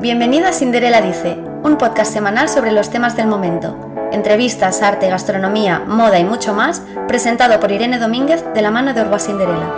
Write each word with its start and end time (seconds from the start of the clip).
Bienvenido 0.00 0.46
a 0.46 0.52
Cinderella 0.54 1.02
Dice, 1.02 1.36
un 1.62 1.76
podcast 1.76 2.10
semanal 2.10 2.48
sobre 2.48 2.72
los 2.72 2.88
temas 2.88 3.18
del 3.18 3.26
momento. 3.26 3.76
Entrevistas, 4.12 4.80
arte, 4.80 5.10
gastronomía, 5.10 5.80
moda 5.80 6.18
y 6.18 6.24
mucho 6.24 6.54
más, 6.54 6.82
presentado 7.06 7.60
por 7.60 7.70
Irene 7.70 7.98
Domínguez 7.98 8.42
de 8.54 8.62
la 8.62 8.70
mano 8.70 8.94
de 8.94 9.02
Orba 9.02 9.18
Cinderella. 9.18 9.70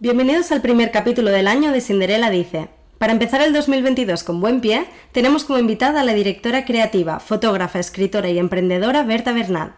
Bienvenidos 0.00 0.50
al 0.50 0.60
primer 0.60 0.90
capítulo 0.90 1.30
del 1.30 1.46
año 1.46 1.70
de 1.70 1.80
Cinderella 1.80 2.30
Dice. 2.30 2.68
Para 2.98 3.12
empezar 3.12 3.42
el 3.42 3.52
2022 3.52 4.24
con 4.24 4.40
buen 4.40 4.60
pie, 4.60 4.86
tenemos 5.12 5.44
como 5.44 5.60
invitada 5.60 6.00
a 6.00 6.04
la 6.04 6.14
directora 6.14 6.64
creativa, 6.64 7.20
fotógrafa, 7.20 7.78
escritora 7.78 8.28
y 8.28 8.40
emprendedora 8.40 9.04
Berta 9.04 9.32
Bernal. 9.32 9.74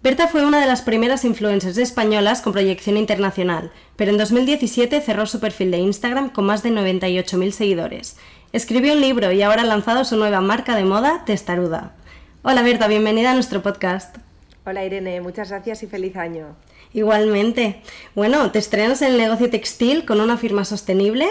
Berta 0.00 0.28
fue 0.28 0.46
una 0.46 0.60
de 0.60 0.66
las 0.66 0.82
primeras 0.82 1.24
influencers 1.24 1.76
españolas 1.76 2.40
con 2.40 2.52
proyección 2.52 2.96
internacional, 2.96 3.72
pero 3.96 4.12
en 4.12 4.18
2017 4.18 5.00
cerró 5.00 5.26
su 5.26 5.40
perfil 5.40 5.72
de 5.72 5.78
Instagram 5.78 6.30
con 6.30 6.46
más 6.46 6.62
de 6.62 6.70
98.000 6.70 7.50
seguidores. 7.50 8.16
Escribió 8.52 8.92
un 8.92 9.00
libro 9.00 9.32
y 9.32 9.42
ahora 9.42 9.62
ha 9.62 9.66
lanzado 9.66 10.04
su 10.04 10.16
nueva 10.16 10.40
marca 10.40 10.76
de 10.76 10.84
moda, 10.84 11.24
Testaruda. 11.24 11.96
Hola 12.42 12.62
Berta, 12.62 12.86
bienvenida 12.86 13.32
a 13.32 13.34
nuestro 13.34 13.60
podcast. 13.60 14.18
Hola 14.64 14.84
Irene, 14.84 15.20
muchas 15.20 15.50
gracias 15.50 15.82
y 15.82 15.88
feliz 15.88 16.14
año. 16.14 16.54
Igualmente. 16.92 17.82
Bueno, 18.14 18.52
te 18.52 18.60
estrenas 18.60 19.02
en 19.02 19.14
el 19.14 19.18
negocio 19.18 19.50
textil 19.50 20.04
con 20.04 20.20
una 20.20 20.38
firma 20.38 20.64
sostenible. 20.64 21.26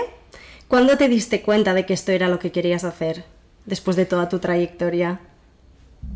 ¿Cuándo 0.67 0.97
te 0.97 1.07
diste 1.07 1.41
cuenta 1.41 1.73
de 1.73 1.85
que 1.85 1.93
esto 1.93 2.11
era 2.11 2.27
lo 2.27 2.37
que 2.37 2.51
querías 2.51 2.83
hacer, 2.83 3.23
después 3.65 3.95
de 3.95 4.05
toda 4.05 4.27
tu 4.27 4.39
trayectoria? 4.39 5.21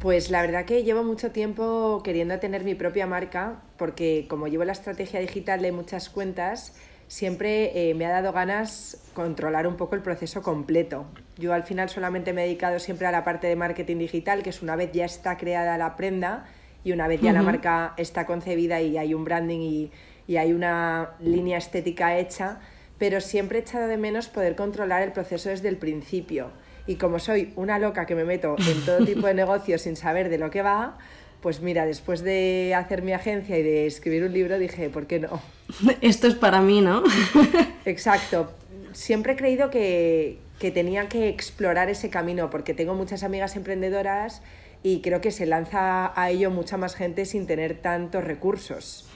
Pues 0.01 0.31
la 0.31 0.41
verdad 0.41 0.65
que 0.65 0.83
llevo 0.83 1.03
mucho 1.03 1.29
tiempo 1.29 2.01
queriendo 2.03 2.39
tener 2.39 2.63
mi 2.63 2.73
propia 2.73 3.05
marca, 3.05 3.61
porque 3.77 4.25
como 4.27 4.47
llevo 4.47 4.63
la 4.63 4.71
estrategia 4.71 5.19
digital 5.19 5.61
de 5.61 5.71
muchas 5.71 6.09
cuentas, 6.09 6.75
siempre 7.08 7.91
eh, 7.91 7.93
me 7.93 8.08
ha 8.08 8.09
dado 8.09 8.33
ganas 8.33 8.97
controlar 9.13 9.67
un 9.67 9.77
poco 9.77 9.93
el 9.93 10.02
proceso 10.02 10.41
completo. 10.41 11.05
Yo 11.38 11.53
al 11.53 11.61
final 11.61 11.88
solamente 11.88 12.33
me 12.33 12.41
he 12.41 12.45
dedicado 12.45 12.80
siempre 12.80 13.05
a 13.05 13.11
la 13.11 13.23
parte 13.23 13.45
de 13.45 13.55
marketing 13.55 13.97
digital, 13.97 14.41
que 14.41 14.49
es 14.49 14.63
una 14.63 14.75
vez 14.75 14.91
ya 14.91 15.05
está 15.05 15.38
creada 15.38 15.77
la 15.77 15.95
prenda 15.95 16.45
y 16.83 16.93
una 16.93 17.08
vez 17.08 17.21
ya 17.21 17.31
la 17.31 17.43
marca 17.43 17.93
está 17.97 18.25
concebida 18.25 18.81
y 18.81 18.97
hay 18.97 19.13
un 19.13 19.23
branding 19.23 19.59
y, 19.59 19.91
y 20.25 20.38
hay 20.38 20.52
una 20.52 21.11
línea 21.19 21.59
estética 21.59 22.17
hecha, 22.17 22.59
pero 22.97 23.21
siempre 23.21 23.59
he 23.59 23.61
echado 23.61 23.88
de 23.88 23.97
menos 23.97 24.30
poder 24.30 24.55
controlar 24.55 25.03
el 25.03 25.11
proceso 25.11 25.49
desde 25.49 25.69
el 25.69 25.77
principio 25.77 26.49
y 26.87 26.95
como 26.95 27.19
soy 27.19 27.53
una 27.55 27.79
loca 27.79 28.05
que 28.05 28.15
me 28.15 28.23
meto 28.23 28.55
en 28.57 28.85
todo 28.85 28.97
tipo 29.05 29.27
de 29.27 29.33
negocios 29.33 29.81
sin 29.81 29.95
saber 29.95 30.29
de 30.29 30.37
lo 30.37 30.49
que 30.51 30.61
va, 30.61 30.97
pues 31.41 31.61
mira, 31.61 31.85
después 31.85 32.23
de 32.23 32.73
hacer 32.75 33.01
mi 33.01 33.13
agencia 33.13 33.57
y 33.57 33.63
de 33.63 33.87
escribir 33.87 34.23
un 34.23 34.33
libro 34.33 34.59
dije, 34.59 34.89
¿por 34.89 35.07
qué 35.07 35.19
no? 35.19 35.41
Esto 36.02 36.27
es 36.27 36.35
para 36.35 36.61
mí, 36.61 36.81
¿no? 36.81 37.03
Exacto. 37.85 38.52
Siempre 38.93 39.33
he 39.33 39.35
creído 39.35 39.69
que, 39.69 40.39
que 40.59 40.71
tenía 40.71 41.07
que 41.09 41.29
explorar 41.29 41.89
ese 41.89 42.09
camino 42.09 42.49
porque 42.49 42.73
tengo 42.73 42.93
muchas 42.93 43.23
amigas 43.23 43.55
emprendedoras 43.55 44.41
y 44.83 45.02
creo 45.02 45.21
que 45.21 45.31
se 45.31 45.45
lanza 45.45 46.11
a 46.19 46.29
ello 46.29 46.52
mucha 46.52 46.77
más 46.77 46.95
gente 46.95 47.25
sin 47.25 47.47
tener 47.47 47.75
tantos 47.81 48.23
recursos. 48.23 49.07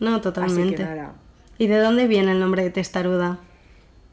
No, 0.00 0.20
totalmente. 0.20 0.86
¿Y 1.58 1.66
de 1.66 1.78
dónde 1.78 2.06
viene 2.06 2.32
el 2.32 2.40
nombre 2.40 2.62
de 2.62 2.70
Testaruda? 2.70 3.38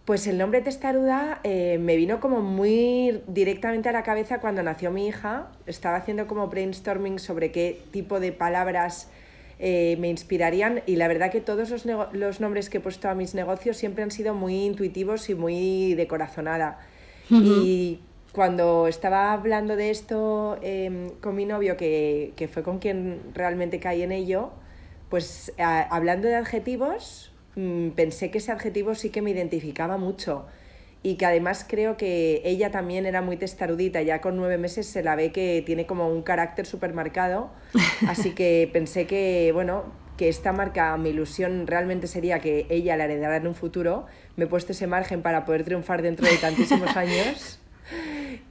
Pues 0.09 0.25
el 0.25 0.39
nombre 0.39 0.61
Testaruda 0.61 1.39
eh, 1.43 1.77
me 1.79 1.95
vino 1.95 2.19
como 2.19 2.41
muy 2.41 3.21
directamente 3.27 3.89
a 3.89 3.91
la 3.91 4.01
cabeza 4.01 4.39
cuando 4.39 4.63
nació 4.63 4.89
mi 4.89 5.05
hija. 5.05 5.51
Estaba 5.67 5.97
haciendo 5.97 6.25
como 6.25 6.47
brainstorming 6.47 7.19
sobre 7.19 7.51
qué 7.51 7.79
tipo 7.91 8.19
de 8.19 8.31
palabras 8.31 9.07
eh, 9.59 9.97
me 9.99 10.09
inspirarían 10.09 10.81
y 10.87 10.95
la 10.95 11.07
verdad 11.07 11.29
que 11.29 11.41
todos 11.41 11.69
los, 11.85 12.39
nombres 12.39 12.71
que 12.71 12.79
he 12.79 12.81
puesto 12.81 13.07
a 13.07 13.13
mis 13.13 13.35
negocios 13.35 13.77
siempre 13.77 14.01
han 14.01 14.09
sido 14.09 14.33
muy 14.33 14.65
intuitivos 14.65 15.29
y 15.29 15.35
muy 15.35 15.93
de 15.93 16.07
corazonada. 16.07 16.79
Y 17.29 17.99
cuando 18.31 18.87
estaba 18.87 19.31
hablando 19.31 19.75
de 19.75 19.91
esto 19.91 20.57
em, 20.63 21.11
con 21.21 21.35
mi 21.35 21.45
novio, 21.45 21.77
que, 21.77 22.49
fue 22.51 22.63
con 22.63 22.79
quien 22.79 23.21
realmente 23.35 23.79
caí 23.79 24.01
en 24.01 24.11
ello, 24.11 24.53
pues 25.07 25.53
hablando 25.59 26.27
de 26.27 26.33
adjetivos, 26.33 27.31
Mm, 27.55 27.89
pensé 27.89 28.31
que 28.31 28.37
ese 28.37 28.51
adjetivo 28.51 28.95
sí 28.95 29.09
que 29.09 29.21
me 29.21 29.31
identificaba 29.31 29.97
mucho 29.97 30.45
y 31.01 31.15
que 31.15 31.25
además 31.25 31.65
creo 31.67 31.97
que 31.97 32.41
ella 32.43 32.71
también 32.71 33.05
era 33.05 33.21
muy 33.21 33.37
testarudita, 33.37 34.01
ya 34.01 34.21
con 34.21 34.35
nueve 34.35 34.57
meses 34.57 34.85
se 34.85 35.01
la 35.01 35.15
ve 35.15 35.31
que 35.31 35.63
tiene 35.65 35.85
como 35.85 36.09
un 36.09 36.21
carácter 36.21 36.65
súper 36.65 36.93
marcado, 36.93 37.51
así 38.07 38.31
que 38.31 38.69
pensé 38.71 39.07
que, 39.07 39.51
bueno, 39.53 39.85
que 40.17 40.27
esta 40.27 40.51
marca, 40.51 40.95
mi 40.97 41.09
ilusión 41.09 41.65
realmente 41.65 42.07
sería 42.07 42.39
que 42.39 42.65
ella 42.69 42.97
la 42.97 43.05
heredara 43.05 43.37
en 43.37 43.47
un 43.47 43.55
futuro, 43.55 44.05
me 44.35 44.43
he 44.43 44.47
puesto 44.47 44.73
ese 44.73 44.87
margen 44.87 45.21
para 45.21 45.45
poder 45.45 45.63
triunfar 45.63 46.01
dentro 46.01 46.27
de 46.27 46.35
tantísimos 46.35 46.95
años. 46.97 47.58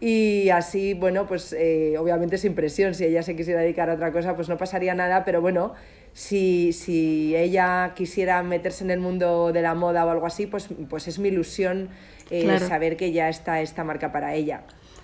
Y 0.01 0.49
así, 0.51 0.95
bueno, 0.95 1.27
pues 1.27 1.53
eh, 1.53 1.97
obviamente 1.99 2.39
sin 2.39 2.55
presión, 2.55 2.95
si 2.95 3.05
ella 3.05 3.23
se 3.23 3.35
quisiera 3.35 3.61
dedicar 3.61 3.91
a 3.91 3.95
otra 3.95 4.13
cosa, 4.13 4.37
pues 4.37 4.49
no 4.49 4.57
pasaría 4.57 4.95
nada, 4.95 5.25
pero 5.25 5.41
bueno, 5.41 5.75
si, 6.13 6.73
si 6.73 7.35
ella 7.37 7.93
quisiera 7.97 8.43
meterse 8.43 8.85
en 8.85 8.91
el 8.91 9.01
mundo 9.01 9.53
de 9.53 9.63
la 9.63 9.75
moda 9.75 10.05
o 10.05 10.11
algo 10.11 10.27
así, 10.27 10.47
pues, 10.47 10.69
pues 10.89 11.09
es 11.09 11.19
mi 11.19 11.29
ilusión 11.29 11.89
eh, 12.31 12.59
saber 12.61 12.97
que 12.97 13.13
ya 13.13 13.29
está 13.29 13.61
esta 13.61 13.85
marca 13.85 14.13
para 14.13 14.35
ella. 14.35 14.63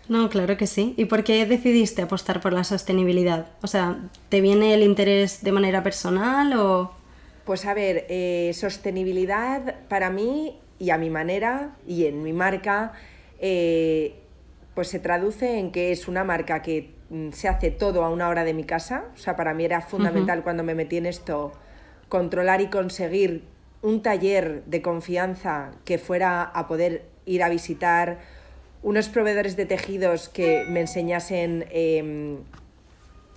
No, 0.09 0.29
claro 0.29 0.57
que 0.57 0.67
sí. 0.67 0.95
¿Y 0.97 1.07
por 1.07 1.25
qué 1.25 1.47
decidiste 1.47 2.03
apostar 2.03 2.41
por 2.41 2.53
la 2.53 2.65
sostenibilidad? 2.65 3.47
O 3.63 3.67
sea, 3.67 3.99
¿te 4.29 4.41
viene 4.41 4.75
el 4.75 4.83
interés 4.83 5.43
de 5.43 5.53
manera 5.53 5.83
personal 5.83 6.53
o...? 6.53 6.93
Pues 7.45 7.67
a 7.67 7.75
ver, 7.75 8.07
eh, 8.09 8.53
sostenibilidad 8.55 9.75
para 9.89 10.11
mí 10.11 10.59
y 10.79 10.91
a 10.91 10.99
mi 10.99 11.11
manera 11.11 11.77
y 11.87 12.07
en 12.07 12.23
mi 12.23 12.33
marca, 12.33 12.93
eh, 13.39 14.15
pues 14.75 14.89
se 14.89 14.99
traduce 14.99 15.59
en 15.59 15.71
que 15.71 15.93
es 15.93 16.09
una 16.09 16.25
marca 16.25 16.63
que 16.63 16.95
Mm, 17.15 17.31
se 17.31 17.49
hace 17.49 17.71
todo 17.71 18.05
a 18.05 18.11
una 18.11 18.29
hora 18.29 18.45
de 18.45 18.55
mi 18.55 18.65
casa. 18.65 19.05
O 19.15 19.19
sea, 19.19 19.37
para 19.37 19.55
mí 19.55 19.65
era 19.65 19.81
fundamental 19.81 20.43
cuando 20.43 20.65
me 20.65 20.75
metí 20.75 20.97
en 20.97 21.07
esto 21.07 21.53
controlar 22.09 22.61
y 22.61 22.69
conseguir 22.69 23.45
un 23.83 24.03
taller 24.03 24.65
de 24.65 24.83
confianza 24.83 25.73
que 25.85 25.99
fuera 25.99 26.43
a 26.43 26.67
poder 26.67 27.05
ir 27.27 27.43
a 27.43 27.49
visitar, 27.49 28.19
unos 28.83 29.09
proveedores 29.09 29.57
de 29.57 29.65
tejidos 29.65 30.29
que 30.29 30.65
me 30.69 30.81
enseñasen 30.81 31.67
em, 31.71 32.39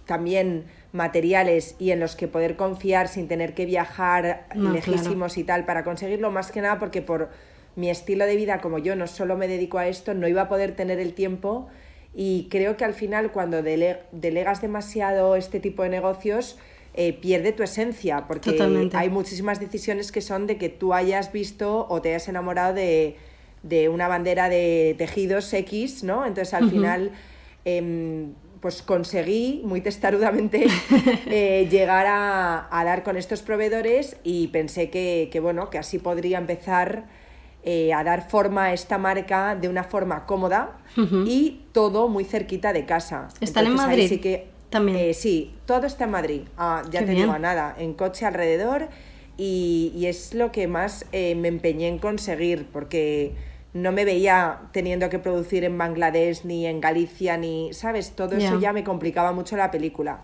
también 0.05 0.65
materiales 0.91 1.75
y 1.79 1.91
en 1.91 1.99
los 1.99 2.15
que 2.15 2.27
poder 2.27 2.55
confiar 2.55 3.07
sin 3.07 3.27
tener 3.27 3.53
que 3.53 3.65
viajar 3.65 4.47
lejísimos 4.55 5.37
y 5.37 5.43
tal 5.43 5.65
para 5.65 5.83
conseguirlo, 5.83 6.31
más 6.31 6.51
que 6.51 6.61
nada 6.61 6.79
porque 6.79 7.01
por 7.01 7.29
mi 7.77 7.91
estilo 7.91 8.25
de 8.25 8.35
vida, 8.35 8.59
como 8.59 8.79
yo 8.79 8.95
no 8.95 9.05
solo 9.05 9.37
me 9.37 9.47
dedico 9.47 9.77
a 9.77 9.87
esto, 9.87 10.15
no 10.15 10.27
iba 10.27 10.41
a 10.41 10.49
poder 10.49 10.75
tener 10.75 10.99
el 10.99 11.13
tiempo. 11.13 11.69
Y 12.13 12.47
creo 12.49 12.75
que 12.75 12.83
al 12.83 12.95
final 12.95 13.31
cuando 13.31 13.61
delegas 13.61 14.61
demasiado 14.61 15.35
este 15.35 15.59
tipo 15.59 15.83
de 15.83 15.89
negocios, 15.89 16.57
eh, 16.95 17.13
pierde 17.13 17.51
tu 17.51 17.61
esencia, 17.61 18.25
porque 18.27 18.89
hay 18.93 19.09
muchísimas 19.09 19.59
decisiones 19.59 20.11
que 20.11 20.21
son 20.21 20.47
de 20.47 20.57
que 20.57 20.69
tú 20.69 20.95
hayas 20.95 21.31
visto 21.31 21.85
o 21.87 22.01
te 22.01 22.09
hayas 22.09 22.27
enamorado 22.27 22.73
de, 22.73 23.15
una 23.89 24.07
bandera 24.07 24.49
de 24.49 24.95
tejidos 24.97 25.53
X, 25.53 26.03
¿no? 26.03 26.25
Entonces 26.25 26.53
al 26.53 26.69
final... 26.69 27.11
Em, 27.63 28.33
pues 28.61 28.81
conseguí 28.81 29.61
muy 29.63 29.81
testarudamente 29.81 30.65
eh, 31.27 31.67
llegar 31.69 32.07
a, 32.09 32.83
dar 32.83 33.03
con 33.03 33.15
estos 33.15 33.43
proveedores 33.43 34.17
y 34.23 34.47
pensé 34.47 34.89
que, 34.89 35.29
que, 35.31 35.39
bueno, 35.39 35.69
que 35.69 35.77
así 35.77 35.99
podría 35.99 36.39
empezar 36.39 37.05
eh, 37.69 37.91
a 37.91 38.01
dar 38.01 38.29
forma 38.29 38.67
a 38.67 38.73
esta 38.73 38.97
marca 38.97 39.53
de 39.53 39.67
una 39.67 39.83
forma 39.83 40.25
cómoda 40.25 40.77
y 41.25 41.63
todo 41.73 42.07
muy 42.07 42.23
cerquita 42.23 42.71
de 42.71 42.85
casa. 42.85 43.27
¿Están 43.41 43.65
en 43.65 43.75
Madrid? 43.75 44.07
Sí, 44.07 44.19
que, 44.19 44.47
También. 44.69 44.97
Eh, 44.97 45.13
sí, 45.13 45.53
todo 45.65 45.85
está 45.85 46.05
en 46.05 46.11
Madrid. 46.11 46.41
Ah, 46.57 46.83
ya 46.89 47.05
te 47.05 47.11
digo, 47.11 47.37
nada, 47.37 47.75
en 47.77 47.93
coche 47.93 48.25
alrededor 48.25 48.87
y, 49.35 50.05
es 50.05 50.33
lo 50.33 50.53
que 50.53 50.69
más 50.69 51.07
eh, 51.11 51.35
me 51.35 51.49
empeñé 51.49 51.89
en 51.89 51.99
conseguir 51.99 52.67
porque 52.71 53.35
no 53.73 53.91
me 53.91 54.05
veía 54.05 54.59
teniendo 54.71 55.09
que 55.09 55.19
producir 55.19 55.65
en 55.65 55.77
Bangladesh 55.77 56.45
ni 56.45 56.65
en 56.67 56.79
Galicia 56.79 57.35
ni, 57.35 57.73
¿sabes? 57.73 58.11
Todo 58.11 58.37
eso 58.37 58.61
ya 58.61 58.71
me 58.71 58.85
complicaba 58.85 59.33
mucho 59.33 59.57
la 59.57 59.71
película. 59.71 60.21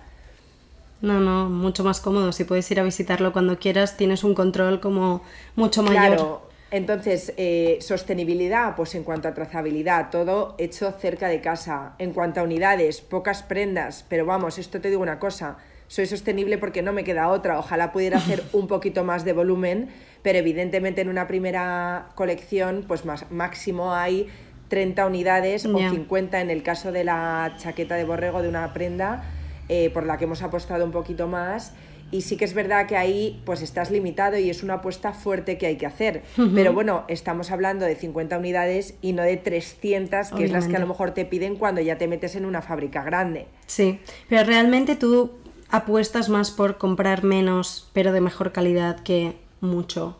No, 1.01 1.19
no, 1.19 1.49
mucho 1.49 1.83
más 1.83 1.99
cómodo. 1.99 2.31
Si 2.31 2.45
puedes 2.45 2.71
ir 2.71 2.79
a 2.79 2.83
visitarlo 2.83 3.33
cuando 3.33 3.59
quieras, 3.59 3.97
tienes 3.97 4.23
un 4.23 4.33
control 4.33 4.79
como 4.79 5.23
mucho 5.57 5.83
mayor. 5.83 6.15
Claro, 6.15 6.52
entonces, 6.73 7.33
eh, 7.37 7.77
sostenibilidad, 7.81 8.75
pues 8.75 8.95
en 8.95 9.03
cuanto 9.03 9.27
a 9.27 9.35
trazabilidad, 9.35 10.09
todo 10.09 10.55
hecho 10.57 10.91
cerca 10.91 11.27
de 11.27 11.39
casa. 11.39 11.93
En 11.99 12.13
cuanto 12.13 12.39
a 12.39 12.43
unidades, 12.43 12.99
pocas 12.99 13.43
prendas, 13.43 14.03
pero 14.09 14.25
vamos, 14.25 14.57
esto 14.57 14.81
te 14.81 14.89
digo 14.89 15.03
una 15.03 15.19
cosa, 15.19 15.57
soy 15.87 16.07
sostenible 16.07 16.57
porque 16.57 16.81
no 16.81 16.91
me 16.91 17.03
queda 17.03 17.29
otra. 17.29 17.59
Ojalá 17.59 17.91
pudiera 17.91 18.17
hacer 18.17 18.41
un 18.53 18.65
poquito 18.65 19.03
más 19.03 19.23
de 19.23 19.33
volumen, 19.33 19.89
pero 20.23 20.39
evidentemente 20.39 21.01
en 21.01 21.09
una 21.09 21.27
primera 21.27 22.07
colección, 22.15 22.85
pues 22.87 23.05
más, 23.05 23.29
máximo 23.29 23.93
hay 23.93 24.27
30 24.69 25.05
unidades 25.05 25.67
o 25.67 25.77
50 25.77 26.41
en 26.41 26.49
el 26.49 26.63
caso 26.63 26.91
de 26.91 27.03
la 27.03 27.53
chaqueta 27.59 27.93
de 27.97 28.03
borrego 28.03 28.41
de 28.41 28.49
una 28.49 28.73
prenda, 28.73 29.23
eh, 29.69 29.91
por 29.91 30.07
la 30.07 30.17
que 30.17 30.23
hemos 30.23 30.41
apostado 30.41 30.85
un 30.85 30.91
poquito 30.91 31.27
más 31.27 31.73
y 32.13 32.21
sí 32.21 32.37
que 32.37 32.45
es 32.45 32.53
verdad 32.53 32.85
que 32.85 32.95
ahí 32.95 33.41
pues 33.43 33.63
estás 33.63 33.89
limitado 33.89 34.37
y 34.37 34.51
es 34.51 34.61
una 34.61 34.75
apuesta 34.75 35.13
fuerte 35.13 35.57
que 35.57 35.65
hay 35.65 35.77
que 35.77 35.87
hacer. 35.87 36.21
Pero 36.53 36.71
bueno, 36.71 37.05
estamos 37.07 37.49
hablando 37.49 37.85
de 37.85 37.95
50 37.95 38.37
unidades 38.37 38.93
y 39.01 39.13
no 39.13 39.23
de 39.23 39.35
300, 39.35 40.29
que 40.29 40.45
es 40.45 40.51
las 40.51 40.67
que 40.67 40.75
a 40.75 40.79
lo 40.79 40.85
mejor 40.85 41.11
te 41.11 41.25
piden 41.25 41.55
cuando 41.55 41.81
ya 41.81 41.97
te 41.97 42.07
metes 42.07 42.35
en 42.35 42.45
una 42.45 42.61
fábrica 42.61 43.03
grande. 43.03 43.47
Sí, 43.65 43.99
pero 44.29 44.43
realmente 44.43 44.95
tú 44.95 45.31
apuestas 45.69 46.29
más 46.29 46.51
por 46.51 46.77
comprar 46.77 47.23
menos, 47.23 47.89
pero 47.93 48.13
de 48.13 48.21
mejor 48.21 48.51
calidad 48.51 48.99
que 48.99 49.35
mucho. 49.59 50.15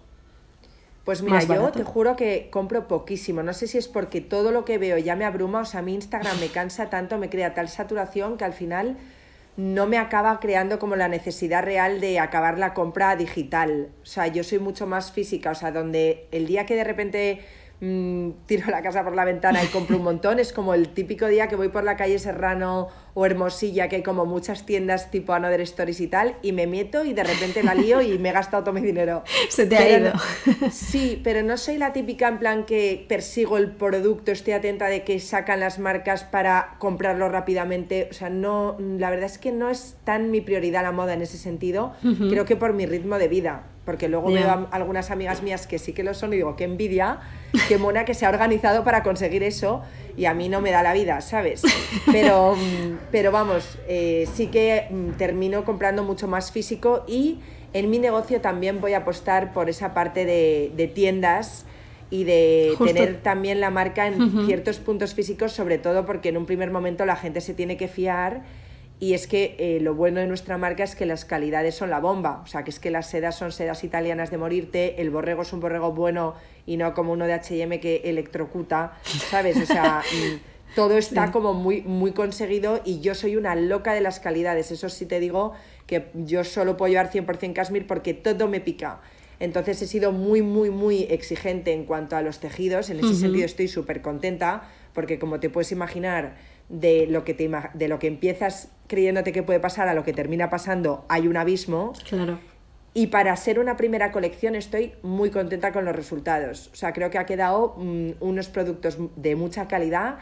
Pues 1.04 1.22
mira, 1.22 1.44
yo 1.44 1.70
te 1.70 1.84
juro 1.84 2.16
que 2.16 2.48
compro 2.50 2.88
poquísimo. 2.88 3.44
No 3.44 3.54
sé 3.54 3.68
si 3.68 3.78
es 3.78 3.88
porque 3.88 4.20
todo 4.20 4.52
lo 4.52 4.66
que 4.66 4.80
veo 4.80 4.98
ya 4.98 5.16
me 5.16 5.26
abruma, 5.26 5.60
o 5.60 5.66
sea, 5.66 5.84
mi 5.84 5.94
Instagram 5.94 6.40
me 6.40 6.48
cansa 6.48 6.90
tanto, 6.90 7.20
me 7.20 7.30
crea 7.30 7.54
tal 7.54 7.70
saturación 7.70 8.38
que 8.38 8.46
al 8.46 8.54
final 8.54 8.98
no 9.56 9.86
me 9.86 9.98
acaba 9.98 10.40
creando 10.40 10.80
como 10.80 10.96
la 10.96 11.08
necesidad 11.08 11.64
real 11.64 12.02
de 12.02 12.20
acabar 12.20 12.58
la 12.58 12.74
compra 12.74 13.16
digital. 13.16 13.90
O 14.02 14.06
sea, 14.06 14.28
yo 14.28 14.44
soy 14.44 14.60
mucho 14.60 14.88
más 14.88 15.12
física, 15.12 15.52
o 15.52 15.56
sea, 15.56 15.72
donde 15.72 16.28
el 16.32 16.48
día 16.48 16.66
que 16.66 16.76
de 16.76 16.84
repente 16.84 17.42
Mm, 17.80 18.46
tiro 18.46 18.72
la 18.72 18.82
casa 18.82 19.04
por 19.04 19.14
la 19.14 19.26
ventana 19.26 19.62
y 19.62 19.68
compro 19.68 19.98
un 19.98 20.04
montón. 20.04 20.40
Es 20.40 20.54
como 20.54 20.74
el 20.74 20.90
típico 20.90 21.28
día 21.28 21.48
que 21.48 21.58
voy 21.58 21.68
por 21.68 21.84
la 21.84 21.98
calle 21.98 22.18
Serrano 22.18 22.88
o 23.14 23.26
Hermosilla, 23.26 23.90
que 23.90 23.98
hay 23.98 24.04
como 24.04 24.26
muchas 24.26 24.66
tiendas 24.66 25.12
tipo 25.12 25.34
Another 25.34 25.60
Stories 25.62 26.00
y 26.00 26.08
tal, 26.08 26.38
y 26.42 26.54
me 26.54 26.66
meto 26.66 27.04
y 27.04 27.14
de 27.14 27.24
repente 27.24 27.62
la 27.62 27.76
lío 27.76 28.02
y 28.02 28.18
me 28.20 28.30
he 28.30 28.32
gastado 28.32 28.64
todo 28.64 28.74
mi 28.74 28.82
dinero. 28.82 29.24
Se 29.50 29.66
te 29.66 29.78
ha 29.78 30.00
ido. 30.00 30.14
sí, 30.72 31.20
pero 31.26 31.44
no 31.44 31.58
soy 31.58 31.78
la 31.78 31.92
típica 31.92 32.30
en 32.30 32.40
plan 32.40 32.66
que 32.66 33.06
persigo 33.10 33.58
el 33.58 33.72
producto, 33.72 34.32
estoy 34.32 34.54
atenta 34.54 34.88
de 34.88 35.04
que 35.04 35.20
sacan 35.20 35.60
las 35.60 35.78
marcas 35.78 36.24
para 36.24 36.76
comprarlo 36.80 37.28
rápidamente. 37.28 38.08
O 38.10 38.14
sea, 38.14 38.30
no, 38.30 38.78
la 38.80 39.10
verdad 39.10 39.26
es 39.26 39.38
que 39.38 39.52
no 39.52 39.70
es 39.70 39.98
tan 40.06 40.32
mi 40.32 40.40
prioridad 40.40 40.84
la 40.84 40.94
moda 40.94 41.14
en 41.14 41.22
ese 41.22 41.38
sentido. 41.38 41.94
Creo 42.30 42.46
que 42.46 42.56
por 42.56 42.74
mi 42.74 42.86
ritmo 42.86 43.18
de 43.18 43.28
vida 43.28 43.64
porque 43.86 44.08
luego 44.08 44.32
veo 44.32 44.50
a 44.50 44.68
algunas 44.72 45.12
amigas 45.12 45.44
mías 45.44 45.68
que 45.68 45.78
sí 45.78 45.94
que 45.94 46.04
lo 46.04 46.14
son 46.14 46.34
y 46.34 46.38
digo, 46.38 46.56
qué 46.56 46.64
envidia, 46.64 47.20
qué 47.68 47.78
mona 47.78 48.06
que 48.06 48.14
se 48.14 48.26
ha 48.26 48.30
organizado 48.30 48.84
para 48.84 49.04
conseguir 49.04 49.44
eso 49.44 49.82
y 50.16 50.26
a 50.26 50.34
mí 50.34 50.48
no 50.48 50.62
me 50.62 50.72
da 50.72 50.84
la 50.84 50.94
vida, 50.94 51.20
¿sabes? 51.22 51.64
Pero, 52.12 52.56
mm, 52.56 52.98
pero 53.12 53.32
vamos, 53.32 53.78
eh, 53.88 54.28
sí 54.34 54.48
que 54.48 54.88
mm, 54.90 55.12
termino 55.18 55.66
comprando 55.66 56.04
mucho 56.04 56.28
más 56.28 56.52
físico 56.52 57.04
y 57.08 57.40
en 57.74 57.90
mi 57.90 58.00
negocio 58.00 58.40
también 58.40 58.80
voy 58.80 58.94
a 58.94 59.00
apostar 59.00 59.52
por 59.52 59.70
esa 59.70 59.94
parte 59.94 60.26
de, 60.26 60.92
tiendas 60.94 61.66
y 62.10 62.24
de 62.24 62.76
tener 62.84 63.22
también 63.22 63.60
la 63.60 63.72
marca 63.72 64.08
en 64.08 64.46
ciertos 64.46 64.78
puntos 64.78 65.16
físicos, 65.16 65.52
sobre 65.52 65.80
todo 65.80 66.06
porque 66.06 66.30
en 66.30 66.38
un 66.38 66.46
primer 66.46 66.70
momento 66.70 67.06
la 67.06 67.16
gente 67.16 67.42
se 67.42 67.56
tiene 67.56 67.76
que 67.76 67.88
fiar 67.88 68.44
y 69.00 69.14
es 69.14 69.28
que 69.28 69.56
eh, 69.60 69.80
lo 69.82 69.96
bueno 69.96 70.20
de 70.22 70.28
nuestra 70.28 70.58
marca 70.58 70.84
es 70.84 70.96
que 70.96 71.06
las 71.06 71.26
calidades 71.26 71.76
son 71.76 71.90
la 71.90 72.00
bomba. 72.00 72.42
O 72.44 72.48
sea, 72.48 72.64
que 72.64 72.70
es 72.70 72.80
que 72.80 72.90
las 72.90 73.10
sedas 73.10 73.36
son 73.36 73.52
sedas 73.52 73.84
italianas 73.84 74.32
de 74.32 74.38
morirte, 74.38 75.02
el 75.02 75.10
borrego 75.10 75.42
es 75.42 75.52
un 75.52 75.60
borrego 75.60 75.92
bueno 75.92 76.36
y 76.66 76.78
no 76.78 76.94
como 76.94 77.12
uno 77.12 77.26
de 77.28 77.34
HM 77.34 77.80
que 77.80 78.02
electrocuta, 78.06 78.94
¿sabes? 79.04 79.58
O 79.58 79.66
sea, 79.66 80.02
mm, 80.14 80.76
todo 80.76 80.98
está 80.98 81.32
como 81.32 81.54
muy, 81.54 81.82
muy 81.82 82.14
conseguido 82.14 82.82
y 82.86 83.02
yo 83.02 83.14
soy 83.14 83.36
una 83.36 83.56
loca 83.56 83.94
de 83.94 84.02
las 84.02 84.20
calidades. 84.20 84.72
Eso 84.72 84.90
sí 84.90 85.06
te 85.06 85.20
digo 85.20 85.54
que 85.86 86.10
yo 86.14 86.44
solo 86.44 86.78
puedo 86.78 86.90
llevar 86.90 87.12
100% 87.12 87.54
Kashmir 87.54 87.88
porque 87.88 88.14
todo 88.14 88.48
me 88.48 88.62
pica. 88.62 89.02
Entonces 89.40 89.82
he 89.82 89.88
sido 89.88 90.14
muy, 90.14 90.42
muy, 90.42 90.70
muy 90.70 91.04
exigente 91.10 91.74
en 91.74 91.84
cuanto 91.84 92.16
a 92.16 92.22
los 92.22 92.40
tejidos. 92.40 92.90
En 92.90 93.00
ese 93.00 93.16
sentido 93.16 93.46
estoy 93.46 93.68
súper 93.68 94.02
contenta 94.02 94.70
porque 94.94 95.20
como 95.20 95.40
te 95.40 95.50
puedes 95.50 95.72
imaginar 95.72 96.38
de 96.74 97.08
lo 97.08 97.24
que 97.24 97.34
te 97.34 97.50
de 97.76 97.88
lo 97.88 98.00
que 98.00 98.08
empiezas 98.08 98.70
creyéndote 98.88 99.32
que 99.32 99.44
puede 99.44 99.60
pasar 99.60 99.88
a 99.88 99.94
lo 99.94 100.04
que 100.04 100.12
termina 100.12 100.50
pasando 100.50 101.06
hay 101.08 101.28
un 101.28 101.38
abismo. 101.38 101.94
Claro. 102.08 102.40
Y 102.96 103.08
para 103.08 103.36
ser 103.36 103.60
una 103.60 103.78
primera 103.78 104.12
colección 104.12 104.56
estoy 104.56 104.94
muy 105.02 105.30
contenta 105.30 105.72
con 105.72 105.86
los 105.86 105.96
resultados. 105.96 106.70
O 106.74 106.76
sea, 106.76 106.94
creo 106.94 107.10
que 107.10 107.18
ha 107.18 107.26
quedado 107.26 107.76
mm, 107.78 108.12
unos 108.20 108.50
productos 108.50 108.98
de 109.16 109.36
mucha 109.36 109.68
calidad 109.68 110.18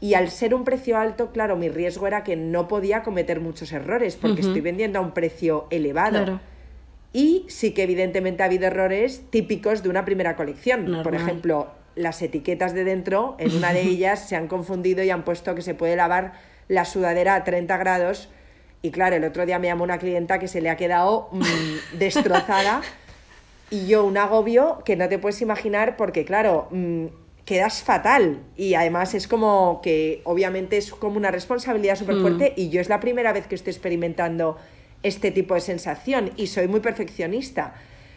y 0.00 0.14
al 0.14 0.30
ser 0.30 0.54
un 0.54 0.64
precio 0.64 0.98
alto, 0.98 1.32
claro, 1.32 1.56
mi 1.56 1.68
riesgo 1.68 2.06
era 2.06 2.24
que 2.24 2.36
no 2.36 2.68
podía 2.68 3.02
cometer 3.02 3.40
muchos 3.40 3.72
errores 3.72 4.16
porque 4.16 4.42
estoy 4.42 4.60
vendiendo 4.60 4.98
a 4.98 5.02
un 5.02 5.12
precio 5.12 5.66
elevado. 5.70 6.40
Y 7.12 7.46
sí 7.48 7.72
que 7.72 7.84
evidentemente 7.84 8.42
ha 8.42 8.46
habido 8.46 8.66
errores 8.66 9.22
típicos 9.30 9.82
de 9.82 9.88
una 9.88 10.04
primera 10.04 10.36
colección. 10.36 11.02
Por 11.02 11.14
ejemplo, 11.14 11.68
las 11.94 12.20
etiquetas 12.22 12.74
de 12.74 12.84
dentro, 12.84 13.36
en 13.38 13.54
una 13.56 13.72
de 13.72 13.82
ellas 13.88 14.28
se 14.28 14.36
han 14.36 14.48
confundido 14.48 15.02
y 15.02 15.10
han 15.10 15.24
puesto 15.24 15.54
que 15.54 15.62
se 15.62 15.74
puede 15.74 15.96
lavar 15.96 16.32
la 16.68 16.84
sudadera 16.84 17.34
a 17.34 17.44
30 17.44 17.76
grados. 17.76 18.28
Y 18.82 18.90
claro, 18.90 19.16
el 19.16 19.24
otro 19.24 19.46
día 19.46 19.58
me 19.58 19.68
llamó 19.68 19.84
una 19.84 19.98
clienta 19.98 20.38
que 20.38 20.48
se 20.48 20.60
le 20.60 20.70
ha 20.70 20.76
quedado 20.76 21.28
mm, 21.32 21.42
destrozada 21.98 22.82
y 23.70 23.86
yo 23.86 24.04
un 24.04 24.16
agobio 24.18 24.82
que 24.84 24.96
no 24.96 25.08
te 25.08 25.18
puedes 25.18 25.40
imaginar 25.40 25.96
porque 25.96 26.24
claro, 26.24 26.68
mm, 26.70 27.06
quedas 27.44 27.82
fatal 27.82 28.38
y 28.56 28.74
además 28.74 29.14
es 29.14 29.28
como 29.28 29.80
que 29.82 30.22
obviamente 30.24 30.76
es 30.76 30.90
como 30.90 31.16
una 31.16 31.30
responsabilidad 31.30 31.96
súper 31.96 32.16
fuerte 32.16 32.54
mm. 32.56 32.60
y 32.60 32.68
yo 32.70 32.80
es 32.80 32.88
la 32.88 33.00
primera 33.00 33.32
vez 33.32 33.46
que 33.46 33.54
estoy 33.54 33.72
experimentando 33.72 34.56
este 35.02 35.30
tipo 35.30 35.54
de 35.54 35.60
sensación 35.60 36.32
y 36.36 36.46
soy 36.46 36.68
muy 36.68 36.80
perfeccionista. 36.80 37.74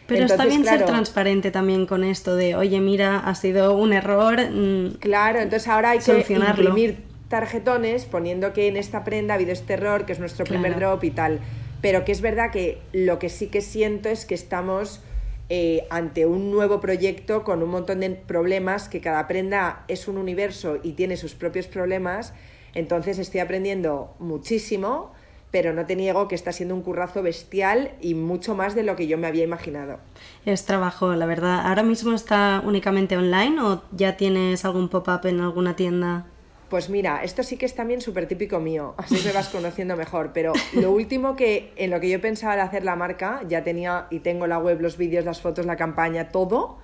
Pero 0.08 0.24
está 0.24 0.46
bien 0.46 0.64
ser 0.64 0.86
transparente 0.86 1.50
también 1.50 1.84
con 1.84 2.02
esto 2.02 2.34
de, 2.34 2.56
oye, 2.56 2.80
mira, 2.80 3.18
ha 3.18 3.34
sido 3.34 3.76
un 3.76 3.92
error. 3.92 4.40
Mm, 4.40 4.94
claro, 5.00 5.38
entonces 5.38 5.68
ahora 5.68 5.90
hay 5.90 5.98
que 5.98 6.24
imprimir 6.34 7.04
tarjetones 7.28 8.06
poniendo 8.06 8.54
que 8.54 8.68
en 8.68 8.78
esta 8.78 9.04
prenda 9.04 9.34
ha 9.34 9.36
habido 9.36 9.52
este 9.52 9.74
error, 9.74 10.06
que 10.06 10.12
es 10.12 10.18
nuestro 10.18 10.46
primer 10.46 10.76
drop 10.76 11.04
y 11.04 11.10
tal. 11.10 11.40
Pero 11.82 12.06
que 12.06 12.12
es 12.12 12.22
verdad 12.22 12.50
que 12.50 12.78
lo 12.94 13.18
que 13.18 13.28
sí 13.28 13.48
que 13.48 13.60
siento 13.60 14.08
es 14.08 14.24
que 14.24 14.34
estamos 14.34 15.02
eh, 15.50 15.86
ante 15.90 16.24
un 16.24 16.50
nuevo 16.50 16.80
proyecto 16.80 17.44
con 17.44 17.62
un 17.62 17.68
montón 17.68 18.00
de 18.00 18.08
problemas, 18.08 18.88
que 18.88 19.02
cada 19.02 19.28
prenda 19.28 19.84
es 19.88 20.08
un 20.08 20.16
universo 20.16 20.78
y 20.82 20.92
tiene 20.92 21.18
sus 21.18 21.34
propios 21.34 21.66
problemas. 21.66 22.32
Entonces 22.74 23.18
estoy 23.18 23.40
aprendiendo 23.40 24.14
muchísimo 24.18 25.12
pero 25.50 25.72
no 25.72 25.86
te 25.86 25.96
niego 25.96 26.28
que 26.28 26.34
está 26.34 26.52
siendo 26.52 26.74
un 26.74 26.82
currazo 26.82 27.22
bestial 27.22 27.92
y 28.00 28.14
mucho 28.14 28.54
más 28.54 28.74
de 28.74 28.82
lo 28.82 28.96
que 28.96 29.06
yo 29.06 29.16
me 29.16 29.26
había 29.26 29.44
imaginado. 29.44 29.98
Es 30.44 30.64
trabajo, 30.64 31.14
la 31.14 31.26
verdad. 31.26 31.66
¿Ahora 31.66 31.82
mismo 31.82 32.14
está 32.14 32.62
únicamente 32.64 33.16
online 33.16 33.60
o 33.60 33.82
ya 33.92 34.16
tienes 34.16 34.64
algún 34.64 34.88
pop-up 34.88 35.26
en 35.26 35.40
alguna 35.40 35.76
tienda? 35.76 36.26
Pues 36.68 36.90
mira, 36.90 37.22
esto 37.24 37.42
sí 37.42 37.56
que 37.56 37.64
es 37.64 37.74
también 37.74 38.02
súper 38.02 38.28
típico 38.28 38.60
mío, 38.60 38.94
así 38.98 39.22
me 39.24 39.32
vas 39.32 39.48
conociendo 39.48 39.96
mejor, 39.96 40.32
pero 40.34 40.52
lo 40.74 40.90
último 40.92 41.34
que 41.34 41.72
en 41.76 41.90
lo 41.90 41.98
que 41.98 42.10
yo 42.10 42.20
pensaba 42.20 42.56
de 42.56 42.60
hacer 42.60 42.84
la 42.84 42.94
marca, 42.94 43.40
ya 43.48 43.64
tenía 43.64 44.06
y 44.10 44.18
tengo 44.18 44.46
la 44.46 44.58
web, 44.58 44.78
los 44.82 44.98
vídeos, 44.98 45.24
las 45.24 45.40
fotos, 45.40 45.64
la 45.64 45.76
campaña, 45.76 46.28
todo, 46.28 46.76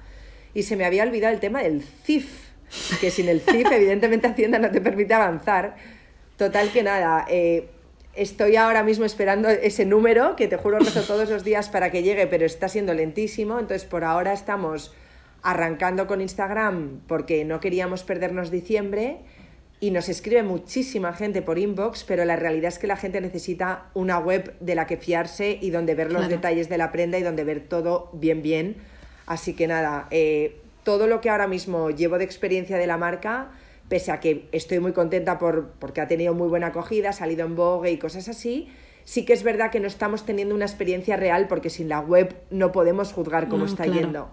y 0.54 0.62
se 0.62 0.76
me 0.76 0.86
había 0.86 1.02
olvidado 1.02 1.34
el 1.34 1.40
tema 1.40 1.62
del 1.62 1.82
CIF, 1.82 2.48
que 2.98 3.10
sin 3.10 3.28
el 3.28 3.42
CIF 3.42 3.70
evidentemente 3.72 4.26
Hacienda 4.26 4.58
no 4.58 4.70
te 4.70 4.80
permite 4.80 5.12
avanzar. 5.12 5.76
Total 6.38 6.70
que 6.72 6.82
nada, 6.82 7.26
eh, 7.28 7.68
Estoy 8.16 8.54
ahora 8.54 8.84
mismo 8.84 9.04
esperando 9.04 9.48
ese 9.48 9.84
número, 9.84 10.36
que 10.36 10.46
te 10.46 10.56
juro 10.56 10.78
rezo 10.78 11.02
todos 11.02 11.28
los 11.30 11.42
días 11.42 11.68
para 11.68 11.90
que 11.90 12.04
llegue, 12.04 12.28
pero 12.28 12.46
está 12.46 12.68
siendo 12.68 12.94
lentísimo. 12.94 13.58
Entonces, 13.58 13.84
por 13.84 14.04
ahora 14.04 14.32
estamos 14.32 14.94
arrancando 15.42 16.06
con 16.06 16.20
Instagram 16.20 17.00
porque 17.08 17.44
no 17.44 17.60
queríamos 17.60 18.04
perdernos 18.04 18.50
diciembre 18.50 19.18
y 19.80 19.90
nos 19.90 20.08
escribe 20.08 20.42
muchísima 20.42 21.12
gente 21.12 21.42
por 21.42 21.58
inbox, 21.58 22.04
pero 22.04 22.24
la 22.24 22.36
realidad 22.36 22.68
es 22.68 22.78
que 22.78 22.86
la 22.86 22.96
gente 22.96 23.20
necesita 23.20 23.90
una 23.94 24.18
web 24.18 24.54
de 24.60 24.76
la 24.76 24.86
que 24.86 24.96
fiarse 24.96 25.58
y 25.60 25.70
donde 25.70 25.94
ver 25.94 26.12
los 26.12 26.28
detalles 26.28 26.68
de 26.68 26.78
la 26.78 26.92
prenda 26.92 27.18
y 27.18 27.22
donde 27.22 27.44
ver 27.44 27.60
todo 27.68 28.10
bien, 28.12 28.42
bien. 28.42 28.76
Así 29.26 29.54
que 29.54 29.66
nada, 29.66 30.06
eh, 30.10 30.60
todo 30.84 31.06
lo 31.06 31.20
que 31.20 31.30
ahora 31.30 31.48
mismo 31.48 31.90
llevo 31.90 32.16
de 32.18 32.24
experiencia 32.24 32.78
de 32.78 32.86
la 32.86 32.96
marca 32.96 33.48
pese 33.94 34.10
a 34.10 34.18
que 34.18 34.48
estoy 34.50 34.80
muy 34.80 34.90
contenta 34.90 35.38
por, 35.38 35.68
porque 35.78 36.00
ha 36.00 36.08
tenido 36.08 36.34
muy 36.34 36.48
buena 36.48 36.66
acogida, 36.66 37.10
ha 37.10 37.12
salido 37.12 37.46
en 37.46 37.54
Vogue 37.54 37.92
y 37.92 37.96
cosas 37.96 38.28
así, 38.28 38.68
sí 39.04 39.24
que 39.24 39.32
es 39.32 39.44
verdad 39.44 39.70
que 39.70 39.78
no 39.78 39.86
estamos 39.86 40.26
teniendo 40.26 40.52
una 40.52 40.64
experiencia 40.64 41.16
real 41.16 41.46
porque 41.46 41.70
sin 41.70 41.88
la 41.88 42.00
web 42.00 42.34
no 42.50 42.72
podemos 42.72 43.12
juzgar 43.12 43.48
cómo 43.48 43.66
está 43.66 43.86
yendo. 43.86 44.30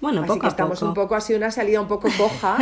Bueno, 0.00 0.22
así 0.22 0.38
que 0.38 0.46
estamos 0.46 0.82
un 0.82 0.94
poco, 0.94 1.16
ha 1.16 1.20
sido 1.20 1.36
una 1.36 1.50
salida 1.50 1.80
un 1.80 1.88
poco 1.88 2.08
coja 2.16 2.58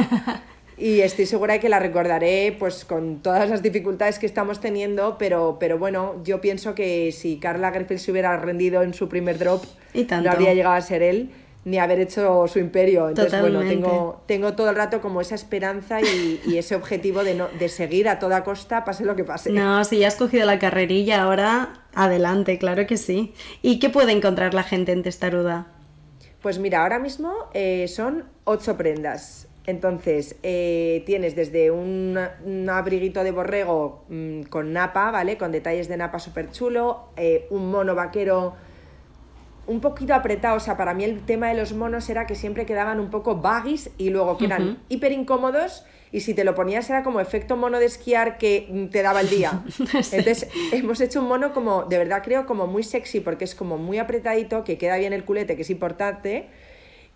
y 0.79 1.01
estoy 1.01 1.27
segura 1.27 1.53
de 1.53 1.61
que 1.61 1.69
la 1.69 1.79
recordaré 1.79 2.57
pues 2.59 2.87
con 2.87 3.21
todas 3.21 3.51
las 3.51 3.63
dificultades 3.63 4.19
que 4.19 4.25
estamos 4.25 4.61
teniendo, 4.61 5.19
pero, 5.19 5.59
pero 5.61 5.79
bueno, 5.79 6.15
yo 6.25 6.41
pienso 6.41 6.75
que 6.75 7.13
si 7.13 7.37
Carla 7.37 7.71
Greffel 7.71 7.99
se 7.99 8.13
hubiera 8.13 8.35
rendido 8.39 8.81
en 8.81 8.95
su 8.95 9.11
primer 9.11 9.37
drop, 9.37 9.63
no 9.93 10.31
habría 10.31 10.55
llegado 10.55 10.75
a 10.75 10.81
ser 10.81 11.03
él 11.03 11.33
ni 11.67 11.79
haber 11.79 11.99
hecho 11.99 12.47
su 12.47 12.61
imperio. 12.61 13.09
Entonces, 13.09 13.41
bueno, 13.41 13.59
tengo, 13.59 14.23
tengo 14.27 14.55
todo 14.55 14.71
el 14.71 14.77
rato 14.77 15.01
como 15.01 15.21
esa 15.21 15.35
esperanza 15.35 16.01
y, 16.01 16.57
ese 16.57 16.77
objetivo 16.77 17.25
de, 17.25 17.35
no, 17.35 17.49
de 17.59 17.69
seguir 17.69 18.09
a 18.09 18.21
toda 18.21 18.45
costa, 18.45 18.85
pase 18.85 19.05
lo 19.05 19.17
que 19.17 19.25
pase. 19.25 19.51
No, 19.51 19.83
si 19.83 19.99
ya 19.99 20.07
has 20.07 20.15
cogido 20.15 20.47
la 20.47 20.61
carrerilla, 20.61 21.25
ahora 21.25 21.83
adelante, 21.93 22.57
claro 22.59 22.87
que 22.87 22.97
sí. 22.97 23.35
¿Y 23.63 23.81
qué 23.81 23.91
puede 23.91 24.13
encontrar 24.13 24.55
la 24.55 24.63
gente 24.63 24.93
en 24.93 25.03
Testaruda? 25.03 25.67
Pues 26.41 26.61
mira, 26.61 26.83
ahora 26.83 27.01
mismo 27.01 27.35
eh, 27.53 27.89
son 27.89 28.27
ocho 28.45 28.77
prendas. 28.77 29.49
Entonces, 29.67 30.37
eh, 30.45 31.03
tienes 31.05 31.35
desde 31.35 31.73
un, 31.73 32.17
abriguito 32.71 33.25
de 33.25 33.33
borrego 33.33 34.05
mm, 34.09 34.43
con 34.43 34.73
napa, 34.73 35.11
¿vale? 35.11 35.37
Con 35.37 35.51
detalles 35.51 35.89
de 35.89 35.97
napa 35.97 36.21
súper 36.21 36.53
chulo, 36.53 37.09
eh, 37.17 37.49
un 37.51 37.73
mono 37.73 37.97
vaquero 37.97 38.55
un 39.67 39.81
poquito 39.81 40.15
apretado. 40.15 40.57
O 40.57 40.61
sea, 40.61 40.77
para 40.77 40.95
mí 40.95 41.05
el 41.05 41.25
tema 41.25 41.49
de 41.49 41.55
los 41.55 41.73
monos 41.73 42.09
era 42.09 42.27
que 42.27 42.35
siempre 42.35 42.67
quedaban 42.67 43.01
un 43.01 43.11
poco 43.11 43.37
baggies 43.37 43.91
y 43.99 44.11
luego 44.11 44.39
que 44.39 44.47
eran 44.47 44.79
hiper 44.89 45.13
incómodos 45.13 45.85
y 46.13 46.21
si 46.21 46.35
te 46.35 46.45
lo 46.45 46.55
ponías 46.55 46.89
era 46.89 47.03
como 47.03 47.21
efecto 47.21 47.57
mono 47.57 47.79
de 47.79 47.87
esquiar 47.87 48.39
que 48.39 48.89
te 48.91 49.03
daba 49.03 49.21
el 49.21 49.29
día. 49.29 49.63
Entonces 49.79 50.49
hemos 50.73 51.01
hecho 51.01 51.21
un 51.21 51.29
mono 51.29 51.53
como, 51.53 51.85
de 51.85 51.99
verdad 51.99 52.23
creo, 52.25 52.47
como 52.47 52.67
muy 52.67 52.83
sexy 52.83 53.21
porque 53.21 53.45
es 53.45 53.55
como 53.55 53.77
muy 53.77 53.99
apretadito, 53.99 54.65
que 54.65 54.79
queda 54.79 54.97
bien 54.97 55.13
el 55.13 55.25
culete, 55.25 55.57
que 55.57 55.63
es 55.63 55.71
importante 55.71 56.49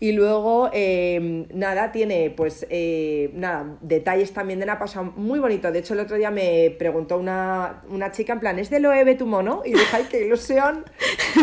y 0.03 0.13
luego, 0.13 0.71
em, 0.73 1.47
nada, 1.53 1.93
tiene 1.93 2.31
pues, 2.31 2.67
eh, 2.71 3.31
nada, 3.35 3.77
detalles 3.83 4.33
también 4.33 4.59
de 4.59 4.65
napa, 4.65 4.87
o 4.87 5.05
muy 5.05 5.39
bonito. 5.41 5.71
De 5.71 5.81
hecho, 5.81 5.93
el 5.93 6.01
otro 6.01 6.17
día 6.17 6.31
me 6.31 6.75
preguntó 6.79 7.19
una, 7.19 7.83
chica 8.11 8.33
en 8.33 8.41
plan, 8.41 8.59
¿es 8.59 8.71
de 8.71 8.81
Loewe 8.81 9.15
tu 9.17 9.27
mono? 9.27 9.61
Y 9.63 9.73
dije, 9.73 9.97
ay, 9.97 10.07
qué 10.11 10.25
ilusión. 10.25 10.87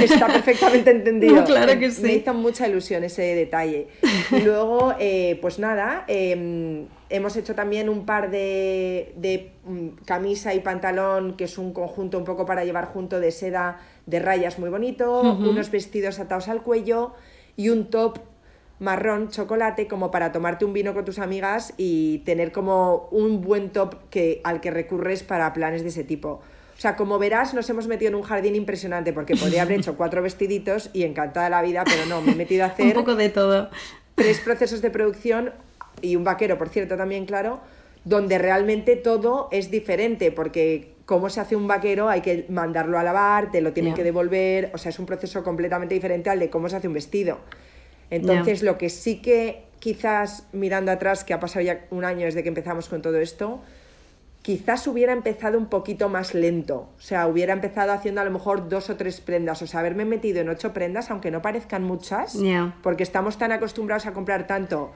Está 0.01 0.25
perfectamente 0.25 0.89
entendido. 0.89 1.45
claro 1.45 1.79
que 1.79 1.91
sí. 1.91 2.01
Me 2.01 2.13
hizo 2.13 2.33
mucha 2.33 2.67
ilusión 2.67 3.03
ese 3.03 3.21
detalle. 3.35 3.89
Y 4.31 4.39
luego, 4.39 4.95
eh, 4.99 5.37
pues 5.39 5.59
nada, 5.59 6.03
em, 6.07 6.87
hemos 7.09 7.37
hecho 7.37 7.53
también 7.53 7.89
un 7.89 8.07
par 8.07 8.31
de, 8.31 9.13
de 9.17 9.51
mm, 9.65 9.89
camisa 10.03 10.55
y 10.55 10.61
pantalón, 10.61 11.37
que 11.37 11.43
es 11.43 11.59
un 11.59 11.73
conjunto 11.73 12.17
un 12.17 12.23
poco 12.23 12.47
para 12.47 12.65
llevar 12.65 12.85
junto 12.85 13.19
de 13.19 13.29
seda 13.29 13.81
de 14.07 14.19
rayas 14.19 14.57
muy 14.57 14.71
bonito, 14.71 15.21
unos 15.21 15.69
vestidos 15.69 16.17
atados 16.19 16.47
al 16.47 16.63
cuello 16.63 17.13
y 17.55 17.69
un 17.69 17.89
top 17.89 18.19
marrón 18.79 19.29
chocolate 19.29 19.87
como 19.87 20.11
para 20.11 20.31
tomarte 20.31 20.65
un 20.65 20.73
vino 20.73 20.93
con 20.93 21.05
tus 21.05 21.19
amigas 21.19 21.73
y 21.77 22.19
tener 22.19 22.51
como 22.51 23.07
un 23.11 23.41
buen 23.41 23.69
top 23.69 23.95
que, 24.09 24.41
al 24.43 24.61
que 24.61 24.71
recurres 24.71 25.23
para 25.23 25.51
planes 25.53 25.83
de 25.83 25.89
ese 25.89 26.03
tipo. 26.03 26.41
O 26.77 26.79
sea, 26.79 26.95
como 26.95 27.17
verás, 27.17 27.55
nos 27.55 27.67
hemos 27.71 27.87
metido 27.87 28.09
en 28.09 28.15
un 28.15 28.21
jardín 28.21 28.55
impresionante 28.55 29.11
porque 29.11 29.35
podría 29.35 29.63
haber 29.63 29.79
hecho 29.79 29.97
cuatro 29.97 30.21
vestiditos 30.21 30.91
y 30.93 31.03
encantada 31.03 31.49
la 31.49 31.63
vida, 31.63 31.83
pero 31.83 32.05
no, 32.05 32.21
me 32.21 32.33
he 32.33 32.35
metido 32.35 32.65
a 32.65 32.67
hacer... 32.73 32.85
un 32.85 32.93
poco 32.93 33.15
de 33.15 33.29
todo. 33.29 33.71
Tres 34.13 34.39
procesos 34.41 34.81
de 34.83 34.91
producción 34.91 35.53
y 36.01 36.15
un 36.15 36.23
vaquero, 36.23 36.59
por 36.59 36.69
cierto, 36.69 36.95
también 36.95 37.25
claro, 37.25 37.61
donde 38.03 38.37
realmente 38.37 38.95
todo 38.95 39.49
es 39.51 39.71
diferente 39.71 40.31
porque 40.31 40.93
cómo 41.05 41.29
se 41.29 41.39
hace 41.39 41.55
un 41.55 41.67
vaquero 41.67 42.09
hay 42.09 42.21
que 42.21 42.45
mandarlo 42.49 42.99
a 42.99 43.03
lavar, 43.03 43.49
te 43.49 43.61
lo 43.61 43.73
tienen 43.73 43.95
que 43.95 44.03
devolver, 44.03 44.69
o 44.73 44.77
sea, 44.77 44.89
es 44.89 44.99
un 44.99 45.07
proceso 45.07 45.43
completamente 45.43 45.95
diferente 45.95 46.29
al 46.29 46.39
de 46.39 46.51
cómo 46.51 46.69
se 46.69 46.75
hace 46.75 46.87
un 46.87 46.93
vestido. 46.93 47.39
Entonces, 48.09 48.63
lo 48.63 48.77
que 48.77 48.89
sí 48.89 49.21
que 49.21 49.65
quizás 49.79 50.47
mirando 50.53 50.91
atrás, 50.91 51.23
que 51.23 51.33
ha 51.33 51.39
pasado 51.39 51.63
ya 51.63 51.85
un 51.91 52.05
año 52.05 52.25
desde 52.25 52.43
que 52.43 52.49
empezamos 52.49 52.89
con 52.89 53.01
todo 53.01 53.17
esto, 53.17 53.61
quizás 54.41 54.87
hubiera 54.87 55.13
empezado 55.13 55.57
un 55.57 55.67
poquito 55.67 56.09
más 56.09 56.33
lento. 56.33 56.89
O 56.97 57.01
sea, 57.01 57.27
hubiera 57.27 57.53
empezado 57.53 57.91
haciendo 57.91 58.21
a 58.21 58.23
lo 58.25 58.31
mejor 58.31 58.69
dos 58.69 58.89
o 58.89 58.95
tres 58.95 59.19
prendas. 59.21 59.61
O 59.61 59.67
sea, 59.67 59.81
haberme 59.81 60.05
metido 60.05 60.39
en 60.39 60.49
ocho 60.49 60.73
prendas, 60.73 61.11
aunque 61.11 61.31
no 61.31 61.41
parezcan 61.41 61.83
muchas, 61.83 62.37
porque 62.81 63.03
estamos 63.03 63.37
tan 63.37 63.51
acostumbrados 63.51 64.05
a 64.05 64.13
comprar 64.13 64.47
tanto 64.47 64.91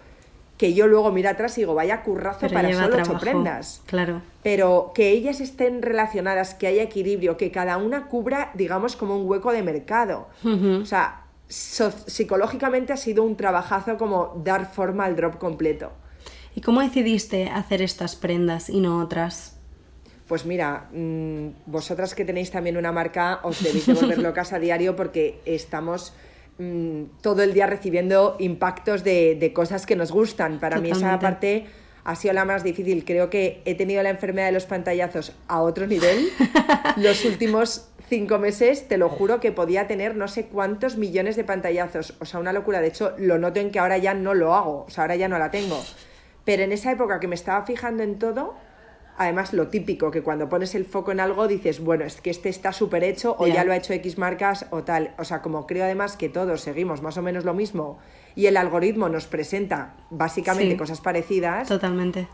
que 0.57 0.75
yo 0.75 0.85
luego 0.85 1.11
miro 1.11 1.27
atrás 1.27 1.57
y 1.57 1.61
digo, 1.61 1.73
vaya 1.73 2.03
currazo 2.03 2.47
para 2.47 2.71
solo 2.71 2.97
ocho 2.97 3.17
prendas. 3.19 3.81
Claro. 3.87 4.21
Pero 4.43 4.91
que 4.93 5.09
ellas 5.09 5.41
estén 5.41 5.81
relacionadas, 5.81 6.53
que 6.53 6.67
haya 6.67 6.83
equilibrio, 6.83 7.35
que 7.35 7.49
cada 7.49 7.77
una 7.77 8.05
cubra, 8.05 8.51
digamos, 8.53 8.95
como 8.95 9.17
un 9.17 9.27
hueco 9.27 9.51
de 9.51 9.63
mercado. 9.63 10.27
O 10.45 10.85
sea, 10.85 11.20
psicológicamente 11.51 12.93
ha 12.93 12.97
sido 12.97 13.23
un 13.23 13.35
trabajazo 13.35 13.97
como 13.97 14.41
dar 14.43 14.71
forma 14.71 15.05
al 15.05 15.15
drop 15.15 15.37
completo. 15.37 15.91
¿Y 16.55 16.61
cómo 16.61 16.81
decidiste 16.81 17.49
hacer 17.49 17.81
estas 17.81 18.15
prendas 18.15 18.69
y 18.69 18.79
no 18.79 18.99
otras? 18.99 19.57
Pues 20.27 20.45
mira, 20.45 20.87
mm, 20.93 21.47
vosotras 21.65 22.15
que 22.15 22.23
tenéis 22.23 22.51
también 22.51 22.77
una 22.77 22.91
marca, 22.91 23.39
os 23.43 23.61
debéis 23.61 23.85
de 23.85 23.93
volver 23.93 24.19
locas 24.19 24.53
a 24.53 24.59
diario 24.59 24.95
porque 24.95 25.41
estamos 25.45 26.13
mm, 26.57 27.03
todo 27.21 27.43
el 27.43 27.53
día 27.53 27.67
recibiendo 27.67 28.37
impactos 28.39 29.03
de, 29.03 29.51
cosas 29.53 29.85
que 29.85 29.95
nos 29.95 30.11
gustan. 30.11 30.59
Para 30.59 30.79
mí 30.79 30.91
esa 30.91 31.19
parte 31.19 31.65
ha 32.05 32.15
sido 32.15 32.33
la 32.33 32.45
más 32.45 32.63
difícil. 32.63 33.03
Creo 33.03 33.29
que 33.29 33.61
he 33.65 33.75
tenido 33.75 34.01
la 34.03 34.09
enfermedad 34.09 34.47
de 34.47 34.53
los 34.53 34.65
pantallazos 34.65 35.33
a 35.47 35.61
otro 35.61 35.85
nivel 35.85 36.29
los 36.95 37.25
últimos 37.25 37.90
cinco 38.11 38.39
meses, 38.39 38.89
te 38.89 38.97
lo 38.97 39.07
juro 39.07 39.39
que 39.39 39.53
podía 39.53 39.87
tener 39.87 40.17
no 40.17 40.27
sé 40.27 40.47
cuántos 40.47 40.97
millones 40.97 41.37
de 41.37 41.45
pantallazos. 41.45 42.17
O 42.19 42.25
sea, 42.25 42.41
una 42.41 42.51
locura. 42.51 42.81
De 42.81 42.87
hecho, 42.87 43.13
lo 43.17 43.37
noto 43.37 43.61
en 43.61 43.71
que 43.71 43.79
ahora 43.79 43.97
ya 43.97 44.13
no 44.13 44.33
lo 44.33 44.53
hago. 44.53 44.83
O 44.85 44.89
sea, 44.89 45.05
ahora 45.05 45.15
ya 45.15 45.29
no 45.29 45.39
la 45.39 45.49
tengo. 45.49 45.81
Pero 46.43 46.63
en 46.63 46.73
esa 46.73 46.91
época 46.91 47.21
que 47.21 47.29
me 47.29 47.35
estaba 47.35 47.65
fijando 47.65 48.03
en 48.03 48.19
todo, 48.19 48.55
además 49.17 49.53
lo 49.53 49.69
típico, 49.69 50.11
que 50.11 50.23
cuando 50.23 50.49
pones 50.49 50.75
el 50.75 50.83
foco 50.83 51.13
en 51.13 51.21
algo 51.21 51.47
dices, 51.47 51.79
bueno, 51.79 52.03
es 52.03 52.19
que 52.19 52.31
este 52.31 52.49
está 52.49 52.73
súper 52.73 53.05
hecho 53.05 53.33
o 53.39 53.47
ya 53.47 53.63
lo 53.63 53.71
ha 53.71 53.77
hecho 53.77 53.93
X 53.93 54.17
marcas 54.17 54.65
o 54.71 54.83
tal. 54.83 55.15
O 55.17 55.23
sea, 55.23 55.41
como 55.41 55.65
creo 55.65 55.85
además 55.85 56.17
que 56.17 56.27
todos 56.27 56.59
seguimos 56.59 57.01
más 57.01 57.15
o 57.15 57.21
menos 57.21 57.45
lo 57.45 57.53
mismo 57.53 57.97
y 58.35 58.47
el 58.47 58.57
algoritmo 58.57 59.07
nos 59.07 59.25
presenta 59.25 59.95
básicamente 60.09 60.75
cosas 60.75 60.99
parecidas. 60.99 61.69
Totalmente. 61.69 62.27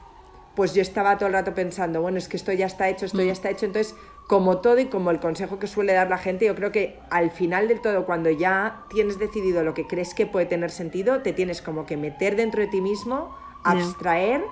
Pues 0.55 0.74
yo 0.74 0.81
estaba 0.81 1.19
todo 1.19 1.27
el 1.27 1.34
rato 1.34 1.53
pensando, 1.53 2.01
bueno, 2.01 2.17
es 2.17 2.27
que 2.27 2.36
esto 2.36 2.51
ya 2.51 2.65
está 2.65 2.89
hecho, 2.89 3.05
esto 3.05 3.19
ya 3.19 3.25
mm. 3.25 3.29
está 3.29 3.51
hecho. 3.51 3.67
Entonces 3.67 3.93
como 4.27 4.57
todo 4.57 4.77
y 4.79 4.86
como 4.86 5.10
el 5.12 5.19
consejo 5.19 5.57
que 5.57 5.67
suele 5.67 5.93
dar 5.93 6.10
la 6.10 6.17
gente, 6.17 6.46
yo 6.46 6.53
creo 6.53 6.72
que 6.72 7.00
al 7.10 7.31
final 7.31 7.69
del 7.69 7.79
todo, 7.79 8.05
cuando 8.05 8.29
ya 8.29 8.84
tienes 8.89 9.17
decidido 9.17 9.63
lo 9.63 9.74
que 9.74 9.88
crees 9.88 10.13
que 10.13 10.25
puede 10.25 10.46
tener 10.46 10.69
sentido, 10.69 11.22
te 11.22 11.31
tienes 11.31 11.62
como 11.62 11.86
que 11.86 11.96
meter 11.96 12.36
dentro 12.36 12.62
de 12.62 12.67
ti 12.67 12.81
mismo, 12.81 13.34
abstraer 13.63 14.43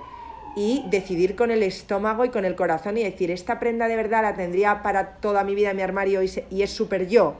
y 0.56 0.82
decidir 0.88 1.36
con 1.36 1.50
el 1.50 1.62
estómago 1.62 2.24
y 2.24 2.30
con 2.30 2.46
el 2.46 2.56
corazón 2.56 2.96
y 2.96 3.04
decir, 3.04 3.30
esta 3.30 3.60
prenda 3.60 3.86
de 3.86 3.96
verdad 3.96 4.22
la 4.22 4.34
tendría 4.34 4.82
para 4.82 5.16
toda 5.16 5.44
mi 5.44 5.54
vida 5.54 5.70
en 5.70 5.76
mi 5.76 5.82
armario 5.82 6.22
y, 6.22 6.30
y 6.50 6.62
es 6.62 6.70
súper 6.70 7.06
yo, 7.06 7.34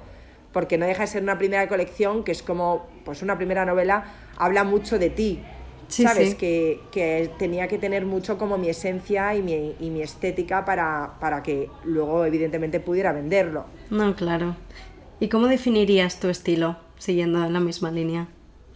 porque 0.52 0.76
no 0.76 0.84
deja 0.84 1.02
de 1.02 1.06
ser 1.06 1.22
una 1.22 1.38
primera 1.38 1.66
colección 1.68 2.22
que 2.22 2.32
es 2.32 2.42
como, 2.42 2.86
pues 3.06 3.22
una 3.22 3.38
primera 3.38 3.64
novela, 3.64 4.12
habla 4.36 4.62
mucho 4.62 4.98
de 4.98 5.08
ti 5.08 5.42
¿Sabes? 5.88 6.34
Que, 6.34 7.30
tenía 7.38 7.68
que 7.68 7.78
tener 7.78 8.06
mucho 8.06 8.38
como 8.38 8.58
mi 8.58 8.68
esencia 8.68 9.34
y 9.34 9.42
mi, 9.42 9.74
y 9.80 9.90
mi 9.90 10.02
estética 10.02 10.64
para, 10.64 11.14
para, 11.20 11.42
que 11.42 11.70
luego, 11.84 12.24
evidentemente, 12.24 12.80
pudiera 12.80 13.12
venderlo. 13.12 13.66
No, 13.90 14.14
claro. 14.14 14.56
¿Y 15.20 15.28
cómo 15.28 15.46
definirías 15.46 16.20
tu 16.20 16.28
estilo, 16.28 16.76
siguiendo 16.98 17.44
en 17.44 17.52
la 17.52 17.60
misma 17.60 17.90
línea? 17.90 18.28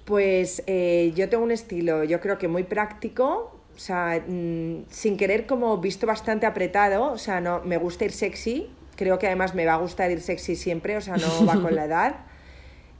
Pues 0.04 0.62
eh, 0.66 1.12
yo 1.14 1.28
tengo 1.28 1.44
un 1.44 1.50
estilo, 1.50 2.04
yo 2.04 2.20
creo 2.20 2.38
que 2.38 2.48
muy 2.48 2.62
práctico, 2.62 3.60
o 3.74 3.78
sea, 3.78 4.22
mm, 4.26 4.86
sin 4.88 5.16
querer 5.16 5.46
como 5.46 5.76
visto 5.78 6.06
bastante 6.06 6.46
apretado, 6.46 7.12
o 7.12 7.18
sea, 7.18 7.40
no, 7.40 7.60
me 7.64 7.76
gusta 7.76 8.06
ir 8.06 8.12
sexy, 8.12 8.68
creo 8.96 9.18
que 9.18 9.26
además 9.26 9.54
me 9.54 9.66
va 9.66 9.74
a 9.74 9.76
gustar 9.76 10.10
ir 10.10 10.20
sexy 10.20 10.56
siempre, 10.56 10.96
o 10.96 11.00
sea, 11.00 11.16
no 11.16 11.46
va 11.46 11.60
con 11.60 11.74
la 11.74 11.84
edad. 11.86 12.16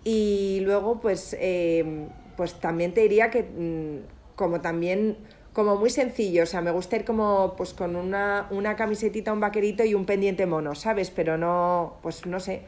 Y 0.05 0.61
luego, 0.63 1.01
pues, 1.01 1.37
eh, 1.39 2.09
pues 2.41 2.55
también 2.55 2.95
te 2.95 3.03
diría 3.03 3.29
que 3.29 3.43
mm, 3.43 4.35
como 4.35 4.63
también 4.63 5.19
como 5.53 5.77
muy 5.77 5.91
sencillo, 5.91 6.45
o 6.45 6.47
sea, 6.47 6.63
me 6.63 6.71
gusta 6.71 6.97
ir 6.97 7.05
como 7.05 7.53
pues 7.55 7.75
con 7.75 7.97
una, 7.97 8.47
una 8.51 8.77
camisetita, 8.77 9.31
un 9.31 9.41
vaquerito 9.41 9.85
y 9.85 9.93
un 9.93 10.07
pendiente 10.07 10.47
mono, 10.47 10.75
¿sabes? 10.75 11.11
Pero 11.11 11.37
no, 11.37 11.99
pues 12.01 12.25
no 12.25 12.41
sé. 12.41 12.63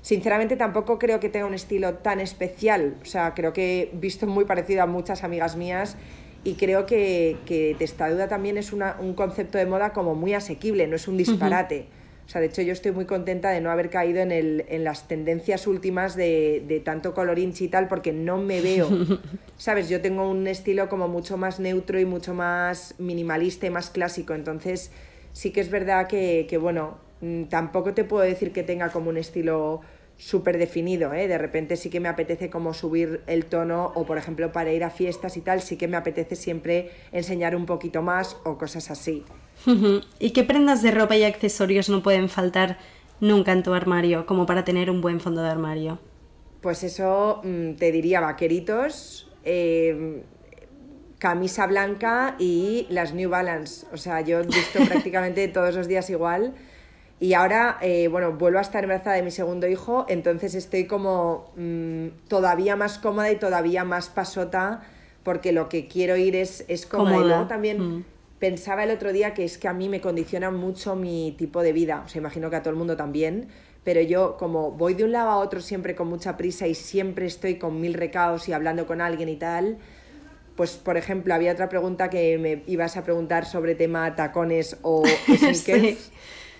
Sinceramente 0.00 0.56
tampoco 0.56 0.98
creo 0.98 1.20
que 1.20 1.28
tenga 1.28 1.46
un 1.46 1.54
estilo 1.54 1.94
tan 1.98 2.18
especial, 2.18 2.96
o 3.00 3.04
sea, 3.04 3.32
creo 3.34 3.52
que 3.52 3.82
he 3.82 3.96
visto 3.96 4.26
muy 4.26 4.44
parecido 4.44 4.82
a 4.82 4.86
muchas 4.86 5.22
amigas 5.22 5.54
mías 5.54 5.96
y 6.42 6.54
creo 6.54 6.84
que, 6.84 7.36
que 7.46 7.76
Testaduda 7.78 8.26
también 8.26 8.56
es 8.56 8.72
una, 8.72 8.96
un 8.98 9.14
concepto 9.14 9.56
de 9.56 9.66
moda 9.66 9.92
como 9.92 10.16
muy 10.16 10.34
asequible, 10.34 10.88
no 10.88 10.96
es 10.96 11.06
un 11.06 11.16
disparate. 11.16 11.86
Sea, 12.32 12.40
de 12.40 12.46
hecho 12.48 12.62
yo 12.62 12.72
estoy 12.72 12.92
muy 12.92 13.04
contenta 13.04 13.50
de 13.50 13.60
no 13.60 13.70
haber 13.70 13.90
caído 13.90 14.20
en, 14.20 14.32
el, 14.32 14.64
en 14.68 14.84
las 14.84 15.06
tendencias 15.06 15.66
últimas 15.66 16.16
de, 16.16 16.64
de 16.66 16.80
tanto 16.80 17.12
colorinchi 17.12 17.66
y 17.66 17.68
tal, 17.68 17.88
porque 17.88 18.12
no 18.12 18.38
me 18.38 18.60
veo. 18.60 18.88
¿Sabes? 19.58 19.88
Yo 19.88 20.00
tengo 20.00 20.28
un 20.28 20.46
estilo 20.46 20.88
como 20.88 21.08
mucho 21.08 21.36
más 21.36 21.60
neutro 21.60 22.00
y 22.00 22.06
mucho 22.06 22.32
más 22.32 22.94
minimalista 22.98 23.66
y 23.66 23.70
más 23.70 23.90
clásico. 23.90 24.34
Entonces, 24.34 24.90
sí 25.32 25.50
que 25.50 25.60
es 25.60 25.70
verdad 25.70 26.06
que, 26.06 26.46
que 26.48 26.56
bueno, 26.58 26.98
mm, 27.20 27.44
tampoco 27.44 27.92
te 27.92 28.04
puedo 28.04 28.24
decir 28.24 28.52
que 28.52 28.62
tenga 28.62 28.88
como 28.90 29.10
un 29.10 29.18
estilo 29.18 29.82
súper 30.16 30.56
definido, 30.56 31.12
¿eh? 31.12 31.28
De 31.28 31.36
repente 31.36 31.76
sí 31.76 31.90
que 31.90 32.00
me 32.00 32.08
apetece 32.08 32.48
como 32.48 32.74
subir 32.74 33.22
el 33.26 33.46
tono 33.46 33.92
o, 33.94 34.06
por 34.06 34.18
ejemplo, 34.18 34.52
para 34.52 34.72
ir 34.72 34.84
a 34.84 34.90
fiestas 34.90 35.36
y 35.36 35.40
tal, 35.40 35.60
sí 35.60 35.76
que 35.76 35.88
me 35.88 35.96
apetece 35.96 36.36
siempre 36.36 36.90
enseñar 37.10 37.56
un 37.56 37.66
poquito 37.66 38.02
más 38.02 38.36
o 38.44 38.56
cosas 38.56 38.90
así. 38.90 39.24
¿Y 40.18 40.30
qué 40.30 40.42
prendas 40.42 40.82
de 40.82 40.90
ropa 40.90 41.16
y 41.16 41.24
accesorios 41.24 41.88
no 41.88 42.02
pueden 42.02 42.28
faltar 42.28 42.78
nunca 43.20 43.52
en 43.52 43.62
tu 43.62 43.72
armario 43.72 44.26
como 44.26 44.46
para 44.46 44.64
tener 44.64 44.90
un 44.90 45.00
buen 45.00 45.20
fondo 45.20 45.42
de 45.42 45.48
armario? 45.48 45.98
Pues 46.60 46.82
eso 46.84 47.40
mm, 47.44 47.74
te 47.74 47.92
diría 47.92 48.20
vaqueritos, 48.20 49.30
em, 49.44 50.22
camisa 51.18 51.66
blanca 51.66 52.36
y 52.38 52.86
las 52.88 53.14
New 53.14 53.30
Balance. 53.30 53.86
O 53.92 53.96
sea, 53.96 54.20
yo 54.20 54.40
he 54.40 54.46
visto 54.46 54.78
prácticamente 54.88 55.46
todos 55.48 55.74
los 55.74 55.88
días 55.88 56.10
igual. 56.10 56.54
Y 57.20 57.34
ahora, 57.34 57.78
eh, 57.80 58.08
bueno, 58.08 58.32
vuelvo 58.32 58.58
a 58.58 58.62
estar 58.62 58.82
embarazada 58.82 59.14
de 59.14 59.22
mi 59.22 59.30
segundo 59.30 59.68
hijo, 59.68 60.06
entonces 60.08 60.56
estoy 60.56 60.88
como 60.88 61.52
mm, 61.56 62.08
todavía 62.26 62.74
más 62.74 62.98
cómoda 62.98 63.30
y 63.30 63.36
todavía 63.36 63.84
más 63.84 64.08
pasota 64.08 64.82
porque 65.22 65.52
lo 65.52 65.68
que 65.68 65.86
quiero 65.86 66.16
ir 66.16 66.34
es, 66.34 66.64
es 66.66 66.84
cómoda. 66.84 67.18
Y 67.18 67.20
luego 67.20 67.46
también 67.46 67.98
mm. 67.98 68.04
Pensaba 68.42 68.82
el 68.82 68.90
otro 68.90 69.12
día 69.12 69.34
que 69.34 69.44
es 69.44 69.56
que 69.56 69.68
a 69.68 69.72
mí 69.72 69.88
me 69.88 70.00
condiciona 70.00 70.50
mucho 70.50 70.96
mi 70.96 71.32
tipo 71.38 71.62
de 71.62 71.72
vida, 71.72 72.02
o 72.04 72.08
sea, 72.08 72.18
imagino 72.18 72.50
que 72.50 72.56
a 72.56 72.60
todo 72.62 72.70
el 72.70 72.76
mundo 72.76 72.96
también, 72.96 73.46
pero 73.84 74.00
yo 74.00 74.36
como 74.36 74.72
voy 74.72 74.94
de 74.94 75.04
un 75.04 75.12
lado 75.12 75.30
a 75.30 75.36
otro 75.36 75.60
siempre 75.60 75.94
con 75.94 76.08
mucha 76.08 76.36
prisa 76.36 76.66
y 76.66 76.74
siempre 76.74 77.26
estoy 77.26 77.54
con 77.54 77.80
mil 77.80 77.94
recaos 77.94 78.48
y 78.48 78.52
hablando 78.52 78.84
con 78.84 79.00
alguien 79.00 79.28
y 79.28 79.36
tal, 79.36 79.78
pues 80.56 80.72
por 80.72 80.96
ejemplo 80.96 81.32
había 81.32 81.52
otra 81.52 81.68
pregunta 81.68 82.10
que 82.10 82.36
me 82.36 82.64
ibas 82.66 82.96
a 82.96 83.04
preguntar 83.04 83.46
sobre 83.46 83.76
tema 83.76 84.16
tacones 84.16 84.76
o 84.82 85.04
sneakers. 85.36 86.10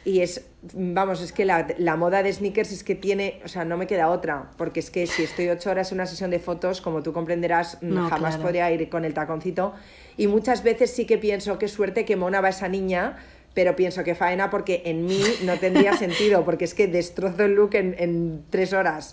Y 0.04 0.20
es, 0.20 0.46
vamos, 0.72 1.20
es 1.20 1.32
que 1.32 1.44
la, 1.44 1.66
la, 1.78 1.96
moda 1.96 2.22
de 2.22 2.32
sneakers 2.32 2.72
es 2.72 2.84
que 2.84 2.94
tiene, 2.94 3.40
o 3.44 3.48
sea, 3.48 3.64
no 3.64 3.76
me 3.76 3.86
queda 3.86 4.08
otra, 4.08 4.50
porque 4.56 4.80
es 4.80 4.90
que 4.90 5.06
si 5.06 5.24
estoy 5.24 5.48
ocho 5.48 5.70
horas 5.70 5.90
en 5.90 5.98
una 5.98 6.06
sesión 6.06 6.30
de 6.30 6.38
fotos, 6.38 6.80
como 6.80 7.02
tú 7.02 7.12
comprenderás, 7.12 7.78
jamás 8.08 8.36
podría 8.38 8.70
ir 8.70 8.88
con 8.88 9.04
el 9.04 9.14
taconcito. 9.14 9.74
Y 10.16 10.28
muchas 10.28 10.62
veces 10.62 10.90
sí 10.90 11.04
que 11.04 11.18
pienso, 11.18 11.58
qué 11.58 11.68
suerte 11.68 12.04
que 12.04 12.16
mona 12.16 12.40
va 12.40 12.50
esa 12.50 12.68
niña, 12.68 13.16
pero 13.54 13.76
pienso 13.76 14.04
que 14.04 14.14
faena 14.14 14.50
porque 14.50 14.82
en 14.86 15.04
mí 15.04 15.20
no 15.44 15.58
tendría 15.58 15.94
sentido, 15.96 16.44
porque 16.44 16.64
es 16.64 16.74
que 16.74 16.86
destrozo 16.86 17.44
el 17.44 17.54
look 17.54 17.74
en, 17.74 17.94
en 17.98 18.44
tres 18.50 18.72
horas. 18.72 19.12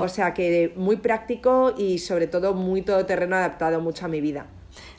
O 0.00 0.08
sea 0.08 0.34
que 0.34 0.72
muy 0.76 0.96
práctico 0.96 1.74
y 1.76 1.98
sobre 1.98 2.26
todo 2.26 2.54
muy 2.54 2.82
todoterreno 2.82 3.36
adaptado 3.36 3.80
mucho 3.80 4.06
a 4.06 4.08
mi 4.08 4.20
vida. 4.20 4.46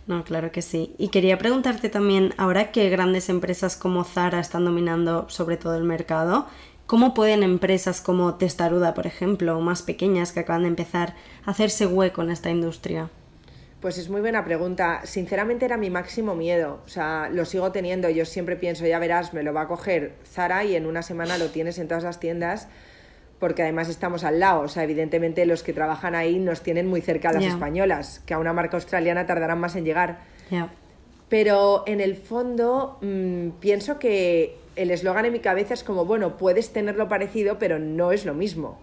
No, 0.10 0.24
claro 0.24 0.52
que 0.52 0.64
sí. 0.64 0.96
Y 0.98 1.10
quería 1.10 1.38
preguntarte 1.38 1.88
también, 1.88 2.34
ahora 2.38 2.72
que 2.72 2.90
grandes 2.90 3.30
empresas 3.30 3.78
como 3.78 4.04
Zara 4.04 4.40
están 4.40 4.66
dominando 4.66 5.30
sobre 5.30 5.56
todo 5.56 5.76
el 5.76 5.84
mercado, 5.84 6.48
¿cómo 6.88 7.14
pueden 7.14 7.44
empresas 7.44 8.02
como 8.02 8.34
Testaruda, 8.34 8.96
por 8.96 9.06
ejemplo, 9.06 9.56
o 9.56 9.62
más 9.62 9.84
pequeñas 9.84 10.32
que 10.32 10.40
acaban 10.40 10.64
de 10.64 10.70
empezar, 10.70 11.14
hacerse 11.46 11.86
hueco 11.86 12.24
en 12.24 12.32
esta 12.32 12.50
industria? 12.50 13.12
Pues 13.82 14.00
es 14.00 14.10
muy 14.10 14.22
buena 14.22 14.44
pregunta. 14.44 15.02
Sinceramente 15.04 15.66
era 15.66 15.78
mi 15.78 15.92
máximo 15.92 16.34
miedo. 16.34 16.80
O 16.88 16.90
sea, 16.90 17.30
lo 17.32 17.46
sigo 17.46 17.72
teniendo. 17.72 18.10
Yo 18.10 18.26
siempre 18.26 18.56
pienso, 18.56 18.88
ya 18.88 18.98
verás, 18.98 19.36
me 19.36 19.44
lo 19.44 19.54
va 19.54 19.62
a 19.62 19.68
coger 19.68 20.16
Zara 20.26 20.64
y 20.64 20.76
en 20.76 20.88
una 20.88 21.04
semana 21.04 21.38
lo 21.38 21.50
tienes 21.50 21.78
en 21.78 21.88
todas 21.88 22.04
las 22.04 22.20
tiendas 22.20 22.68
porque 23.40 23.64
además 23.64 23.90
estamos 23.90 24.24
al 24.24 24.40
lado. 24.40 24.62
O 24.62 24.68
sea, 24.68 24.84
evidentemente 24.84 25.46
los 25.46 25.64
que 25.64 25.74
trabajan 25.74 26.14
ahí 26.14 26.38
nos 26.38 26.62
tienen 26.62 26.88
muy 26.88 27.02
cerca 27.02 27.30
a 27.30 27.34
las 27.34 27.46
españolas, 27.46 28.22
que 28.26 28.34
a 28.34 28.40
una 28.40 28.54
marca 28.54 28.78
australiana 28.78 29.26
tardarán 29.26 29.60
más 29.60 29.76
en 29.76 29.86
llegar. 29.86 30.20
Pero 31.30 31.84
en 31.86 32.02
el 32.02 32.16
fondo 32.16 32.98
mm, 33.02 33.50
pienso 33.60 34.00
que 34.00 34.58
el 34.76 34.92
eslogan 34.92 35.26
en 35.26 35.34
mi 35.34 35.40
cabeza 35.40 35.74
es 35.74 35.84
como, 35.84 36.06
bueno, 36.06 36.38
puedes 36.38 36.74
tenerlo 36.74 37.08
parecido, 37.08 37.60
pero 37.60 37.80
no 37.80 38.12
es 38.12 38.26
lo 38.26 38.34
mismo. 38.34 38.80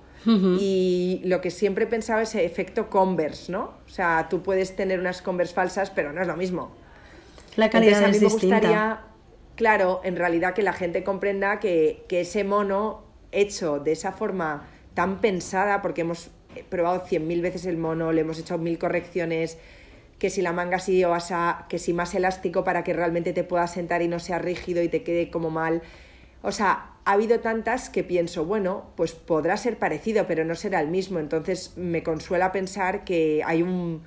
Y 0.58 1.20
lo 1.24 1.40
que 1.40 1.52
siempre 1.52 1.84
he 1.84 1.86
pensado 1.86 2.20
es 2.20 2.34
el 2.34 2.40
efecto 2.40 2.90
Converse, 2.90 3.52
¿no? 3.52 3.74
O 3.86 3.88
sea, 3.88 4.26
tú 4.28 4.42
puedes 4.42 4.74
tener 4.74 4.98
unas 4.98 5.22
Converse 5.22 5.54
falsas, 5.54 5.90
pero 5.90 6.12
no 6.12 6.20
es 6.20 6.26
lo 6.26 6.36
mismo. 6.36 6.72
La 7.54 7.70
calidad 7.70 8.02
a 8.02 8.08
mí 8.08 8.18
me 8.18 8.28
gustaría, 8.28 9.02
claro, 9.54 10.00
en 10.02 10.16
realidad 10.16 10.52
que 10.52 10.62
la 10.62 10.72
gente 10.72 11.04
comprenda 11.04 11.60
que, 11.60 12.04
que 12.08 12.22
ese 12.22 12.42
mono 12.42 13.05
hecho 13.40 13.78
de 13.78 13.92
esa 13.92 14.12
forma 14.12 14.68
tan 14.94 15.20
pensada, 15.20 15.82
porque 15.82 16.00
hemos 16.00 16.30
probado 16.68 17.04
cien 17.06 17.26
mil 17.26 17.42
veces 17.42 17.66
el 17.66 17.76
mono, 17.76 18.12
le 18.12 18.22
hemos 18.22 18.38
hecho 18.38 18.58
mil 18.58 18.78
correcciones, 18.78 19.58
que 20.18 20.30
si 20.30 20.40
la 20.42 20.52
manga 20.52 20.76
así 20.76 21.04
o 21.04 21.14
asa, 21.14 21.66
que 21.68 21.78
si 21.78 21.92
más 21.92 22.14
elástico 22.14 22.64
para 22.64 22.82
que 22.82 22.92
realmente 22.92 23.32
te 23.32 23.44
puedas 23.44 23.72
sentar 23.72 24.02
y 24.02 24.08
no 24.08 24.18
sea 24.18 24.38
rígido 24.38 24.82
y 24.82 24.88
te 24.88 25.02
quede 25.02 25.30
como 25.30 25.50
mal. 25.50 25.82
O 26.42 26.52
sea, 26.52 26.92
ha 27.04 27.12
habido 27.12 27.40
tantas 27.40 27.90
que 27.90 28.02
pienso, 28.02 28.44
bueno, 28.44 28.90
pues 28.96 29.12
podrá 29.12 29.56
ser 29.56 29.78
parecido, 29.78 30.26
pero 30.26 30.44
no 30.44 30.54
será 30.54 30.80
el 30.80 30.88
mismo. 30.88 31.18
Entonces 31.18 31.76
me 31.76 32.02
consuela 32.02 32.52
pensar 32.52 33.04
que 33.04 33.42
hay 33.44 33.62
un 33.62 34.02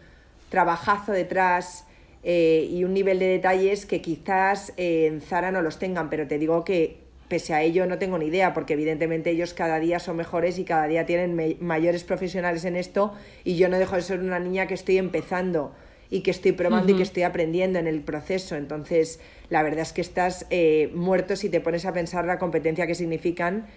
trabajazo 0.49 1.11
detrás 1.11 1.85
eh, 2.23 2.67
y 2.71 2.83
un 2.83 2.93
nivel 2.93 3.19
de 3.19 3.27
detalles 3.27 3.85
que 3.85 4.01
quizás 4.01 4.73
eh, 4.77 5.05
en 5.05 5.21
Zara 5.21 5.51
no 5.51 5.61
los 5.61 5.77
tengan, 5.77 6.09
pero 6.09 6.27
te 6.27 6.39
digo 6.39 6.63
que 6.63 7.08
pese 7.29 7.53
a 7.53 7.61
ello 7.61 7.85
no 7.85 7.97
tengo 7.97 8.17
ni 8.17 8.25
idea, 8.25 8.53
porque 8.53 8.73
evidentemente 8.73 9.29
ellos 9.29 9.53
cada 9.53 9.79
día 9.79 9.99
son 9.99 10.17
mejores 10.17 10.57
y 10.59 10.65
cada 10.65 10.87
día 10.87 11.05
tienen 11.05 11.57
mayores 11.61 12.03
profesionales 12.03 12.65
en 12.65 12.75
esto 12.75 13.13
y 13.45 13.55
yo 13.55 13.69
no 13.69 13.77
dejo 13.77 13.95
de 13.95 14.01
ser 14.01 14.19
una 14.19 14.39
niña 14.39 14.67
que 14.67 14.73
estoy 14.73 14.97
empezando 14.97 15.73
y 16.09 16.21
que 16.21 16.31
estoy 16.31 16.53
probando 16.53 16.91
y 16.91 16.95
que 16.95 17.03
estoy 17.03 17.23
aprendiendo 17.23 17.77
en 17.77 17.85
el 17.85 18.01
proceso. 18.01 18.55
Entonces, 18.55 19.19
la 19.49 19.61
verdad 19.61 19.81
es 19.81 19.93
que 19.93 20.01
estás 20.01 20.47
eh, 20.49 20.91
muerto 20.95 21.35
si 21.35 21.49
te 21.49 21.61
pones 21.61 21.85
a 21.85 21.93
pensar 21.93 22.25
la 22.25 22.39
competencia 22.39 22.87
que 22.87 22.95
significan. 22.95 23.67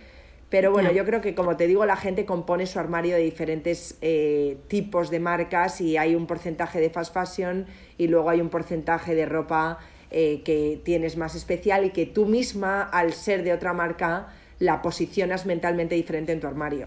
Pero 0.48 0.70
bueno, 0.70 0.92
yo 0.92 1.04
creo 1.04 1.20
que 1.20 1.34
como 1.34 1.56
te 1.56 1.66
digo, 1.66 1.86
la 1.86 1.96
gente 1.96 2.24
compone 2.24 2.66
su 2.66 2.78
armario 2.78 3.16
de 3.16 3.22
diferentes 3.22 3.96
eh, 4.00 4.58
tipos 4.68 5.10
de 5.10 5.20
marcas 5.20 5.80
y 5.80 5.96
hay 5.96 6.14
un 6.14 6.26
porcentaje 6.26 6.80
de 6.80 6.90
fast 6.90 7.14
fashion 7.14 7.66
y 7.96 8.08
luego 8.08 8.28
hay 8.30 8.40
un 8.40 8.50
porcentaje 8.50 9.14
de 9.14 9.26
ropa 9.26 9.78
eh, 10.12 10.42
que 10.44 10.81
tienes 10.85 11.16
más 11.16 11.35
especial 11.35 11.85
y 11.85 11.90
que 11.90 12.07
tú 12.07 12.27
misma, 12.27 12.83
al 12.83 13.12
ser 13.12 13.42
de 13.42 13.53
otra 13.53 13.72
marca, 13.72 14.29
la 14.59 14.83
posicionas 14.83 15.46
mentalmente 15.46 15.94
diferente 15.94 16.33
en 16.33 16.40
tu 16.40 16.46
armario. 16.46 16.87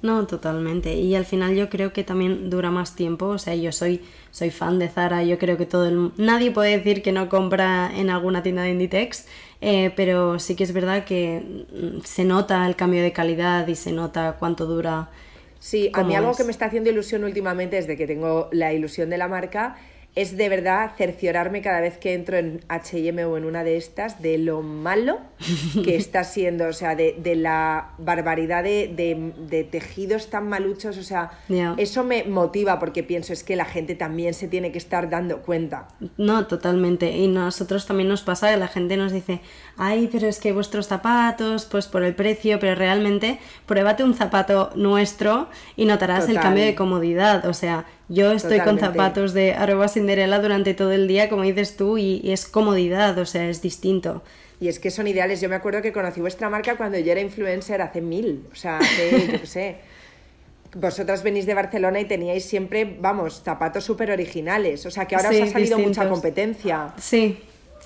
No, 0.00 0.26
totalmente. 0.26 0.94
Y 0.94 1.16
al 1.16 1.24
final 1.24 1.56
yo 1.56 1.68
creo 1.68 1.92
que 1.92 2.04
también 2.04 2.50
dura 2.50 2.70
más 2.70 2.94
tiempo. 2.94 3.26
O 3.26 3.38
sea, 3.38 3.56
yo 3.56 3.72
soy, 3.72 4.02
soy 4.30 4.50
fan 4.50 4.78
de 4.78 4.88
Zara. 4.88 5.24
Yo 5.24 5.38
creo 5.38 5.56
que 5.56 5.66
todo 5.66 5.86
el 5.86 6.12
nadie 6.16 6.52
puede 6.52 6.76
decir 6.76 7.02
que 7.02 7.10
no 7.10 7.28
compra 7.28 7.90
en 7.96 8.08
alguna 8.08 8.42
tienda 8.42 8.62
de 8.62 8.70
Inditex. 8.70 9.26
Eh, 9.60 9.92
pero 9.96 10.38
sí 10.38 10.54
que 10.54 10.62
es 10.62 10.72
verdad 10.72 11.04
que 11.04 11.42
mm, 11.72 12.02
se 12.04 12.24
nota 12.24 12.64
el 12.66 12.76
cambio 12.76 13.02
de 13.02 13.12
calidad 13.12 13.66
y 13.66 13.74
se 13.74 13.90
nota 13.90 14.36
cuánto 14.38 14.66
dura. 14.66 15.10
Sí, 15.58 15.90
a 15.92 16.04
mí 16.04 16.14
algo 16.14 16.36
que 16.36 16.44
me 16.44 16.52
está 16.52 16.66
haciendo 16.66 16.90
ilusión 16.90 17.24
últimamente, 17.24 17.74
desde 17.74 17.96
que 17.96 18.06
tengo 18.06 18.48
la 18.52 18.72
ilusión 18.72 19.10
de 19.10 19.18
la 19.18 19.26
marca, 19.26 19.76
es 20.18 20.36
de 20.36 20.48
verdad 20.48 20.90
cerciorarme 20.96 21.62
cada 21.62 21.80
vez 21.80 21.96
que 21.96 22.12
entro 22.12 22.36
en 22.36 22.60
HM 22.68 23.18
o 23.30 23.36
en 23.36 23.44
una 23.44 23.62
de 23.62 23.76
estas 23.76 24.20
de 24.20 24.36
lo 24.36 24.62
malo 24.62 25.20
que 25.84 25.94
está 25.96 26.24
siendo, 26.24 26.66
o 26.66 26.72
sea, 26.72 26.96
de, 26.96 27.36
la 27.36 27.90
barbaridad 27.98 28.64
de, 28.64 29.68
tejidos 29.70 30.28
tan 30.28 30.48
maluchos, 30.48 30.98
o 30.98 31.04
sea, 31.04 31.30
eso 31.76 32.02
me 32.02 32.24
motiva 32.24 32.80
porque 32.80 33.04
pienso 33.04 33.32
es 33.32 33.44
que 33.44 33.54
la 33.54 33.64
gente 33.64 33.94
también 33.94 34.34
se 34.34 34.48
tiene 34.48 34.72
que 34.72 34.78
estar 34.78 35.08
dando 35.08 35.42
cuenta. 35.42 35.86
No, 36.16 36.48
totalmente. 36.48 37.16
Y 37.16 37.28
nosotros 37.28 37.86
también 37.86 38.08
nos 38.08 38.22
pasa 38.22 38.50
que 38.50 38.56
la 38.56 38.66
gente 38.66 38.96
nos 38.96 39.12
dice, 39.12 39.40
ay, 39.76 40.08
pero 40.10 40.26
es 40.26 40.40
que 40.40 40.52
vuestros 40.52 40.88
zapatos, 40.88 41.66
pues 41.66 41.86
por 41.86 42.02
el 42.02 42.16
precio, 42.16 42.58
pero 42.58 42.74
realmente 42.74 43.38
pruébate 43.66 44.02
un 44.02 44.14
zapato 44.14 44.72
nuestro 44.74 45.48
y 45.76 45.84
notarás 45.84 46.28
el 46.28 46.40
cambio 46.40 46.64
de 46.64 46.74
comodidad, 46.74 47.46
o 47.46 47.54
sea, 47.54 47.86
yo 48.08 48.32
estoy 48.32 48.60
con 48.60 48.78
zapatos 48.78 49.34
de 49.34 49.52
arroba 49.52 49.88
Cinderella 49.88 50.38
durante 50.40 50.74
todo 50.74 50.92
el 50.92 51.08
día, 51.08 51.28
como 51.28 51.42
dices 51.42 51.76
tú, 51.76 51.98
y, 51.98 52.20
es 52.24 52.46
comodidad, 52.46 53.16
o 53.18 53.26
sea, 53.26 53.48
es 53.48 53.60
distinto. 53.62 54.22
Y 54.60 54.68
es 54.68 54.78
que 54.78 54.90
son 54.90 55.06
ideales. 55.06 55.40
Yo 55.40 55.48
me 55.48 55.54
acuerdo 55.54 55.82
que 55.82 55.92
conocí 55.92 56.20
vuestra 56.20 56.48
marca 56.50 56.76
cuando 56.76 56.98
yo 56.98 57.12
era 57.12 57.20
influencer 57.20 57.80
hace 57.80 58.00
mil, 58.00 58.44
o 58.50 58.54
sea, 58.56 58.78
hace, 58.78 59.28
yo 59.32 59.40
qué 59.40 59.46
sé. 59.46 59.76
Vosotras 60.74 61.22
venís 61.22 61.46
de 61.46 61.54
Barcelona 61.54 62.00
y 62.00 62.04
teníais 62.04 62.44
siempre, 62.44 62.96
vamos, 63.00 63.42
zapatos 63.42 63.84
súper 63.84 64.10
originales. 64.10 64.84
O 64.84 64.90
sea, 64.90 65.06
que 65.06 65.16
ahora 65.16 65.30
os 65.30 65.40
ha 65.40 65.46
salido 65.46 65.78
mucha 65.78 66.08
competencia. 66.08 66.92
Sí 66.98 67.38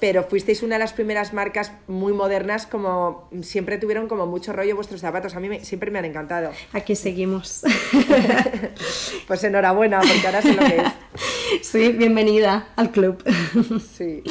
pero 0.02 0.24
fuisteis 0.24 0.64
una 0.64 0.74
de 0.74 0.78
las 0.80 0.94
primeras 0.94 1.32
marcas 1.32 1.70
muy 1.86 2.12
modernas, 2.12 2.66
como 2.66 3.28
siempre 3.42 3.78
tuvieron 3.78 4.08
como 4.08 4.26
mucho 4.26 4.52
rollo 4.52 4.74
vuestros 4.74 5.00
zapatos. 5.00 5.36
A 5.36 5.38
mí 5.38 5.60
siempre 5.60 5.92
me 5.92 6.00
han 6.00 6.04
encantado. 6.04 6.50
Aquí 6.72 6.96
seguimos. 6.96 7.62
pues 9.28 9.44
enhorabuena, 9.44 10.00
porque 10.00 10.26
ahora 10.26 10.42
sé 10.42 10.54
lo 10.54 10.66
que 10.66 10.76
es. 10.78 10.92
Sí, 11.62 11.92
bienvenida 11.92 12.66
al 12.74 12.90
club. 12.90 13.22
Sí. 13.96 14.24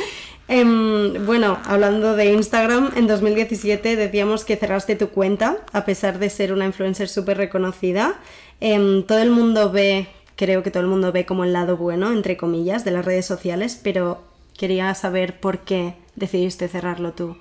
Em, 0.49 1.25
bueno, 1.25 1.57
hablando 1.63 2.17
de 2.17 2.33
Instagram, 2.33 2.91
en 2.97 3.07
2017 3.07 3.95
decíamos 3.95 4.43
que 4.43 4.57
cerraste 4.57 4.97
tu 4.97 5.11
cuenta, 5.11 5.55
a 5.71 5.85
pesar 5.85 6.19
de 6.19 6.29
ser 6.29 6.51
una 6.51 6.65
influencer 6.65 7.07
súper 7.07 7.37
reconocida. 7.37 8.19
Em, 8.59 9.03
todo 9.03 9.19
el 9.19 9.31
mundo 9.31 9.71
ve, 9.71 10.09
creo 10.35 10.63
que 10.63 10.71
todo 10.71 10.83
el 10.83 10.89
mundo 10.89 11.13
ve 11.13 11.25
como 11.25 11.45
el 11.45 11.53
lado 11.53 11.77
bueno, 11.77 12.11
entre 12.11 12.35
comillas, 12.35 12.83
de 12.83 12.91
las 12.91 13.05
redes 13.05 13.25
sociales, 13.25 13.79
pero 13.81 14.29
Quería 14.57 14.93
saber 14.93 15.39
por 15.39 15.59
qué 15.59 15.95
decidiste 16.15 16.67
cerrarlo 16.67 17.13
tú. 17.13 17.37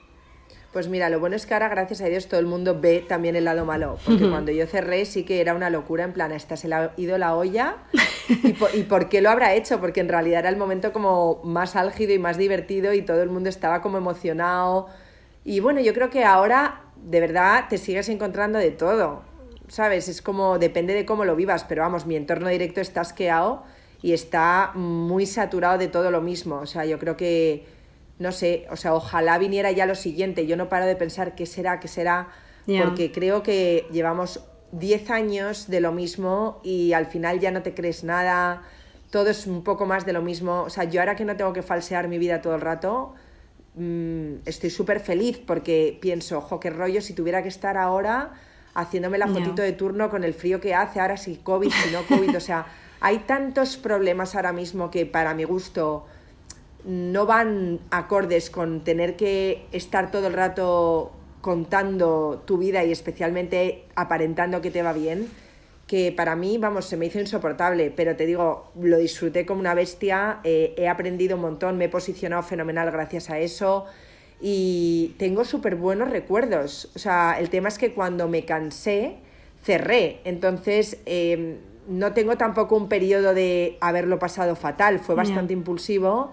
Pues 0.73 0.87
mira, 0.87 1.11
lo 1.11 1.19
bueno 1.19 1.35
es 1.35 1.47
que 1.47 1.55
ahora, 1.55 1.69
gracias 1.69 2.01
a 2.01 2.07
Dios, 2.07 2.29
todo 2.29 2.39
el 2.39 2.47
mundo 2.47 2.79
ve 2.81 3.05
también 3.07 3.35
el 3.35 3.45
lado 3.45 3.65
malo. 3.65 3.99
Porque 4.07 4.31
cuando 4.31 4.53
yo 4.53 4.69
cerré 4.69 5.05
sí 5.05 5.25
que 5.25 5.41
era 5.41 5.53
una 5.53 5.69
locura, 5.69 6.05
en 6.05 6.13
plan, 6.13 6.31
esta 6.31 6.57
se 6.57 6.69
le 6.69 6.77
ha 6.77 6.93
ido 6.97 7.19
la 7.19 7.35
olla. 7.35 7.79
¿Y 8.29 8.53
por, 8.53 8.73
¿Y 8.77 8.85
por, 8.85 9.09
qué 9.09 9.21
lo 9.21 9.31
habrá 9.31 9.55
hecho? 9.55 9.81
Porque 9.81 9.99
en 9.99 10.09
realidad 10.09 10.41
era 10.41 10.49
el 10.49 10.57
momento 10.57 10.93
como 10.93 11.41
más 11.43 11.75
álgido 11.75 12.13
y 12.13 12.21
más 12.21 12.39
divertido 12.39 12.93
y 12.95 13.03
todo 13.03 13.21
el 13.21 13.31
mundo 13.31 13.49
estaba 13.49 13.83
como 13.83 13.99
emocionado. 13.99 14.87
Y 15.45 15.59
bueno, 15.59 15.81
yo 15.81 15.93
creo 15.93 16.09
que 16.09 16.25
ahora 16.25 16.83
de 17.03 17.19
verdad 17.19 17.65
te 17.69 17.77
sigues 17.77 18.09
encontrando 18.09 18.61
de 18.61 18.71
todo. 18.71 19.25
¿Sabes? 19.67 20.09
Es 20.09 20.23
como, 20.23 20.61
depende 20.61 20.95
de 20.95 21.05
cómo 21.05 21.25
lo 21.25 21.35
vivas, 21.35 21.65
pero 21.65 21.83
vamos, 21.83 22.07
mi 22.07 22.15
entorno 22.15 22.49
directo 22.49 22.81
está 22.81 23.01
asqueado 23.01 23.65
y 24.03 24.13
está 24.13 24.73
muy 24.75 25.27
saturado 25.27 25.79
de 25.79 25.89
todo 25.89 26.11
lo 26.11 26.21
mismo. 26.21 26.57
O 26.57 26.67
sea, 26.67 26.85
yo 26.85 26.99
creo 26.99 27.17
que, 27.17 27.67
no 28.19 28.33
sé, 28.33 28.67
o 28.71 28.77
sea, 28.77 28.95
ojalá 28.95 29.39
viniera 29.39 29.71
ya 29.73 29.87
lo 29.87 29.95
siguiente. 29.95 30.47
Yo 30.47 30.57
no 30.57 30.69
paro 30.69 30.87
de 30.87 30.97
pensar 30.97 31.35
qué 31.35 31.47
será, 31.47 31.81
qué 31.81 31.89
será, 31.89 32.29
porque 32.67 33.11
creo 33.11 33.43
que 33.43 33.87
llevamos 33.91 34.41
10 34.73 35.11
años 35.11 35.69
de 35.69 35.81
lo 35.81 35.93
mismo 35.93 36.61
y 36.63 36.93
al 36.93 37.07
final 37.07 37.41
ya 37.41 37.51
no 37.51 37.63
te 37.63 37.75
crees 37.75 38.05
nada. 38.05 38.63
todo 39.11 39.29
es 39.29 39.49
un 39.49 39.65
poco 39.65 39.87
más 39.87 40.07
de 40.07 40.13
lo 40.13 40.23
mismo. 40.23 40.63
O 40.63 40.71
sea, 40.71 40.85
yo 40.85 41.01
ahora 41.01 41.17
que 41.17 41.25
no 41.25 41.37
tengo 41.37 41.53
que 41.53 41.63
falsear 41.63 42.07
mi 42.07 42.19
vida 42.19 42.41
todo 42.41 42.55
el 42.55 42.61
rato, 42.61 43.15
mm, 43.75 44.35
estoy 44.47 44.71
súper 44.71 45.01
feliz 45.01 45.39
porque 45.45 45.99
pienso, 46.01 46.39
ojo, 46.39 46.61
qué 46.61 46.71
rollo 46.71 47.03
si 47.03 47.13
tuviera 47.13 47.43
que 47.43 47.49
estar 47.49 47.77
ahora 47.77 48.35
haciéndome 48.75 49.19
la 49.19 49.27
fotito 49.27 49.63
de 49.63 49.73
turno 49.73 50.11
con 50.11 50.23
el 50.23 50.33
frío 50.33 50.61
que 50.61 50.75
hace, 50.75 51.01
ahora 51.01 51.17
si 51.17 51.37
COVID, 51.37 51.71
si 51.71 51.91
no 51.91 52.03
COVID, 52.07 52.37
o 52.37 52.41
sea, 52.41 52.67
hay 53.01 53.19
tantos 53.21 53.77
problemas 53.77 54.35
ahora 54.35 54.53
mismo 54.53 54.91
que 54.91 55.07
para 55.07 55.35
mi 55.35 55.45
gusto 55.45 56.07
no 56.85 57.27
van 57.27 57.81
acordes 57.91 58.51
con 58.51 58.85
tener 58.85 59.17
que 59.17 59.67
estar 59.73 60.11
todo 60.11 60.29
el 60.29 60.33
rato 60.33 61.13
contando 61.41 62.43
tu 62.47 62.59
vida 62.59 62.85
y 62.85 62.93
especialmente 62.93 63.85
aparentando 63.95 64.61
que 64.61 64.71
te 64.71 64.83
va 64.83 64.93
bien 64.93 65.29
que 65.91 66.13
para 66.13 66.37
mí, 66.37 66.57
vamos, 66.57 66.85
se 66.85 66.97
me 66.97 67.07
hizo 67.07 67.19
insoportable, 67.19 67.91
pero 67.91 68.15
te 68.15 68.25
digo, 68.25 68.71
lo 68.81 68.97
disfruté 68.97 69.45
como 69.45 69.59
una 69.59 69.75
bestia, 69.75 70.39
eh, 70.45 70.73
he 70.79 70.87
aprendido 70.87 71.35
un 71.35 71.43
montón, 71.43 71.79
me 71.79 71.87
he 71.87 71.89
posicionado 71.89 72.45
fenomenal 72.45 72.93
gracias 72.93 73.29
a 73.29 73.41
eso 73.41 73.87
y 74.41 75.17
tengo 75.19 75.45
súper 75.45 75.75
buenos 75.75 76.11
recuerdos. 76.11 76.93
O 76.95 77.01
sea, 77.01 77.41
el 77.41 77.51
tema 77.51 77.71
es 77.71 77.77
que 77.77 77.93
cuando 77.93 78.29
me 78.29 78.45
cansé, 78.45 79.17
cerré, 79.65 80.21
entonces 80.23 80.99
em, 81.07 81.57
no 81.89 82.13
tengo 82.13 82.37
tampoco 82.37 82.77
un 82.77 82.89
periodo 82.89 83.35
de 83.35 83.77
haberlo 83.81 84.19
pasado 84.19 84.57
fatal, 84.57 85.01
fue 85.01 85.15
bastante 85.15 85.53
impulsivo 85.53 86.33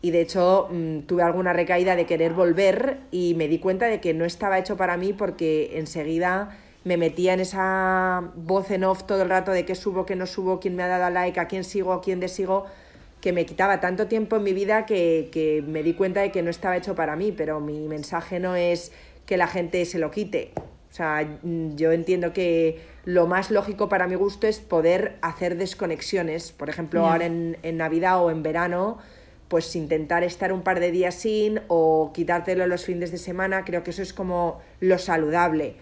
y 0.00 0.10
de 0.10 0.20
hecho 0.20 0.68
mm, 0.70 1.00
tuve 1.00 1.22
alguna 1.22 1.52
recaída 1.52 1.96
de 1.96 2.06
querer 2.06 2.32
volver 2.32 2.98
y 3.10 3.34
me 3.34 3.48
di 3.48 3.58
cuenta 3.58 3.86
de 3.86 4.00
que 4.00 4.14
no 4.14 4.24
estaba 4.24 4.58
hecho 4.58 4.76
para 4.76 4.96
mí 4.96 5.12
porque 5.12 5.78
enseguida 5.78 6.56
me 6.84 6.96
metía 6.96 7.34
en 7.34 7.40
esa 7.40 8.30
voz 8.36 8.70
en 8.70 8.84
off 8.84 9.04
todo 9.04 9.22
el 9.22 9.28
rato 9.28 9.50
de 9.50 9.64
qué 9.64 9.74
subo, 9.74 10.06
qué 10.06 10.16
no 10.16 10.26
subo, 10.26 10.60
quién 10.60 10.76
me 10.76 10.82
ha 10.82 10.88
dado 10.88 11.10
like, 11.10 11.38
a 11.38 11.48
quién 11.48 11.64
sigo, 11.64 11.92
a 11.92 12.00
quién 12.00 12.20
desigo, 12.20 12.66
que 13.20 13.32
me 13.32 13.44
quitaba 13.44 13.80
tanto 13.80 14.06
tiempo 14.06 14.36
en 14.36 14.44
mi 14.44 14.52
vida 14.52 14.86
que, 14.86 15.28
que 15.32 15.62
me 15.66 15.82
di 15.82 15.94
cuenta 15.94 16.20
de 16.20 16.30
que 16.30 16.42
no 16.42 16.50
estaba 16.50 16.76
hecho 16.76 16.94
para 16.94 17.16
mí, 17.16 17.32
pero 17.32 17.60
mi 17.60 17.88
mensaje 17.88 18.38
no 18.38 18.54
es 18.54 18.92
que 19.26 19.36
la 19.36 19.48
gente 19.48 19.84
se 19.84 19.98
lo 19.98 20.10
quite. 20.10 20.52
O 20.98 21.00
sea, 21.00 21.28
yo 21.76 21.92
entiendo 21.92 22.32
que 22.32 22.80
lo 23.04 23.28
más 23.28 23.52
lógico 23.52 23.88
para 23.88 24.08
mi 24.08 24.16
gusto 24.16 24.48
es 24.48 24.58
poder 24.58 25.16
hacer 25.22 25.56
desconexiones. 25.56 26.50
Por 26.50 26.68
ejemplo, 26.68 27.06
ahora 27.06 27.26
en, 27.26 27.56
en, 27.62 27.76
Navidad 27.76 28.20
o 28.20 28.32
en 28.32 28.42
verano, 28.42 28.98
pues 29.46 29.76
intentar 29.76 30.24
estar 30.24 30.52
un 30.52 30.62
par 30.62 30.80
de 30.80 30.90
días 30.90 31.14
sin 31.14 31.60
o 31.68 32.10
quitártelo 32.12 32.66
los 32.66 32.84
fines 32.84 33.12
de 33.12 33.18
semana. 33.18 33.64
Creo 33.64 33.84
que 33.84 33.90
eso 33.90 34.02
es 34.02 34.12
como 34.12 34.60
lo 34.80 34.98
saludable. 34.98 35.76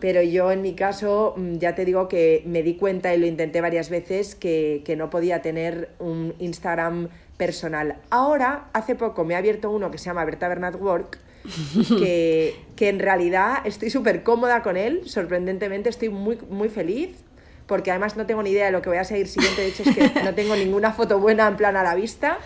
Pero 0.00 0.22
yo 0.22 0.50
en 0.50 0.62
mi 0.62 0.74
caso 0.74 1.34
mm, 1.36 1.58
ya 1.58 1.74
te 1.74 1.84
digo 1.84 2.08
que 2.08 2.42
me 2.46 2.62
di 2.62 2.74
cuenta 2.74 3.14
y 3.14 3.18
lo 3.18 3.26
intenté 3.26 3.60
varias 3.60 3.90
veces 3.90 4.34
que, 4.34 4.94
no 4.96 5.10
podía 5.10 5.42
tener 5.42 5.90
un 5.98 6.34
Instagram 6.38 7.08
personal. 7.36 7.98
Ahora, 8.10 8.68
hace 8.72 8.94
poco 8.94 9.24
me 9.24 9.34
ha 9.34 9.38
abierto 9.38 9.70
uno 9.70 9.90
que 9.90 9.98
se 9.98 10.06
llama 10.06 10.24
Berta 10.24 10.48
Bernat 10.48 10.80
Work, 10.80 11.18
que, 11.88 12.56
que 12.76 12.88
en 12.88 12.98
realidad 12.98 13.58
estoy 13.64 13.90
súper 13.90 14.22
cómoda 14.22 14.62
con 14.62 14.76
él, 14.76 15.02
sorprendentemente 15.06 15.88
estoy 15.88 16.08
muy, 16.08 16.38
muy 16.50 16.68
feliz, 16.68 17.10
porque 17.66 17.90
además 17.90 18.16
no 18.16 18.26
tengo 18.26 18.42
ni 18.42 18.50
idea 18.50 18.66
de 18.66 18.72
lo 18.72 18.82
que 18.82 18.88
voy 18.88 18.98
a 18.98 19.04
seguir 19.04 19.28
siguiente, 19.28 19.62
de 19.62 19.68
hecho 19.68 19.82
es 19.84 19.94
que 19.94 20.20
no 20.24 20.34
tengo 20.34 20.56
ninguna 20.56 20.92
foto 20.92 21.18
buena 21.18 21.46
en 21.46 21.56
plan 21.56 21.76
a 21.76 21.82
la 21.82 21.94
vista. 21.94 22.38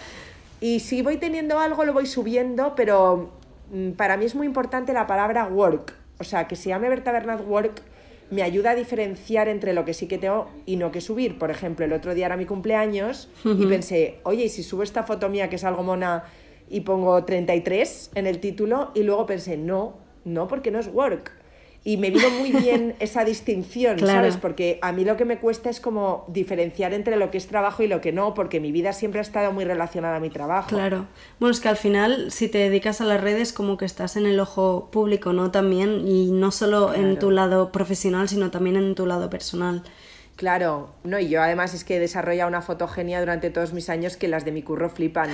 Y 0.60 0.80
si 0.80 1.02
voy 1.02 1.16
teniendo 1.16 1.58
algo, 1.58 1.84
lo 1.84 1.92
voy 1.92 2.06
subiendo, 2.06 2.74
pero 2.76 3.30
mm, 3.72 3.92
para 3.92 4.16
mí 4.16 4.26
es 4.26 4.34
muy 4.34 4.46
importante 4.46 4.92
la 4.92 5.06
palabra 5.06 5.46
work. 5.46 5.94
O 6.18 6.24
sea, 6.24 6.46
que 6.46 6.54
se 6.54 6.68
llame 6.68 6.88
Berta 6.88 7.10
Bernat 7.10 7.46
Work 7.46 7.82
me 8.32 8.42
ayuda 8.42 8.70
a 8.70 8.74
diferenciar 8.74 9.48
entre 9.48 9.74
lo 9.74 9.84
que 9.84 9.92
sí 9.92 10.08
que 10.08 10.16
tengo 10.16 10.48
y 10.64 10.76
no 10.76 10.90
que 10.90 11.02
subir. 11.02 11.38
Por 11.38 11.50
ejemplo, 11.50 11.84
el 11.84 11.92
otro 11.92 12.14
día 12.14 12.26
era 12.26 12.38
mi 12.38 12.46
cumpleaños 12.46 13.28
y 13.44 13.66
pensé, 13.66 14.20
oye, 14.22 14.44
¿y 14.44 14.48
si 14.48 14.62
subo 14.62 14.82
esta 14.82 15.02
foto 15.02 15.28
mía 15.28 15.50
que 15.50 15.56
es 15.56 15.64
algo 15.64 15.82
mona 15.82 16.24
y 16.72 16.80
pongo 16.80 17.22
33 17.22 18.12
en 18.14 18.26
el 18.26 18.40
título? 18.40 18.90
Y 18.94 19.02
luego 19.04 19.26
pensé, 19.26 19.56
no, 19.56 19.94
no, 20.24 20.48
porque 20.48 20.70
no 20.70 20.80
es 20.80 20.88
work. 20.88 21.30
Y 21.84 21.96
me 21.98 22.10
vino 22.10 22.30
muy 22.30 22.50
bien 22.62 22.94
esa 22.98 23.24
distinción, 23.24 23.98
¿sabes? 23.98 24.36
Porque 24.38 24.78
a 24.82 24.92
mí 24.92 25.04
lo 25.04 25.16
que 25.16 25.24
me 25.24 25.38
cuesta 25.38 25.68
es 25.68 25.80
como 25.80 26.24
diferenciar 26.28 26.94
entre 26.94 27.16
lo 27.16 27.30
que 27.30 27.38
es 27.38 27.46
trabajo 27.46 27.82
y 27.82 27.88
lo 27.88 28.00
que 28.00 28.12
no, 28.12 28.34
porque 28.34 28.58
mi 28.58 28.72
vida 28.72 28.92
siempre 28.92 29.18
ha 29.18 29.22
estado 29.22 29.52
muy 29.52 29.64
relacionada 29.64 30.16
a 30.16 30.20
mi 30.20 30.30
trabajo. 30.30 30.70
Claro. 30.70 31.06
Bueno, 31.38 31.52
es 31.52 31.60
que 31.60 31.68
al 31.68 31.76
final, 31.76 32.30
si 32.30 32.48
te 32.48 32.58
dedicas 32.58 33.00
a 33.00 33.04
las 33.04 33.20
redes, 33.20 33.52
como 33.52 33.76
que 33.76 33.84
estás 33.84 34.16
en 34.16 34.24
el 34.24 34.40
ojo 34.40 34.88
público, 34.90 35.32
¿no? 35.32 35.50
También, 35.50 36.08
y 36.08 36.30
no 36.30 36.52
solo 36.52 36.94
en 36.94 37.18
tu 37.18 37.30
lado 37.30 37.70
profesional, 37.70 38.28
sino 38.28 38.50
también 38.50 38.76
en 38.76 38.94
tu 38.94 39.04
lado 39.04 39.28
personal. 39.28 39.82
Claro, 40.36 40.88
no, 41.04 41.18
y 41.18 41.28
yo 41.28 41.42
además 41.42 41.74
es 41.74 41.84
que 41.84 41.96
he 41.96 42.00
desarrollado 42.00 42.48
una 42.48 42.62
fotogenia 42.62 43.20
durante 43.20 43.50
todos 43.50 43.72
mis 43.72 43.88
años 43.88 44.16
que 44.16 44.28
las 44.28 44.44
de 44.44 44.52
mi 44.52 44.62
curro 44.62 44.88
flipan. 44.88 45.30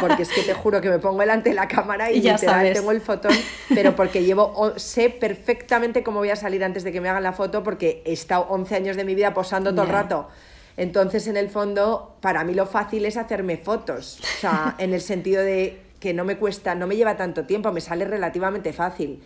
Porque 0.00 0.22
es 0.22 0.30
que 0.30 0.42
te 0.42 0.54
juro 0.54 0.80
que 0.80 0.88
me 0.88 0.98
pongo 0.98 1.20
delante 1.20 1.50
de 1.50 1.54
la 1.54 1.68
cámara 1.68 2.10
y, 2.10 2.20
ya 2.22 2.38
sabes. 2.38 2.74
tengo 2.74 2.90
el 2.90 3.00
fotón, 3.00 3.32
pero 3.68 3.94
porque 3.94 4.24
llevo, 4.24 4.72
sé 4.76 5.10
perfectamente 5.10 6.02
cómo 6.02 6.20
voy 6.20 6.30
a 6.30 6.36
salir 6.36 6.64
antes 6.64 6.84
de 6.84 6.90
que 6.90 7.00
me 7.00 7.08
hagan 7.08 7.22
la 7.22 7.32
foto 7.32 7.62
porque 7.62 8.02
he 8.04 8.12
estado 8.12 8.46
11 8.48 8.74
años 8.74 8.96
de 8.96 9.04
mi 9.04 9.14
vida 9.14 9.34
posando 9.34 9.72
todo 9.72 9.82
el 9.82 9.90
rato. 9.90 10.28
Entonces, 10.76 11.26
en 11.26 11.36
el 11.36 11.50
fondo, 11.50 12.16
para 12.20 12.42
mí 12.42 12.54
lo 12.54 12.66
fácil 12.66 13.04
es 13.04 13.16
hacerme 13.18 13.58
fotos. 13.58 14.18
O 14.20 14.40
sea, 14.40 14.74
en 14.78 14.94
el 14.94 15.02
sentido 15.02 15.42
de 15.42 15.82
que 16.00 16.14
no 16.14 16.24
me 16.24 16.38
cuesta, 16.38 16.74
no 16.74 16.86
me 16.86 16.96
lleva 16.96 17.16
tanto 17.16 17.44
tiempo, 17.44 17.70
me 17.70 17.82
sale 17.82 18.06
relativamente 18.06 18.72
fácil. 18.72 19.22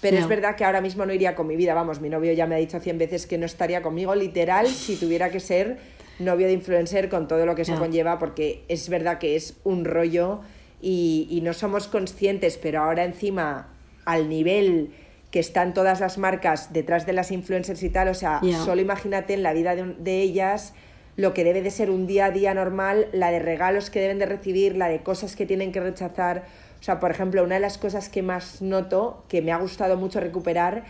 Pero 0.00 0.16
es 0.16 0.28
verdad 0.28 0.54
que 0.54 0.64
ahora 0.64 0.80
mismo 0.80 1.04
no 1.06 1.12
iría 1.12 1.34
con 1.34 1.46
mi 1.46 1.56
vida. 1.56 1.74
Vamos, 1.74 2.00
mi 2.00 2.08
novio 2.08 2.32
ya 2.32 2.46
me 2.46 2.54
ha 2.54 2.58
dicho 2.58 2.78
cien 2.78 2.98
veces 2.98 3.26
que 3.26 3.36
no 3.36 3.46
estaría 3.46 3.82
conmigo, 3.82 4.14
literal, 4.14 4.68
si 4.68 4.96
tuviera 4.96 5.30
que 5.30 5.40
ser 5.40 5.78
novio 6.18 6.46
de 6.46 6.52
influencer 6.52 7.08
con 7.08 7.28
todo 7.28 7.46
lo 7.46 7.54
que 7.54 7.64
se 7.64 7.74
conlleva, 7.74 8.18
porque 8.18 8.64
es 8.68 8.88
verdad 8.88 9.18
que 9.18 9.36
es 9.36 9.56
un 9.64 9.84
rollo 9.84 10.40
y, 10.80 11.40
no 11.42 11.52
somos 11.52 11.88
conscientes, 11.88 12.58
pero 12.58 12.82
ahora 12.82 13.04
encima, 13.04 13.68
al 14.04 14.28
nivel 14.28 14.90
que 15.30 15.40
están 15.40 15.74
todas 15.74 16.00
las 16.00 16.18
marcas 16.18 16.72
detrás 16.72 17.06
de 17.06 17.12
las 17.12 17.30
influencers 17.30 17.82
y 17.82 17.90
tal, 17.90 18.08
o 18.08 18.14
sea, 18.14 18.40
solo 18.64 18.80
imagínate 18.80 19.34
en 19.34 19.42
la 19.42 19.52
vida 19.52 19.74
de, 19.76 19.94
de 19.98 20.22
ellas 20.22 20.74
lo 21.16 21.34
que 21.34 21.42
debe 21.42 21.62
de 21.62 21.70
ser 21.72 21.90
un 21.90 22.06
día 22.06 22.26
a 22.26 22.30
día 22.30 22.54
normal, 22.54 23.08
la 23.12 23.30
de 23.30 23.40
regalos 23.40 23.90
que 23.90 24.00
deben 24.00 24.20
de 24.20 24.26
recibir, 24.26 24.76
la 24.76 24.88
de 24.88 25.02
cosas 25.02 25.34
que 25.34 25.46
tienen 25.46 25.72
que 25.72 25.80
rechazar. 25.80 26.44
O 26.80 26.82
sea, 26.82 27.00
por 27.00 27.10
ejemplo, 27.10 27.42
una 27.42 27.56
de 27.56 27.60
las 27.60 27.78
cosas 27.78 28.08
que 28.08 28.22
más 28.22 28.62
noto, 28.62 29.24
que 29.28 29.42
me 29.42 29.52
ha 29.52 29.58
gustado 29.58 29.96
mucho 29.96 30.20
recuperar, 30.20 30.84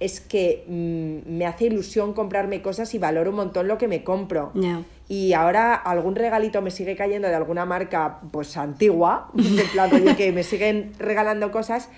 es 0.00 0.20
que 0.20 0.64
mm, 0.66 1.30
me 1.36 1.46
hace 1.46 1.66
ilusión 1.66 2.12
comprarme 2.14 2.62
cosas 2.62 2.94
y 2.94 2.98
valoro 2.98 3.30
un 3.30 3.36
montón 3.36 3.68
lo 3.68 3.78
que 3.78 3.88
me 3.88 4.02
compro. 4.02 4.52
Y 5.08 5.34
ahora 5.34 5.74
algún 5.74 6.16
regalito 6.16 6.62
me 6.62 6.70
sigue 6.70 6.96
cayendo 6.96 7.28
de 7.28 7.34
alguna 7.34 7.64
marca 7.64 8.20
pues 8.30 8.56
antigua, 8.56 9.30
de 9.34 9.64
plan 9.72 10.16
que 10.16 10.32
me 10.32 10.42
siguen 10.42 10.92
regalando 10.98 11.50
cosas. 11.50 11.90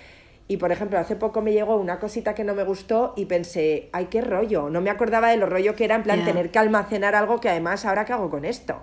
Y 0.49 0.57
por 0.57 0.71
ejemplo, 0.71 0.97
hace 0.97 1.15
poco 1.15 1.41
me 1.41 1.51
llegó 1.51 1.75
una 1.75 1.99
cosita 1.99 2.33
que 2.33 2.45
no 2.45 2.53
me 2.55 2.63
gustó 2.63 3.13
y 3.17 3.25
pensé, 3.25 3.89
ay, 3.91 4.05
qué 4.05 4.21
rollo. 4.21 4.69
No 4.69 4.79
me 4.79 4.89
acordaba 4.89 5.29
de 5.29 5.37
lo 5.37 5.45
rollo 5.45 5.75
que 5.75 5.83
era 5.83 5.95
en 5.95 6.03
plan 6.03 6.23
tener 6.23 6.51
que 6.51 6.59
almacenar 6.59 7.15
algo 7.15 7.41
que 7.41 7.49
además 7.49 7.83
ahora 7.85 8.05
qué 8.05 8.13
hago 8.13 8.29
con 8.29 8.45
esto. 8.45 8.77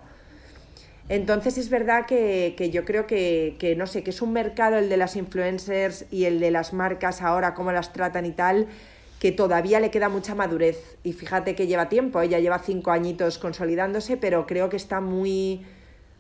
Entonces 1.09 1.59
es 1.59 1.69
verdad 1.69 2.07
que, 2.07 2.71
yo 2.73 2.85
creo 2.85 3.07
que, 3.07 3.75
no 3.77 3.87
sé, 3.87 4.03
que 4.03 4.11
es 4.11 4.23
un 4.23 4.33
mercado 4.33 4.79
el 4.79 4.89
de 4.89 4.97
las 4.97 5.17
influencers 5.17 6.07
y 6.11 6.25
el 6.25 6.41
de 6.41 6.51
las 6.51 6.73
marcas 6.73 7.21
ahora, 7.21 7.55
cómo 7.55 7.73
las 7.73 7.93
tratan 7.93 8.25
y 8.25 8.33
tal, 8.33 8.69
que 9.21 9.31
todavía 9.31 9.81
le 9.81 9.91
queda 9.91 10.09
mucha 10.09 10.35
madurez. 10.35 10.97
Y 11.03 11.13
fíjate 11.13 11.55
que 11.55 11.67
lleva 11.67 11.89
tiempo, 11.89 12.21
ella 12.23 12.41
lleva 12.41 12.59
cinco 12.59 12.91
añitos 12.91 13.39
consolidándose, 13.39 14.17
pero 14.17 14.47
creo 14.47 14.71
que 14.71 14.77
está 14.77 15.01
muy, 15.01 15.67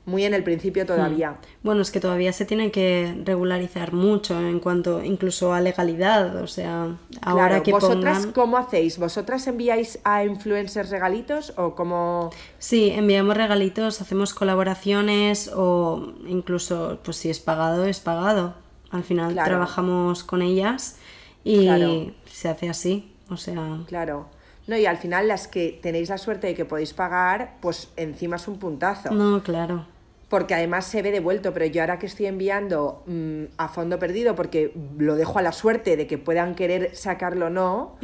muy 0.06 0.24
en 0.24 0.34
el 0.34 0.44
principio 0.44 0.84
todavía. 0.84 1.32
Hmm. 1.32 1.36
Bueno, 1.62 1.82
es 1.82 1.90
que 1.90 2.00
todavía 2.00 2.32
se 2.32 2.44
tiene 2.44 2.70
que 2.70 3.22
regularizar 3.24 3.92
mucho 3.92 4.38
en 4.38 4.60
cuanto 4.60 5.02
incluso 5.02 5.54
a 5.54 5.60
legalidad, 5.60 6.36
o 6.36 6.46
sea, 6.46 6.96
ahora 7.22 7.62
que 7.62 7.72
vosotras 7.72 8.26
cómo 8.34 8.58
hacéis? 8.58 8.98
¿Vosotras 8.98 9.46
enviáis 9.46 9.98
a 10.04 10.24
influencers 10.24 10.90
regalitos 10.90 11.54
o 11.56 11.74
cómo 11.74 12.30
Sí, 12.58 12.90
enviamos 12.90 13.36
regalitos, 13.36 14.00
hacemos 14.00 14.34
colaboraciones 14.34 15.50
o 15.54 16.12
incluso 16.26 16.98
pues 17.02 17.16
si 17.16 17.30
es 17.30 17.40
pagado 17.40 17.86
es 17.86 18.00
pagado. 18.00 18.54
Al 18.90 19.02
final 19.02 19.34
trabajamos 19.34 20.22
con 20.22 20.42
ellas 20.42 20.98
y 21.42 22.12
se 22.26 22.48
hace 22.48 22.68
así, 22.68 23.12
o 23.30 23.36
sea, 23.36 23.80
Claro. 23.86 24.26
No, 24.66 24.78
y 24.78 24.86
al 24.86 24.96
final 24.96 25.28
las 25.28 25.46
que 25.46 25.78
tenéis 25.82 26.08
la 26.08 26.16
suerte 26.16 26.46
de 26.46 26.54
que 26.54 26.64
podéis 26.64 26.94
pagar, 26.94 27.56
pues 27.60 27.90
encima 27.96 28.36
es 28.36 28.48
un 28.48 28.58
puntazo. 28.58 29.10
No, 29.10 29.42
claro 29.42 29.84
porque 30.28 30.54
además 30.54 30.86
se 30.86 31.02
ve 31.02 31.10
devuelto, 31.10 31.52
pero 31.52 31.66
yo 31.66 31.82
ahora 31.82 31.98
que 31.98 32.06
estoy 32.06 32.26
enviando 32.26 33.02
mm, 33.06 33.44
a 33.56 33.68
fondo 33.68 33.98
perdido, 33.98 34.34
porque 34.34 34.72
lo 34.98 35.16
dejo 35.16 35.38
a 35.38 35.42
la 35.42 35.52
suerte 35.52 35.96
de 35.96 36.06
que 36.06 36.18
puedan 36.18 36.54
querer 36.54 36.96
sacarlo 36.96 37.46
o 37.46 37.50
no, 37.50 37.96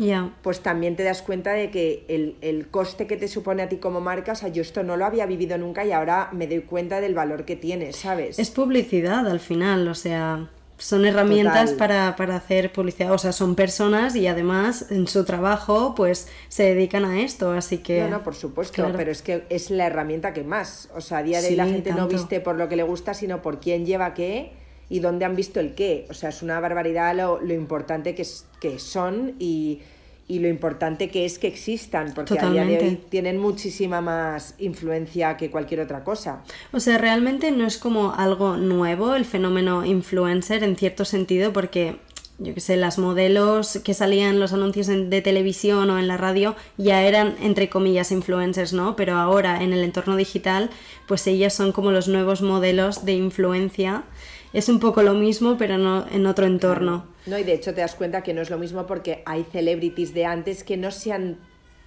pues 0.43 0.61
también 0.61 0.97
te 0.97 1.03
das 1.03 1.23
cuenta 1.23 1.53
de 1.53 1.71
que 1.71 2.05
el, 2.09 2.37
el, 2.41 2.69
coste 2.69 3.07
que 3.07 3.17
te 3.17 3.29
supone 3.29 3.63
a 3.63 3.69
ti 3.69 3.79
como 3.79 4.01
marca, 4.01 4.33
o 4.33 4.35
sea, 4.35 4.49
yo 4.49 4.63
esto 4.63 4.83
no 4.83 4.97
lo 4.97 5.05
había 5.05 5.27
vivido 5.27 5.59
nunca 5.59 5.85
y 5.85 5.93
ahora 5.93 6.29
me 6.33 6.47
doy 6.47 6.61
cuenta 6.61 7.01
del 7.01 7.15
valor 7.15 7.45
que 7.45 7.57
tiene, 7.57 7.93
¿sabes? 7.93 8.39
Es 8.39 8.51
publicidad 8.51 9.27
al 9.27 9.41
final, 9.41 9.89
o 9.89 9.95
sea, 9.95 10.51
son 10.81 11.05
herramientas 11.05 11.73
para, 11.73 12.16
para 12.16 12.37
hacer 12.37 12.73
publicidad, 12.73 13.12
o 13.12 13.19
sea, 13.19 13.33
son 13.33 13.55
personas 13.55 14.16
y 14.16 14.27
además 14.27 14.87
en 14.90 15.07
su 15.07 15.25
trabajo 15.25 15.95
pues 15.95 16.27
se 16.49 16.62
dedican 16.64 17.05
a 17.05 17.21
esto, 17.21 17.53
así 17.53 17.79
que... 17.79 18.01
No, 18.03 18.09
no, 18.09 18.23
por 18.25 18.35
supuesto, 18.35 18.75
claro. 18.75 18.95
pero 18.97 19.11
es 19.12 19.23
que 19.23 19.45
es 19.51 19.71
la 19.71 19.87
herramienta 19.87 20.33
que 20.33 20.43
más. 20.43 20.88
O 20.95 21.01
sea, 21.01 21.19
a 21.19 21.23
día 21.23 21.38
de 21.40 21.45
hoy 21.47 21.51
Sí, 21.53 21.57
la 21.57 21.66
gente 21.66 21.93
no 21.93 22.09
viste 22.09 22.40
por 22.40 22.57
lo 22.57 22.69
que 22.69 22.77
le 22.77 22.83
gusta, 22.83 23.14
sino 23.14 23.43
por 23.43 23.61
quién 23.61 23.87
lleva 23.87 24.14
qué 24.14 24.53
y 24.88 24.99
dónde 25.01 25.25
han 25.25 25.37
visto 25.37 25.61
el 25.61 25.75
qué. 25.75 26.07
O 26.11 26.14
sea, 26.14 26.31
es 26.31 26.43
una 26.43 26.59
barbaridad 26.61 27.14
lo, 27.14 27.40
lo 27.40 27.55
importante 27.55 28.14
que, 28.14 28.23
es- 28.23 28.47
que 28.61 28.79
son 28.79 29.35
y, 29.38 29.83
y 30.31 30.38
lo 30.38 30.47
importante 30.47 31.09
que 31.09 31.25
es 31.25 31.40
que 31.40 31.49
existan, 31.49 32.12
porque 32.14 32.38
a 32.38 32.51
día 32.51 32.64
de 32.64 32.79
hoy 32.79 33.01
tienen 33.09 33.37
muchísima 33.38 34.01
más 34.01 34.55
influencia 34.59 35.37
que 35.37 35.51
cualquier 35.51 35.81
otra 35.81 36.05
cosa. 36.05 36.45
O 36.73 36.79
sea, 36.79 36.99
realmente 36.99 37.51
no 37.51 37.66
es 37.66 37.79
como 37.79 38.14
algo 38.14 38.57
nuevo 38.57 39.16
el 39.16 39.25
fenómeno 39.25 39.85
influencer 39.85 40.62
en 40.62 40.77
cierto 40.77 41.05
sentido, 41.05 41.53
porque 41.53 41.97
yo 42.38 42.55
que 42.55 42.61
sé, 42.61 42.77
las 42.77 42.97
modelos 42.99 43.81
que 43.85 43.93
salían 43.93 44.35
en 44.35 44.40
los 44.40 44.53
anuncios 44.53 44.87
de 44.87 45.21
televisión 45.21 45.90
o 45.90 45.99
en 45.99 46.09
la 46.09 46.16
radio 46.16 46.55
ya 46.79 47.03
eran 47.03 47.35
entre 47.43 47.69
comillas 47.69 48.12
influencers, 48.12 48.73
¿no? 48.73 48.95
Pero 48.95 49.16
ahora 49.16 49.62
en 49.62 49.73
el 49.73 49.85
entorno 49.85 50.16
digital, 50.16 50.71
pues 51.07 51.27
ellas 51.27 51.53
son 51.53 51.73
como 51.73 51.90
los 51.90 52.09
nuevos 52.09 52.40
modelos 52.40 53.05
de 53.05 53.12
influencia. 53.12 54.05
Es 54.53 54.69
un 54.69 54.81
poco 54.81 55.03
lo 55.03 55.15
mismo, 55.15 55.57
pero 55.59 55.79
no 55.79 56.07
en 56.11 56.27
otro 56.27 56.47
entorno. 56.47 57.07
No, 57.27 57.39
y 57.39 57.45
de 57.45 57.55
hecho 57.55 57.73
te 57.75 57.81
das 57.83 57.95
cuenta 57.95 58.23
que 58.23 58.35
no 58.35 58.43
es 58.43 58.51
lo 58.51 58.59
mismo 58.59 58.87
porque 58.87 59.23
hay 59.27 59.45
celebrities 59.53 60.13
de 60.15 60.25
antes 60.27 60.65
que 60.65 60.77
no 60.77 60.91
se 60.91 61.13
han 61.13 61.39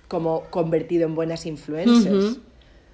como 0.07 0.43
convertido 0.49 1.05
en 1.05 1.15
buenas 1.15 1.45
influencers. 1.45 2.37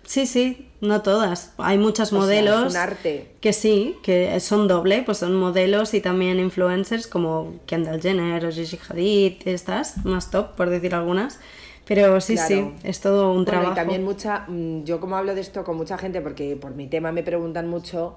Sí, 0.04 0.26
sí, 0.26 0.68
no 0.82 1.04
todas. 1.04 1.54
Hay 1.60 1.78
sea, 1.94 2.06
modelos 2.12 2.66
es 2.68 2.72
un 2.72 2.78
arte. 2.78 3.28
que 3.42 3.54
sí, 3.54 3.96
que 4.02 4.40
son 4.40 4.68
doble, 4.68 5.04
pues 5.04 5.20
son 5.20 5.36
modelos 5.36 5.94
y 5.94 6.02
también 6.02 6.40
influencers 6.40 7.06
como 7.06 7.60
Kendall 7.68 8.02
Jenner 8.02 8.44
o 8.46 8.52
Gigi 8.52 8.80
Hadid, 8.90 9.34
estas, 9.46 10.04
más 10.06 10.32
top, 10.32 10.56
por 10.56 10.70
decir 10.72 10.96
algunas. 10.96 11.40
Pero 11.86 12.20
sí, 12.22 12.34
Claro. 12.36 12.48
sí, 12.48 12.72
es 12.84 13.02
todo 13.02 13.30
un 13.30 13.46
Bueno, 13.46 13.46
trabajo. 13.46 13.72
y 13.74 13.76
también 13.76 14.04
mucha, 14.04 14.46
mm, 14.48 14.84
yo 14.84 15.00
como 15.00 15.16
hablo 15.16 15.36
de 15.36 15.42
esto 15.42 15.64
con 15.64 15.78
mucha 15.78 15.98
gente, 16.00 16.22
porque 16.22 16.56
por 16.56 16.74
mi 16.74 16.88
tema 16.88 17.12
me 17.12 17.22
preguntan 17.22 17.68
mucho, 17.68 18.16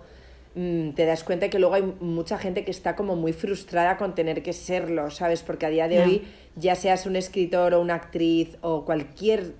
te 0.55 1.07
das 1.07 1.25
cuenta 1.25 1.49
que 1.49 1.59
luego 1.59 1.75
hay 1.75 1.83
mucha 2.01 2.39
gente 2.39 2.65
que 2.65 2.71
está 2.71 2.95
como 2.95 3.17
muy 3.17 3.33
frustrada 3.33 3.97
con 3.97 4.15
tener 4.15 4.43
que 4.43 4.53
serlo, 4.53 5.11
¿sabes? 5.11 5.43
Porque 5.43 5.67
a 5.67 5.71
día 5.71 5.89
de 5.89 6.03
hoy, 6.03 6.23
ya 6.57 6.75
seas 6.75 7.07
un 7.07 7.17
escritor 7.17 7.75
o 7.75 7.81
una 7.81 7.95
actriz 7.95 8.57
o 8.61 8.85
cualquier 8.85 9.55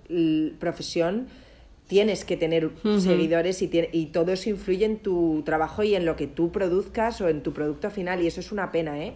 profesión, 0.59 1.29
tienes 1.87 2.25
que 2.25 2.37
tener 2.37 2.71
seguidores 3.01 3.63
y, 3.63 3.71
y 3.93 4.07
todo 4.07 4.33
eso 4.33 4.51
influye 4.51 4.85
en 4.85 4.99
tu 4.99 5.43
trabajo 5.45 5.83
y 5.83 5.95
en 5.95 6.05
lo 6.05 6.17
que 6.17 6.27
tú 6.27 6.51
produzcas 6.53 7.21
o 7.21 7.29
en 7.29 7.43
tu 7.43 7.53
producto 7.53 7.91
final 7.91 8.23
y 8.23 8.27
eso 8.27 8.41
es 8.41 8.53
una 8.53 8.71
pena, 8.71 9.03
¿eh? 9.03 9.15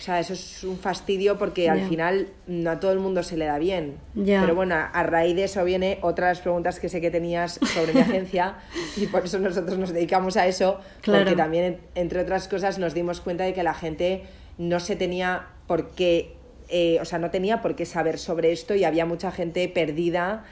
O 0.00 0.02
sea, 0.02 0.18
eso 0.18 0.32
es 0.32 0.64
un 0.64 0.78
fastidio 0.78 1.36
porque 1.36 1.68
al 1.68 1.80
Ya. 1.80 1.88
final 1.88 2.28
no 2.46 2.70
a 2.70 2.80
todo 2.80 2.90
el 2.92 3.00
mundo 3.00 3.22
se 3.22 3.36
le 3.36 3.44
da 3.44 3.58
bien. 3.58 3.98
Ya. 4.14 4.40
Pero 4.40 4.54
bueno, 4.54 4.74
a 4.74 5.02
raíz 5.02 5.36
de 5.36 5.44
eso 5.44 5.62
viene 5.62 5.98
otra 6.00 6.28
de 6.28 6.32
las 6.32 6.40
preguntas 6.40 6.80
que 6.80 6.88
sé 6.88 7.02
que 7.02 7.10
tenías 7.10 7.60
sobre 7.74 7.92
mi 7.92 8.00
agencia 8.24 8.54
y 8.96 9.06
por 9.08 9.26
eso 9.26 9.38
nosotros 9.38 9.76
nos 9.76 9.92
dedicamos 9.92 10.38
a 10.38 10.46
eso, 10.46 10.80
Claro. 11.02 11.24
porque 11.24 11.36
también, 11.36 11.64
en- 11.64 11.80
entre 11.96 12.20
otras 12.22 12.48
cosas, 12.48 12.78
nos 12.78 12.94
dimos 12.94 13.20
cuenta 13.20 13.44
de 13.44 13.52
que 13.52 13.62
la 13.62 13.74
gente 13.74 14.22
no 14.56 14.80
se 14.80 14.96
tenía 14.96 15.48
por 15.66 15.90
qué, 15.90 16.34
eh, 16.70 16.96
o 17.02 17.04
sea, 17.04 17.18
no 17.18 17.30
tenía 17.30 17.60
por 17.60 17.76
qué 17.76 17.84
saber 17.84 18.18
sobre 18.18 18.52
esto 18.52 18.74
y 18.74 18.84
había 18.84 19.04
mucha 19.04 19.30
gente 19.30 19.68
perdida 19.68 20.44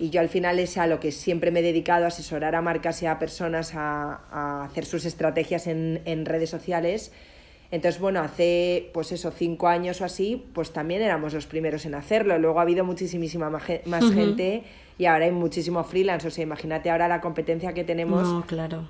y 0.00 0.10
yo 0.10 0.20
al 0.20 0.28
final 0.28 0.58
es 0.58 0.76
a 0.76 0.88
lo 0.88 0.98
que 0.98 1.12
siempre 1.12 1.52
me 1.52 1.60
he 1.60 1.62
dedicado, 1.62 2.04
a 2.04 2.08
asesorar 2.08 2.56
a 2.56 2.62
marcas 2.62 3.00
y 3.02 3.06
a 3.06 3.20
personas 3.20 3.74
a, 3.76 4.22
a 4.32 4.64
hacer 4.64 4.84
sus 4.86 5.04
estrategias 5.04 5.68
en, 5.68 6.02
en 6.04 6.24
redes 6.26 6.50
sociales. 6.50 7.12
Entonces, 7.70 8.00
bueno, 8.00 8.20
hace 8.20 8.90
pues 8.94 9.12
eso, 9.12 9.30
cinco 9.30 9.68
años 9.68 10.00
o 10.00 10.04
así, 10.04 10.46
pues 10.54 10.70
también 10.72 11.02
éramos 11.02 11.34
los 11.34 11.46
primeros 11.46 11.84
en 11.84 11.94
hacerlo. 11.94 12.38
Luego 12.38 12.58
ha 12.60 12.62
habido 12.62 12.84
muchísima 12.84 13.50
más, 13.50 13.62
ge- 13.62 13.82
más 13.84 14.10
gente 14.10 14.62
y 14.96 15.04
ahora 15.04 15.26
hay 15.26 15.32
muchísimo 15.32 15.84
freelance. 15.84 16.26
O 16.26 16.30
sea, 16.30 16.42
imagínate 16.44 16.88
ahora 16.90 17.08
la 17.08 17.20
competencia 17.20 17.74
que 17.74 17.84
tenemos. 17.84 18.26
No, 18.26 18.44
claro. 18.46 18.88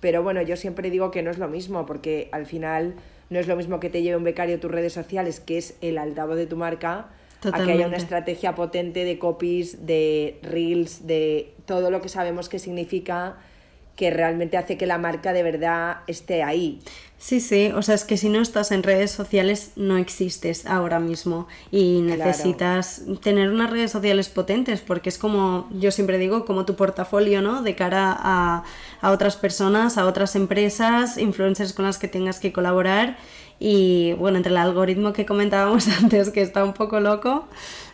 Pero 0.00 0.22
bueno, 0.22 0.42
yo 0.42 0.56
siempre 0.56 0.90
digo 0.90 1.10
que 1.10 1.22
no 1.22 1.30
es 1.30 1.38
lo 1.38 1.48
mismo, 1.48 1.86
porque 1.86 2.28
al 2.32 2.44
final 2.46 2.94
no 3.30 3.38
es 3.38 3.46
lo 3.48 3.56
mismo 3.56 3.80
que 3.80 3.88
te 3.88 4.02
lleve 4.02 4.16
un 4.16 4.24
becario 4.24 4.60
tus 4.60 4.70
redes 4.70 4.92
sociales, 4.92 5.40
que 5.40 5.56
es 5.58 5.76
el 5.80 5.96
altavoz 5.98 6.36
de 6.36 6.46
tu 6.46 6.56
marca, 6.56 7.08
a 7.54 7.64
que 7.64 7.72
haya 7.72 7.86
una 7.86 7.96
estrategia 7.96 8.54
potente 8.54 9.04
de 9.04 9.18
copies, 9.18 9.86
de 9.86 10.38
reels, 10.42 11.06
de 11.06 11.54
todo 11.64 11.90
lo 11.90 12.02
que 12.02 12.08
sabemos 12.10 12.48
que 12.50 12.58
significa, 12.58 13.36
que 13.96 14.10
realmente 14.10 14.58
hace 14.58 14.76
que 14.76 14.84
la 14.86 14.98
marca 14.98 15.32
de 15.32 15.42
verdad 15.42 15.98
esté 16.06 16.42
ahí. 16.42 16.80
Sí, 17.18 17.40
sí, 17.40 17.72
o 17.74 17.80
sea, 17.80 17.94
es 17.94 18.04
que 18.04 18.18
si 18.18 18.28
no 18.28 18.40
estás 18.42 18.70
en 18.72 18.82
redes 18.82 19.10
sociales 19.10 19.72
no 19.74 19.96
existes 19.96 20.66
ahora 20.66 21.00
mismo 21.00 21.48
y 21.70 22.02
Claro. 22.02 22.24
necesitas 22.26 23.02
tener 23.22 23.50
unas 23.50 23.70
redes 23.70 23.90
sociales 23.90 24.28
potentes 24.28 24.82
porque 24.82 25.08
es 25.08 25.16
como, 25.16 25.66
yo 25.72 25.90
siempre 25.90 26.18
digo, 26.18 26.44
como 26.44 26.66
tu 26.66 26.76
portafolio, 26.76 27.40
¿no? 27.40 27.62
De 27.62 27.74
cara 27.74 28.14
a, 28.18 28.64
a 29.00 29.10
otras 29.12 29.36
personas, 29.36 29.96
a 29.96 30.04
otras 30.06 30.36
empresas, 30.36 31.16
influencers 31.16 31.72
con 31.72 31.86
las 31.86 31.96
que 31.98 32.06
tengas 32.06 32.38
que 32.38 32.52
colaborar 32.52 33.16
y 33.58 34.12
bueno, 34.18 34.36
entre 34.36 34.50
el 34.52 34.58
algoritmo 34.58 35.14
que 35.14 35.24
comentábamos 35.24 35.88
antes 36.02 36.28
que 36.30 36.42
está 36.42 36.64
un 36.64 36.74
poco 36.74 37.00
loco, 37.00 37.46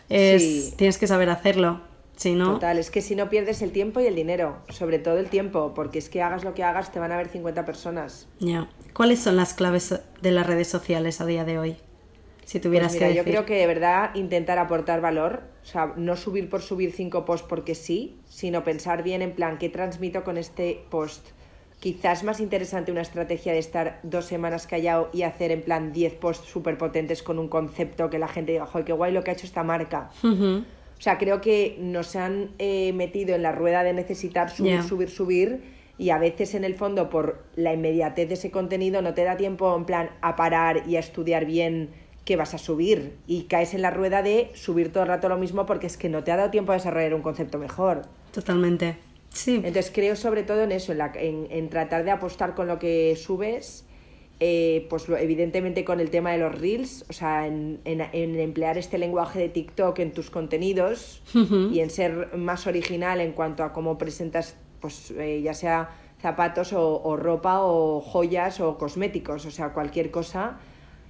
es, 0.09 0.41
Sí. 0.43 0.73
tienes 0.75 0.97
que 0.97 1.07
saber 1.07 1.29
hacerlo, 1.29 1.79
si 2.17 2.33
no... 2.33 2.55
Total, 2.55 2.77
es 2.77 2.91
que 2.91 3.01
si 3.01 3.15
no 3.15 3.29
pierdes 3.29 3.61
el 3.61 3.71
tiempo 3.71 4.01
y 4.01 4.05
el 4.05 4.15
dinero, 4.15 4.57
sobre 4.67 4.99
todo 4.99 5.17
el 5.17 5.29
tiempo, 5.29 5.71
porque 5.73 5.97
es 5.99 6.09
que 6.09 6.21
hagas 6.21 6.43
lo 6.43 6.53
que 6.53 6.63
hagas, 6.65 6.91
te 6.91 6.99
van 6.99 7.13
a 7.13 7.17
ver 7.17 7.29
50 7.29 7.63
personas. 7.65 8.27
Ya. 8.39 8.67
¿Cuáles 8.93 9.19
son 9.19 9.35
las 9.35 9.53
claves 9.53 9.99
de 10.21 10.31
las 10.31 10.45
redes 10.45 10.67
sociales 10.67 11.19
a 11.19 11.25
día 11.25 11.45
de 11.45 11.57
hoy? 11.57 11.75
Si 12.45 12.59
tuvieras 12.59 12.89
Pues 12.89 13.01
mira, 13.01 13.07
que 13.07 13.15
yo 13.15 13.21
decir. 13.23 13.33
creo 13.33 13.45
que 13.45 13.55
de 13.55 13.67
verdad 13.67 14.13
intentar 14.15 14.59
aportar 14.59 15.01
valor, 15.01 15.43
o 15.63 15.65
sea, 15.65 15.93
no 15.95 16.15
subir 16.15 16.49
por 16.49 16.61
subir 16.61 16.91
cinco 16.91 17.25
posts 17.25 17.47
porque 17.47 17.73
sí, 17.73 18.17
sino 18.29 18.63
pensar 18.63 19.01
bien 19.01 19.21
en 19.21 19.31
plan, 19.31 19.57
¿qué 19.57 19.69
transmito 19.69 20.23
con 20.23 20.37
este 20.37 20.83
post? 20.89 21.29
Quizás 21.79 22.23
más 22.23 22.39
interesante 22.39 22.91
una 22.91 23.01
estrategia 23.01 23.51
de 23.51 23.59
estar 23.59 23.99
dos 24.03 24.25
semanas 24.25 24.67
callado 24.67 25.09
y 25.11 25.23
hacer 25.23 25.51
en 25.51 25.63
plan 25.63 25.91
10 25.91 26.13
posts 26.13 26.47
súper 26.47 26.77
potentes 26.77 27.23
con 27.23 27.39
un 27.39 27.49
concepto 27.49 28.09
que 28.09 28.19
la 28.19 28.29
gente 28.29 28.53
diga, 28.53 28.65
joder, 28.65 28.85
qué 28.85 28.93
guay 28.93 29.11
lo 29.11 29.21
que 29.23 29.31
ha 29.31 29.33
hecho 29.33 29.45
esta 29.45 29.63
marca. 29.63 30.09
O 30.23 31.01
sea, 31.01 31.17
creo 31.17 31.41
que 31.41 31.75
nos 31.81 32.15
han 32.15 32.51
eh, 32.57 32.93
metido 32.93 33.35
en 33.35 33.41
la 33.41 33.51
rueda 33.51 33.83
de 33.83 33.91
necesitar 33.91 34.49
subir, 34.49 34.81
subir, 34.83 35.09
subir 35.09 35.61
y 35.97 36.09
a 36.09 36.17
veces 36.17 36.55
en 36.55 36.63
el 36.63 36.75
fondo 36.75 37.09
por 37.09 37.43
la 37.55 37.73
inmediatez 37.73 38.27
de 38.27 38.33
ese 38.35 38.51
contenido 38.51 39.01
no 39.01 39.13
te 39.13 39.23
da 39.23 39.37
tiempo 39.37 39.75
en 39.75 39.85
plan 39.85 40.09
a 40.21 40.35
parar 40.35 40.83
y 40.87 40.95
a 40.95 40.99
estudiar 40.99 41.45
bien 41.45 41.89
qué 42.25 42.35
vas 42.35 42.53
a 42.53 42.57
subir 42.57 43.15
y 43.27 43.43
caes 43.43 43.73
en 43.73 43.81
la 43.81 43.91
rueda 43.91 44.21
de 44.23 44.49
subir 44.53 44.91
todo 44.91 45.03
el 45.03 45.09
rato 45.09 45.29
lo 45.29 45.37
mismo 45.37 45.65
porque 45.65 45.87
es 45.87 45.97
que 45.97 46.09
no 46.09 46.23
te 46.23 46.31
ha 46.31 46.37
dado 46.37 46.49
tiempo 46.51 46.71
a 46.71 46.75
desarrollar 46.75 47.13
un 47.13 47.21
concepto 47.21 47.57
mejor. 47.59 48.03
Totalmente. 48.31 48.95
Sí. 49.29 49.55
Entonces 49.57 49.91
creo 49.93 50.15
sobre 50.15 50.43
todo 50.43 50.61
en 50.63 50.71
eso, 50.71 50.91
en, 50.93 50.99
la- 50.99 51.11
en- 51.15 51.47
en 51.49 51.69
tratar 51.69 52.03
de 52.05 52.11
apostar 52.11 52.55
con 52.55 52.67
lo 52.67 52.79
que 52.79 53.15
subes, 53.17 53.85
eh, 54.39 54.87
pues 54.89 55.09
lo- 55.09 55.17
evidentemente 55.17 55.83
con 55.85 55.99
el 55.99 56.09
tema 56.09 56.31
de 56.31 56.37
los 56.39 56.53
reels, 56.57 57.05
o 57.09 57.13
sea, 57.13 57.45
en, 57.47 57.79
en- 57.85 58.01
en 58.13 58.39
emplear 58.39 58.77
este 58.77 58.97
lenguaje 58.97 59.39
de 59.39 59.49
TikTok 59.49 59.99
en 59.99 60.11
tus 60.11 60.29
contenidos 60.29 61.21
y 61.71 61.79
en 61.79 61.89
ser 61.89 62.35
más 62.37 62.67
original 62.67 63.21
en 63.21 63.31
cuanto 63.33 63.63
a 63.63 63.73
cómo 63.73 63.97
presentas, 63.97 64.55
pues 64.83 65.11
eh, 65.11 65.41
ya 65.41 65.53
sea 65.53 65.91
zapatos 66.21 66.73
o, 66.73 67.01
o 67.01 67.15
ropa 67.15 67.61
o 67.61 68.01
joyas 68.01 68.59
o 68.59 68.77
cosméticos, 68.77 69.45
o 69.45 69.51
sea, 69.51 69.69
cualquier 69.69 70.11
cosa. 70.11 70.57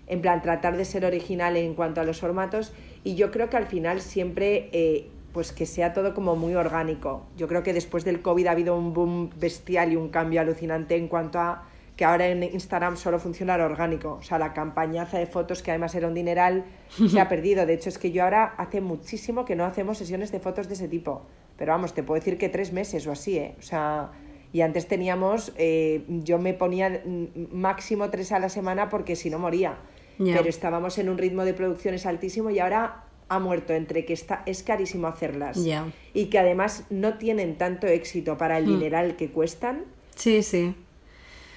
En 0.05 0.21
plan, 0.21 0.43
tratar 0.43 0.77
de 0.77 0.85
ser 0.85 1.05
original 1.05 1.57
en 1.57 1.73
cuanto 1.73 2.01
a 2.01 2.03
los 2.03 2.19
formatos 2.19 2.71
y 3.03 3.15
yo 3.15 3.31
creo 3.31 3.49
que 3.49 3.57
al 3.57 3.65
final 3.65 3.99
siempre 3.99 4.69
eh, 4.73 5.09
pues 5.33 5.51
que 5.51 5.65
sea 5.65 5.91
todo 5.91 6.13
como 6.13 6.35
muy 6.35 6.53
orgánico. 6.53 7.25
Yo 7.35 7.47
creo 7.47 7.63
que 7.63 7.73
después 7.73 8.05
del 8.05 8.21
COVID 8.21 8.45
ha 8.45 8.51
habido 8.51 8.77
un 8.77 8.93
boom 8.93 9.31
bestial 9.37 9.91
y 9.91 9.95
un 9.95 10.09
cambio 10.09 10.39
alucinante 10.39 10.95
en 10.97 11.07
cuanto 11.07 11.39
a 11.39 11.63
que 11.95 12.05
ahora 12.05 12.27
en 12.27 12.43
Instagram 12.43 12.95
solo 12.95 13.17
funciona 13.17 13.57
lo 13.57 13.65
orgánico. 13.65 14.17
O 14.19 14.21
sea, 14.21 14.37
la 14.37 14.53
campañaza 14.53 15.17
de 15.17 15.25
fotos, 15.25 15.63
que 15.63 15.71
además 15.71 15.95
era 15.95 16.07
un 16.07 16.13
dineral, 16.13 16.65
se 17.09 17.19
ha 17.19 17.27
perdido. 17.33 17.65
De 17.65 17.73
hecho, 17.73 17.89
es 17.89 17.97
que 17.97 18.11
yo 18.11 18.23
ahora 18.23 18.53
hace 18.57 18.81
muchísimo 18.81 19.45
que 19.45 19.55
no 19.55 19.65
hacemos 19.65 19.97
sesiones 19.97 20.31
de 20.31 20.39
fotos 20.39 20.67
de 20.67 20.75
ese 20.75 20.87
tipo. 20.87 21.23
Pero 21.57 21.71
vamos, 21.71 21.93
te 21.93 22.03
puedo 22.03 22.19
decir 22.19 22.37
que 22.37 22.49
tres 22.49 22.73
meses 22.73 23.05
o 23.07 23.11
así, 23.11 23.37
¿eh? 23.37 23.55
O 23.59 23.61
sea, 23.61 24.11
y 24.51 24.61
antes 24.61 24.87
teníamos, 24.87 25.51
eh, 25.57 26.03
yo 26.07 26.37
me 26.39 26.53
ponía 26.53 26.89
mm, 27.05 27.53
máximo 27.55 28.09
tres 28.09 28.31
a 28.31 28.39
la 28.39 28.49
semana 28.49 28.89
porque 28.89 29.15
si 29.15 29.29
no 29.29 29.39
moría. 29.39 29.77
Pero 30.17 30.47
estábamos 30.47 30.99
en 30.99 31.09
un 31.09 31.17
ritmo 31.17 31.43
de 31.43 31.53
producciones 31.55 32.05
altísimo 32.05 32.51
y 32.51 32.59
ahora 32.59 33.03
ha 33.29 33.39
muerto 33.39 33.73
entre 33.73 34.05
que 34.05 34.13
está, 34.13 34.43
es 34.45 34.61
carísimo 34.61 35.07
hacerlas 35.07 35.63
Ya. 35.63 35.85
y 36.13 36.25
que 36.25 36.37
además 36.37 36.85
no 36.91 37.17
tienen 37.17 37.57
tanto 37.57 37.87
éxito 37.87 38.37
para 38.37 38.59
el 38.59 38.67
dineral 38.67 39.15
que 39.15 39.31
cuestan. 39.31 39.85
Sí, 40.15 40.43
sí. 40.43 40.75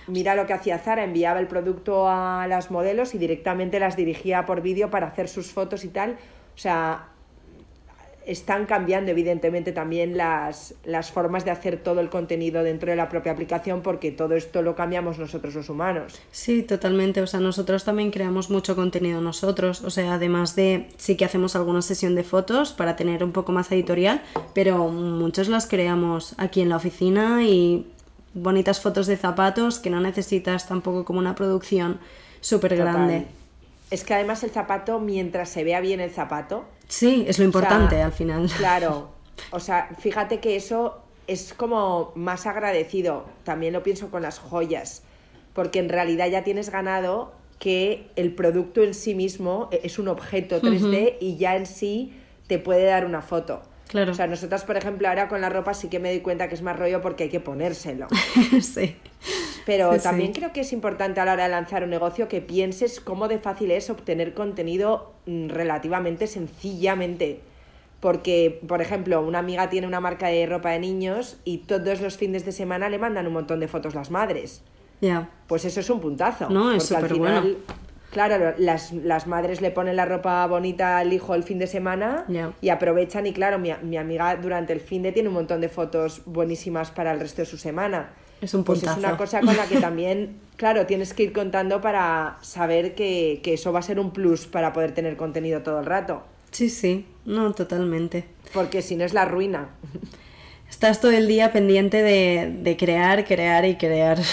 Mira 0.09 0.35
lo 0.37 0.47
que 0.47 0.55
hacía 0.55 0.79
Zara, 0.79 1.05
enviaba 1.05 1.39
el 1.39 1.49
producto 1.49 2.09
a 2.09 2.47
las 2.49 2.71
modelos 2.71 3.15
y 3.15 3.19
directamente 3.19 3.79
las 3.79 3.95
dirigía 3.97 4.47
por 4.47 4.63
vídeo 4.63 4.91
para 4.91 5.09
hacer 5.09 5.29
sus 5.29 5.53
fotos 5.53 5.85
y 5.85 5.89
tal. 5.89 6.13
O 6.55 6.59
sea, 6.59 7.09
están 8.27 8.67
cambiando 8.67 9.13
evidentemente 9.13 9.71
también 9.71 10.17
las, 10.17 10.75
las 10.85 11.13
formas 11.13 11.45
de 11.45 11.53
hacer 11.53 11.77
todo 11.79 12.01
el 12.01 12.11
contenido 12.11 12.65
dentro 12.65 12.91
de 12.91 12.97
la 12.97 13.09
propia 13.09 13.33
aplicación 13.33 13.83
porque 13.83 14.11
todo 14.11 14.35
esto 14.35 14.63
lo 14.63 14.75
cambiamos 14.75 15.19
nosotros 15.19 15.55
los 15.55 15.69
humanos. 15.69 16.21
Sí, 16.33 16.65
totalmente. 16.65 17.23
O 17.23 17.27
sea, 17.29 17.39
nosotros 17.39 17.85
también 17.85 18.11
creamos 18.11 18.51
mucho 18.51 18.75
contenido 18.75 19.21
nosotros. 19.21 19.83
O 19.83 19.91
sea, 19.91 20.15
además 20.15 20.57
de 20.57 20.89
sí 20.97 21.17
que 21.17 21.25
hacemos 21.25 21.55
alguna 21.55 21.83
sesión 21.83 22.17
de 22.17 22.25
fotos 22.25 22.73
para 22.73 22.97
tener 22.97 23.23
un 23.23 23.31
poco 23.31 23.53
más 23.53 23.71
editorial, 23.71 24.21
pero 24.55 24.89
muchos 24.89 25.49
las 25.49 25.67
creamos 25.67 26.35
aquí 26.37 26.61
en 26.61 26.69
la 26.69 26.77
oficina 26.77 27.45
y 27.45 27.87
bonitas 28.35 28.81
fotos 28.81 29.07
de 29.07 29.17
zapatos 29.17 29.79
que 29.79 29.89
no 29.89 30.01
necesitas 30.01 30.67
tampoco 30.67 31.05
como 31.05 31.21
una 31.21 31.37
producción 31.37 32.01
súper 32.41 32.77
grande. 32.77 33.27
Es 33.93 34.03
que 34.03 34.15
además 34.15 34.43
el 34.43 34.51
zapato, 34.51 34.99
mientras 34.99 35.49
se 35.49 35.63
vea 35.63 35.81
bien 35.81 36.01
el 36.01 36.11
zapato, 36.11 36.65
Sí, 36.89 37.25
es 37.27 37.39
lo 37.39 37.45
importante 37.45 38.01
al 38.01 38.13
final. 38.13 38.51
Claro, 38.57 39.11
o 39.51 39.61
sea, 39.61 39.91
fíjate 39.99 40.41
que 40.41 40.57
eso 40.57 41.03
es 41.27 41.53
como 41.55 42.13
más 42.15 42.47
agradecido, 42.47 43.27
también 43.45 43.73
lo 43.73 43.83
pienso 43.83 44.11
con 44.11 44.23
las 44.23 44.39
joyas, 44.39 45.03
porque 45.53 45.79
en 45.79 45.89
realidad 45.89 46.29
ya 46.29 46.45
tienes 46.45 46.71
ganado 46.71 47.33
que 47.59 48.11
el 48.17 48.35
producto 48.35 48.83
en 48.83 48.95
sí 48.95 49.15
mismo 49.15 49.69
es 49.73 49.99
un 49.99 50.09
objeto 50.09 50.61
3D 50.61 51.17
y 51.21 51.37
ya 51.37 51.57
en 51.57 51.67
sí 51.67 52.13
te 52.47 52.59
puede 52.59 52.85
dar 52.85 53.07
una 53.07 53.23
foto. 53.23 53.63
Claro. 53.89 54.13
O 54.13 54.15
sea, 54.15 54.27
nosotras, 54.27 54.65
por 54.65 54.77
ejemplo, 54.77 55.09
ahora 55.09 55.29
con 55.29 55.41
la 55.41 55.49
ropa 55.49 55.73
sí 55.73 55.89
que 55.89 55.99
me 55.99 56.11
doy 56.11 56.21
cuenta 56.21 56.49
que 56.49 56.55
es 56.55 56.63
más 56.63 56.79
rollo 56.79 57.01
porque 57.01 57.25
hay 57.25 57.29
que 57.31 57.41
ponérselo. 57.41 58.09
sí. 58.61 58.97
Pero 59.67 59.99
también 59.99 60.33
creo 60.33 60.53
que 60.53 60.61
es 60.61 60.73
importante 60.73 61.21
a 61.21 61.25
la 61.25 61.33
hora 61.33 61.43
de 61.43 61.51
lanzar 61.51 61.83
un 61.83 61.91
negocio 61.91 62.29
que 62.29 62.41
pienses 62.41 63.01
cómo 63.01 63.27
de 63.27 63.41
fácil 63.41 63.73
es 63.73 63.91
obtener 63.91 64.33
contenido 64.33 65.13
mm, 65.27 65.49
relativamente 65.49 66.29
sencillamente. 66.29 67.41
Porque, 67.99 68.61
por 68.69 68.81
ejemplo, 68.81 69.21
una 69.23 69.41
amiga 69.41 69.69
tiene 69.69 69.89
una 69.89 69.99
marca 69.99 70.29
de 70.29 70.47
ropa 70.47 70.71
de 70.71 70.79
niños 70.79 71.39
y 71.45 71.59
todos 71.59 72.01
los 72.01 72.17
fines 72.17 72.45
de 72.45 72.53
semana 72.53 72.89
le 72.89 72.99
mandan 72.99 73.27
un 73.27 73.33
montón 73.33 73.59
de 73.59 73.67
fotos 73.67 73.97
las 73.97 74.13
madres. 74.13 74.63
Ya. 75.01 75.31
Pues 75.49 75.65
eso 75.65 75.81
es 75.81 75.91
un 75.91 76.01
puntazo. 76.01 76.49
No, 76.49 76.71
es 76.71 76.85
súper 76.85 77.15
bueno. 77.15 77.43
Claro, 78.13 78.55
las, 78.59 78.93
las, 78.93 79.27
madres 79.27 79.61
le 79.61 79.73
ponen 79.73 79.97
la 79.97 80.05
ropa 80.05 80.47
bonita 80.47 80.99
al 80.99 81.13
hijo 81.13 81.35
el 81.35 81.43
fin 81.43 81.59
de 81.59 81.67
semana 81.67 82.25
y 82.63 82.69
aprovechan 82.69 83.27
y 83.27 83.33
claro, 83.33 83.59
mi, 83.59 83.73
mi, 83.83 83.99
amiga 83.99 84.37
durante 84.37 84.73
el 84.73 84.81
fin 84.81 85.03
de 85.03 85.13
tiene 85.13 85.29
un 85.29 85.35
montón 85.35 85.61
de 85.61 85.69
fotos 85.69 86.23
buenísimas 86.25 86.93
para 86.93 87.13
el 87.13 87.21
resto 87.21 87.43
de 87.43 87.47
su 87.47 87.59
semana. 87.59 88.11
Es 88.41 88.55
un 88.55 88.65
puntazo. 88.65 88.87
Pues 88.87 88.99
es 88.99 89.05
una 89.05 89.17
cosa 89.17 89.41
con 89.41 89.57
la 89.57 89.67
que 89.67 89.77
también, 89.81 90.37
claro, 90.57 90.87
tienes 90.87 91.15
que 91.15 91.25
ir 91.25 91.33
contando 91.33 91.81
para 91.81 92.39
saber 92.43 92.95
que, 92.95 93.41
que 93.43 93.55
eso 93.55 93.73
va 93.73 93.81
a 93.81 93.83
ser 93.83 93.99
un 93.99 94.13
plus 94.13 94.47
para 94.47 94.73
poder 94.73 94.93
tener 94.93 95.17
contenido 95.17 95.63
todo 95.63 95.81
el 95.81 95.87
rato. 95.87 96.23
Sí, 96.51 96.71
sí, 96.71 97.07
no, 97.25 97.53
totalmente. 97.53 98.25
Porque 98.53 98.83
si 98.83 98.97
no 98.97 99.05
es 99.05 99.13
la 99.13 99.25
ruina. 99.25 99.71
Estás 100.69 101.01
todo 101.01 101.13
el 101.13 101.29
día 101.29 101.53
pendiente 101.53 102.03
de, 102.03 102.57
de 102.63 102.77
crear, 102.77 103.25
crear 103.25 103.65
y 103.65 103.77
crear. 103.77 104.19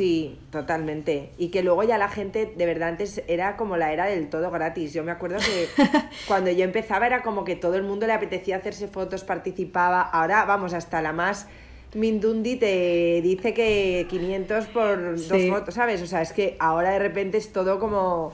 Sí, 0.00 0.38
totalmente. 0.50 1.32
Y 1.36 1.48
que 1.48 1.62
luego 1.62 1.82
ya 1.82 1.98
la 1.98 2.08
gente, 2.08 2.54
de 2.56 2.64
verdad, 2.64 2.88
antes 2.88 3.22
era 3.28 3.58
como 3.58 3.76
la 3.76 3.92
era 3.92 4.06
del 4.06 4.30
todo 4.30 4.50
gratis. 4.50 4.94
Yo 4.94 5.04
me 5.04 5.10
acuerdo 5.10 5.36
que 5.38 5.68
cuando 6.26 6.50
yo 6.50 6.64
empezaba 6.64 7.06
era 7.06 7.22
como 7.22 7.44
que 7.44 7.54
todo 7.54 7.74
el 7.74 7.82
mundo 7.82 8.06
le 8.06 8.14
apetecía 8.14 8.56
hacerse 8.56 8.88
fotos, 8.88 9.24
participaba. 9.24 10.00
Ahora, 10.00 10.46
vamos, 10.46 10.72
hasta 10.72 11.02
la 11.02 11.12
más 11.12 11.48
Mindundi 11.94 12.56
te 12.56 13.20
dice 13.22 13.52
que 13.52 14.06
500 14.08 14.66
por 14.66 15.16
dos 15.16 15.42
fotos, 15.48 15.74
¿sabes? 15.74 16.02
O 16.02 16.06
sea, 16.06 16.22
es 16.22 16.32
que 16.32 16.56
ahora 16.58 16.90
de 16.90 16.98
repente 16.98 17.38
es 17.38 17.52
todo 17.52 17.80
como 17.80 18.32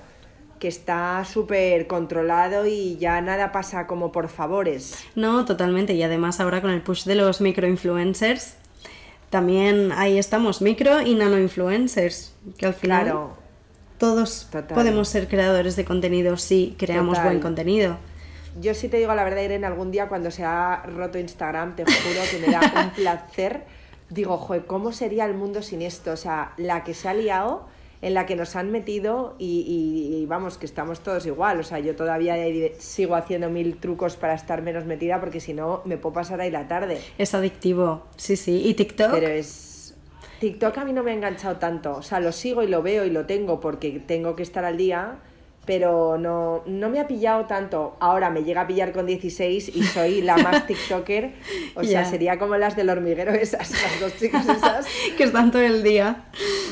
que 0.59 0.69
está 0.69 1.25
súper 1.25 1.87
controlado 1.87 2.67
y 2.67 2.97
ya 2.97 3.21
nada 3.21 3.53
pasa 3.53 3.87
como 3.87 4.13
por 4.13 4.29
favores. 4.29 5.05
No, 5.15 5.45
totalmente. 5.45 5.95
Y 5.95 6.03
además 6.03 6.41
ahora 6.41 6.61
con 6.61 6.71
el 6.71 6.83
push 6.83 7.05
de 7.05 7.15
los 7.15 7.41
microinfluencers, 7.41 8.57
también 9.31 9.93
ahí 9.93 10.19
estamos, 10.19 10.63
micro 10.63 11.01
y 11.03 11.15
nano 11.15 11.39
influencers, 11.39 12.35
que 12.59 12.67
al 12.67 12.75
final 12.75 13.29
todos 13.99 14.49
podemos 14.75 15.09
ser 15.09 15.29
creadores 15.29 15.77
de 15.77 15.85
contenido 15.85 16.37
si 16.37 16.75
creamos 16.79 17.23
buen 17.23 17.41
contenido 17.41 17.97
yo 18.61 18.75
sí 18.75 18.89
te 18.89 18.97
digo 18.99 19.15
la 19.15 19.25
verdad, 19.25 19.43
Irene, 19.43 19.67
algún 19.67 19.91
día 19.91 20.09
cuando 20.09 20.31
se 20.31 20.45
ha 20.45 20.83
roto 20.85 21.19
Instagram, 21.19 21.77
te 21.77 21.85
juro 21.85 22.21
que 22.31 22.39
me 22.39 22.53
da 22.53 22.85
un 22.85 22.91
placer. 22.95 23.65
Digo, 24.09 24.37
joder, 24.39 24.67
¿cómo 24.67 24.93
sería 24.93 25.25
el 25.25 25.35
mundo 25.35 25.63
sin 25.63 25.83
esto? 25.83 26.13
O 26.13 26.17
sea, 26.17 26.53
la 26.57 26.85
que 26.85 26.95
se 26.95 27.09
ha 27.09 27.15
liado, 27.15 27.67
en 28.03 28.15
la 28.15 28.25
que 28.27 28.37
nos 28.37 28.55
han 28.57 28.71
metido 28.71 29.35
y, 29.39 30.25
vamos, 30.29 30.59
que 30.59 30.67
estamos 30.67 31.01
todos 31.01 31.27
igual. 31.27 31.59
O 31.61 31.65
sea, 31.65 31.81
yo 31.81 31.97
todavía 31.97 32.37
sigo 32.79 33.17
haciendo 33.17 33.51
mil 33.51 33.79
trucos 33.79 34.17
para 34.17 34.35
estar 34.35 34.63
menos 34.63 34.85
metida 34.85 35.19
porque 35.21 35.41
si 35.41 35.55
no 35.55 35.83
me 35.85 35.97
puedo 35.97 36.15
pasar 36.15 36.41
ahí 36.41 36.51
la 36.51 36.69
tarde. 36.69 37.01
Es 37.19 37.35
adictivo, 37.35 38.05
sí, 38.17 38.37
sí. 38.37 38.63
¿Y 38.65 38.75
TikTok? 38.75 39.11
Pero 39.11 39.29
es... 39.29 39.95
TikTok 40.41 40.77
a 40.79 40.85
mí 40.85 40.93
no 40.93 41.03
me 41.03 41.13
ha 41.13 41.15
enganchado 41.15 41.57
tanto. 41.57 41.97
O 41.97 42.03
sea, 42.03 42.21
lo 42.21 42.31
sigo 42.31 42.63
y 42.63 42.69
lo 42.69 42.83
veo 42.83 43.05
y 43.05 43.11
lo 43.11 43.27
tengo 43.27 43.59
porque 43.59 44.01
tengo 44.07 44.37
que 44.37 44.43
estar 44.43 44.65
al 44.65 44.77
día 44.77 45.19
pero 45.67 46.17
no, 46.17 46.63
no 46.65 46.89
me 46.89 47.01
ha 47.01 47.09
pillado 47.09 47.45
tanto. 47.47 47.97
Ahora 47.99 48.31
me 48.31 48.45
llega 48.45 48.63
a 48.63 48.67
pillar 48.67 48.93
con 48.93 49.05
16 49.05 49.73
y 49.75 49.83
soy 49.83 50.23
la 50.23 50.37
más 50.37 50.67
TikToker. 50.67 51.33
O 51.75 51.83
sea, 51.83 52.05
sería 52.05 52.39
como 52.39 52.57
las 52.57 52.77
del 52.77 52.89
hormiguero 52.89 53.33
esas, 53.33 53.71
las 53.71 54.01
dos 54.01 54.17
chicas 54.17 54.49
esas. 54.49 54.87
que 55.19 55.25
están 55.25 55.51
todo 55.51 55.63
el 55.63 55.83
día. 55.83 56.27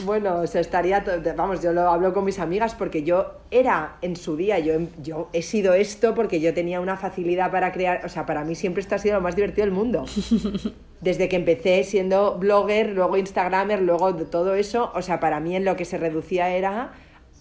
Bueno, 0.04 0.36
o 0.36 0.46
sea, 0.46 0.60
estaría, 0.60 1.04
vamos, 1.36 1.60
yo 1.60 1.72
lo 1.72 1.88
hablo 1.90 2.14
con 2.14 2.24
mis 2.24 2.38
amigas 2.38 2.74
porque 2.76 3.02
yo 3.02 3.40
era 3.50 3.96
en 4.00 4.14
su 4.14 4.36
día, 4.36 4.60
yo, 4.60 4.74
yo 5.02 5.28
he 5.32 5.42
sido 5.42 5.74
esto 5.74 6.14
porque 6.14 6.40
yo 6.40 6.54
tenía 6.54 6.80
una 6.80 6.96
facilidad 6.96 7.50
para 7.50 7.72
crear, 7.72 8.02
o 8.04 8.08
sea, 8.08 8.26
para 8.26 8.44
mí 8.44 8.54
siempre 8.54 8.80
esto 8.80 8.94
ha 8.94 8.98
sido 8.98 9.16
lo 9.16 9.20
más 9.20 9.34
divertido 9.34 9.64
del 9.64 9.74
mundo. 9.74 10.04
Desde 11.00 11.28
que 11.28 11.36
empecé 11.36 11.84
siendo 11.84 12.38
blogger, 12.38 12.90
luego 12.90 13.16
Instagramer, 13.16 13.82
luego 13.82 14.12
de 14.12 14.24
todo 14.24 14.54
eso, 14.54 14.90
o 14.94 15.02
sea, 15.02 15.20
para 15.20 15.40
mí 15.40 15.54
en 15.56 15.64
lo 15.64 15.76
que 15.76 15.84
se 15.84 15.98
reducía 15.98 16.54
era 16.54 16.92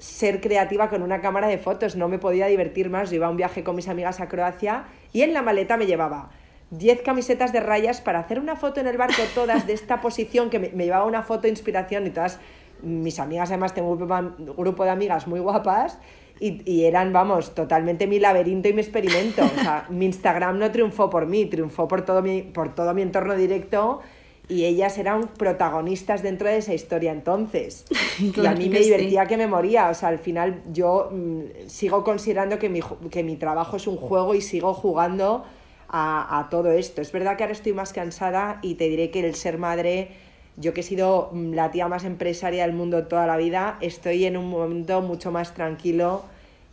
ser 0.03 0.41
creativa 0.41 0.89
con 0.89 1.01
una 1.01 1.21
cámara 1.21 1.47
de 1.47 1.57
fotos, 1.57 1.95
no 1.95 2.09
me 2.09 2.19
podía 2.19 2.47
divertir 2.47 2.89
más. 2.89 3.09
Yo 3.09 3.15
iba 3.15 3.27
a 3.27 3.29
un 3.29 3.37
viaje 3.37 3.63
con 3.63 3.75
mis 3.75 3.87
amigas 3.87 4.19
a 4.19 4.27
Croacia 4.27 4.83
y 5.13 5.21
en 5.21 5.33
la 5.33 5.41
maleta 5.41 5.77
me 5.77 5.85
llevaba 5.85 6.29
10 6.71 7.03
camisetas 7.03 7.53
de 7.53 7.61
rayas 7.61 8.01
para 8.01 8.19
hacer 8.19 8.39
una 8.39 8.57
foto 8.57 8.81
en 8.81 8.87
el 8.87 8.97
barco, 8.97 9.21
todas 9.33 9.65
de 9.65 9.71
esta 9.71 10.01
posición, 10.01 10.49
que 10.49 10.59
me, 10.59 10.83
llevaba 10.83 11.05
una 11.05 11.23
foto 11.23 11.43
de 11.43 11.49
inspiración 11.49 12.05
y 12.05 12.09
todas 12.09 12.39
mis 12.81 13.17
amigas, 13.17 13.49
además 13.49 13.73
tengo 13.73 13.91
un 13.91 14.55
grupo 14.57 14.83
de 14.83 14.89
amigas 14.89 15.25
muy 15.25 15.39
guapas 15.39 15.99
y, 16.37 16.69
y, 16.69 16.83
eran, 16.83 17.13
vamos, 17.13 17.55
totalmente 17.55 18.05
mi 18.05 18.19
laberinto 18.19 18.67
y 18.67 18.73
mi 18.73 18.81
experimento. 18.81 19.45
O 19.45 19.61
sea, 19.61 19.85
mi 19.89 20.05
Instagram 20.05 20.59
no 20.59 20.69
triunfó 20.69 21.09
por 21.09 21.27
mí, 21.27 21.45
triunfó 21.45 21.87
por 21.87 22.01
todo 22.01 22.21
mi, 22.21 22.41
por 22.41 22.75
todo 22.75 22.93
mi 22.93 23.03
entorno 23.03 23.35
directo 23.35 24.01
y 24.49 24.65
ellas 24.65 24.97
eran 24.97 25.29
protagonistas 25.29 26.21
dentro 26.21 26.49
de 26.49 26.57
esa 26.57 26.73
historia 26.73 27.11
entonces. 27.11 27.85
y 28.19 28.45
a 28.45 28.53
mí 28.53 28.69
me 28.69 28.79
divertía 28.79 29.25
que 29.25 29.37
me 29.37 29.47
moría. 29.47 29.89
O 29.89 29.93
sea, 29.93 30.09
al 30.09 30.19
final 30.19 30.61
yo 30.71 31.09
mm, 31.11 31.67
sigo 31.67 32.03
considerando 32.03 32.59
que 32.59 32.69
mi, 32.69 32.81
que 33.09 33.23
mi 33.23 33.37
trabajo 33.37 33.77
es 33.77 33.87
un 33.87 33.97
juego 33.97 34.35
y 34.35 34.41
sigo 34.41 34.73
jugando 34.73 35.45
a, 35.87 36.39
a, 36.39 36.49
todo 36.49 36.71
esto. 36.71 37.01
Es 37.01 37.11
verdad 37.11 37.37
que 37.37 37.43
ahora 37.43 37.53
estoy 37.53 37.73
más 37.73 37.93
cansada 37.93 38.59
y 38.61 38.75
te 38.75 38.89
diré 38.89 39.11
que 39.11 39.25
el 39.25 39.35
ser 39.35 39.57
madre, 39.57 40.09
yo 40.57 40.73
que 40.73 40.81
he 40.81 40.83
sido 40.83 41.29
mm, 41.31 41.53
la 41.53 41.71
tía 41.71 41.87
más 41.87 42.03
empresaria 42.03 42.65
del 42.65 42.75
mundo 42.75 43.07
toda 43.07 43.25
la 43.25 43.37
vida, 43.37 43.77
estoy 43.79 44.25
en 44.25 44.35
un 44.35 44.49
momento 44.49 45.01
mucho 45.01 45.31
más 45.31 45.53
tranquilo. 45.53 46.23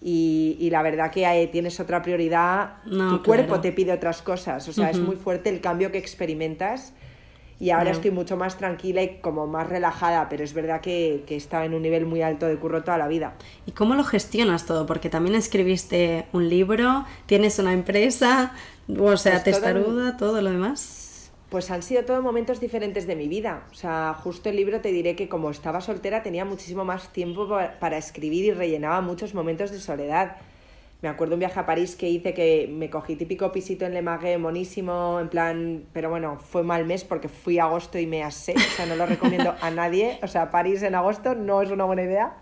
Y, 0.03 0.57
y 0.59 0.71
la 0.71 0.81
verdad 0.81 1.11
que 1.11 1.49
tienes 1.53 1.79
otra 1.79 2.01
prioridad, 2.01 2.79
tu 2.85 3.23
cuerpo 3.23 3.61
te 3.61 3.71
pide 3.71 3.93
otras 3.93 4.23
cosas, 4.23 4.67
o 4.67 4.73
sea, 4.73 4.89
es 4.89 4.99
muy 4.99 5.17
fuerte 5.17 5.51
el 5.51 5.61
cambio 5.61 5.93
que 5.93 5.99
experimentas 5.99 6.95
y 7.61 7.71
ahora 7.71 7.91
estoy 7.91 8.11
mucho 8.11 8.39
más 8.39 8.57
tranquila 8.57 9.03
y 9.03 9.19
como 9.21 9.47
más 9.47 9.69
relajada, 9.69 10.31
pero 10.31 10.43
es 10.43 10.55
verdad 10.55 10.81
que, 10.81 11.25
que 11.27 11.35
he 11.35 11.37
estado 11.37 11.65
en 11.65 11.75
un 11.75 11.83
nivel 11.83 12.07
muy 12.07 12.23
alto 12.23 12.47
de 12.47 12.57
curro 12.57 12.83
toda 12.83 12.97
la 12.97 13.07
vida. 13.07 13.35
¿Y 13.67 13.73
cómo 13.73 13.95
lo 13.95 14.03
gestionas 14.03 14.65
todo? 14.65 14.87
Porque 14.87 15.11
también 15.11 15.37
escribiste 15.37 16.27
un 16.33 16.49
libro, 16.49 17.05
tienes 17.27 17.59
una 17.59 17.75
empresa, 17.75 18.55
o 18.89 19.17
sea, 19.19 19.33
pues 19.33 19.45
testaruda, 19.45 20.17
todo, 20.17 20.31
todo 20.31 20.43
lo 20.43 20.51
demás. 20.51 21.31
Pues 21.51 21.71
han 21.71 21.83
sido 21.83 22.05
todos 22.05 22.23
momentos 22.23 22.61
diferentes 22.61 23.07
de 23.07 23.15
mi 23.15 23.29
vida. 23.29 23.65
O 23.71 23.75
sea, 23.75 24.15
justo 24.15 24.49
el 24.49 24.57
libro 24.57 24.81
te 24.81 24.91
diré 24.91 25.15
que 25.15 25.29
como 25.29 25.51
estaba 25.51 25.83
soltera 25.83 26.23
tenía 26.23 26.47
muchísimo 26.47 26.87
más 26.87 27.13
tiempo 27.13 27.47
para 27.79 27.99
escribir 27.99 28.47
y 28.47 28.53
rellenaba 28.53 29.03
muchos 29.03 29.35
momentos 29.35 29.71
de 29.71 29.81
soledad 29.81 30.37
me 31.03 31.09
acuerdo 31.09 31.35
un 31.35 31.39
viaje 31.39 31.59
a 31.59 31.65
París 31.65 31.97
que 31.97 32.09
hice 32.09 32.35
que 32.35 32.69
me 32.71 32.91
cogí 32.91 33.17
típico 33.17 33.51
pisito 33.53 33.87
en 33.87 33.95
Le 33.95 34.03
Magué, 34.03 34.37
monísimo, 34.37 35.19
en 35.19 35.29
plan, 35.29 35.85
pero 35.95 36.11
bueno, 36.11 36.39
fue 36.39 36.63
mal 36.63 36.85
mes 36.85 37.05
porque 37.05 37.29
fui 37.29 37.59
a 37.59 37.65
agosto 37.65 37.99
y 37.99 38.07
me 38.07 38.23
asé, 38.23 38.55
o 38.55 38.77
sea, 38.77 38.85
no 38.85 38.97
lo 38.97 39.07
recomiendo 39.07 39.55
a 39.61 39.71
nadie, 39.71 40.19
o 40.23 40.29
sea, 40.29 40.51
París 40.51 40.83
en 40.83 40.95
agosto 40.95 41.35
no 41.35 41.63
es 41.63 41.71
una 41.71 41.85
buena 41.85 42.03
idea. 42.03 42.37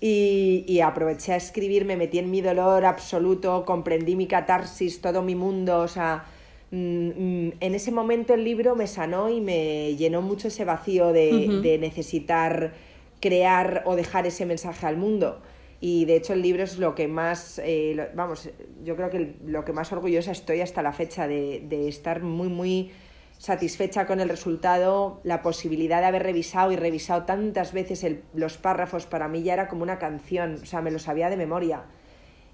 Y, 0.00 0.64
y, 0.66 0.80
aproveché 0.80 1.32
a 1.32 1.36
escribir, 1.36 1.84
me 1.84 1.96
metí 1.96 2.18
en 2.18 2.28
mi 2.28 2.40
dolor 2.40 2.84
absoluto, 2.84 3.64
comprendí 3.64 4.16
mi 4.16 4.26
catarsis, 4.26 5.00
todo 5.00 5.22
mi 5.22 5.36
mundo, 5.36 5.78
o 5.78 5.86
sea, 5.86 6.24
mm, 6.72 6.76
mm, 6.76 7.52
en 7.60 7.74
ese 7.76 7.92
momento 7.92 8.34
el 8.34 8.42
libro 8.42 8.74
me 8.74 8.88
sanó 8.88 9.30
y 9.30 9.40
me 9.40 9.94
llenó 9.94 10.20
mucho 10.20 10.48
ese 10.48 10.64
vacío 10.64 11.12
de, 11.12 11.60
de 11.62 11.78
necesitar 11.78 12.72
crear 13.20 13.82
o 13.86 13.94
dejar 13.94 14.26
ese 14.26 14.44
mensaje 14.44 14.86
al 14.86 14.96
mundo 14.96 15.40
Y 15.84 16.04
de 16.04 16.14
hecho 16.14 16.32
el 16.32 16.42
libro 16.42 16.62
es 16.62 16.78
lo 16.78 16.94
que 16.94 17.08
más, 17.08 17.60
eh, 17.64 18.08
vamos, 18.14 18.48
yo 18.84 18.94
creo 18.94 19.10
que 19.10 19.34
lo 19.44 19.64
que 19.64 19.72
más 19.72 19.90
orgullosa 19.90 20.30
estoy 20.30 20.60
hasta 20.60 20.80
la 20.80 20.92
fecha 20.92 21.26
de, 21.26 21.64
de 21.68 21.88
estar 21.88 22.22
muy, 22.22 22.46
muy 22.48 22.92
satisfecha 23.38 24.06
con 24.06 24.20
el 24.20 24.28
resultado, 24.28 25.20
la 25.24 25.42
posibilidad 25.42 26.00
de 26.00 26.06
haber 26.06 26.22
revisado 26.22 26.70
y 26.70 26.76
revisado 26.76 27.24
tantas 27.24 27.72
veces 27.72 28.06
los 28.32 28.58
párrafos, 28.58 29.06
para 29.06 29.26
mí 29.26 29.42
ya 29.42 29.54
era 29.54 29.66
como 29.66 29.82
una 29.82 29.98
canción, 29.98 30.60
o 30.62 30.66
sea, 30.66 30.82
me 30.82 30.92
lo 30.92 31.00
sabía 31.00 31.28
de 31.30 31.36
memoria. 31.36 31.82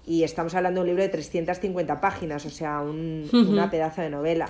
Y 0.07 0.23
estamos 0.23 0.55
hablando 0.55 0.79
de 0.79 0.85
un 0.85 0.87
libro 0.87 1.03
de 1.03 1.09
350 1.09 2.01
páginas, 2.01 2.47
o 2.47 2.49
sea, 2.49 2.81
un, 2.81 3.29
una 3.31 3.69
pedazo 3.71 4.01
de 4.01 4.09
novela. 4.09 4.49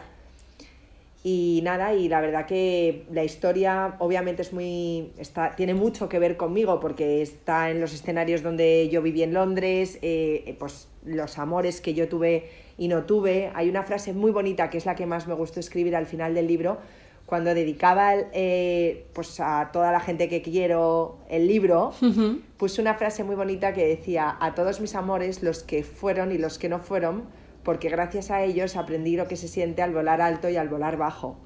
Y 1.22 1.60
nada, 1.64 1.94
y 1.94 2.08
la 2.08 2.22
verdad 2.22 2.46
que 2.46 3.06
la 3.12 3.26
historia 3.26 3.96
obviamente 4.00 4.42
es 4.42 4.54
muy. 4.54 5.12
Está, 5.18 5.56
tiene 5.56 5.74
mucho 5.74 6.08
que 6.08 6.18
ver 6.18 6.38
conmigo 6.38 6.80
porque 6.80 7.22
está 7.22 7.70
en 7.72 7.82
los 7.82 7.94
escenarios 7.94 8.42
donde 8.42 8.88
yo 8.90 9.02
viví 9.02 9.24
en 9.24 9.34
Londres, 9.34 10.00
eh, 10.02 10.56
pues 10.60 10.88
los 11.04 11.38
amores 11.38 11.82
que 11.82 11.94
yo 11.94 12.08
tuve 12.08 12.50
y 12.78 12.88
no 12.88 13.04
tuve. 13.04 13.52
Hay 13.54 13.70
una 13.70 13.84
frase 13.84 14.14
muy 14.14 14.32
bonita 14.32 14.70
que 14.70 14.78
es 14.78 14.86
la 14.86 14.96
que 14.96 15.06
más 15.06 15.28
me 15.28 15.34
gustó 15.34 15.60
escribir 15.60 15.94
al 15.96 16.06
final 16.06 16.34
del 16.34 16.48
libro, 16.48 16.78
cuando 17.30 17.54
dedicaba 17.54 18.14
eh, 18.32 19.06
pues 19.14 19.40
a 19.40 19.70
toda 19.72 19.92
la 19.92 20.00
gente 20.00 20.30
que 20.30 20.42
quiero 20.42 21.20
el 21.30 21.48
libro, 21.48 21.94
puse 22.58 22.82
una 22.82 22.96
frase 22.96 23.24
muy 23.24 23.36
bonita 23.36 23.74
que 23.74 23.86
decía, 23.86 24.36
a 24.40 24.56
todos 24.56 24.82
mis 24.82 24.96
amores, 24.96 25.44
los 25.44 25.64
que 25.64 25.84
fueron 25.84 26.32
y 26.32 26.40
los 26.40 26.58
que 26.58 26.70
no 26.70 26.80
fueron, 26.80 27.26
porque 27.70 27.90
gracias 27.90 28.32
a 28.32 28.42
ellos 28.42 28.76
aprendí 28.76 29.16
lo 29.16 29.28
que 29.28 29.36
se 29.36 29.48
siente 29.48 29.84
al 29.84 29.94
volar 29.94 30.22
alto 30.22 30.50
y 30.50 30.56
al 30.56 30.70
volar 30.70 30.98
bajo. 30.98 31.38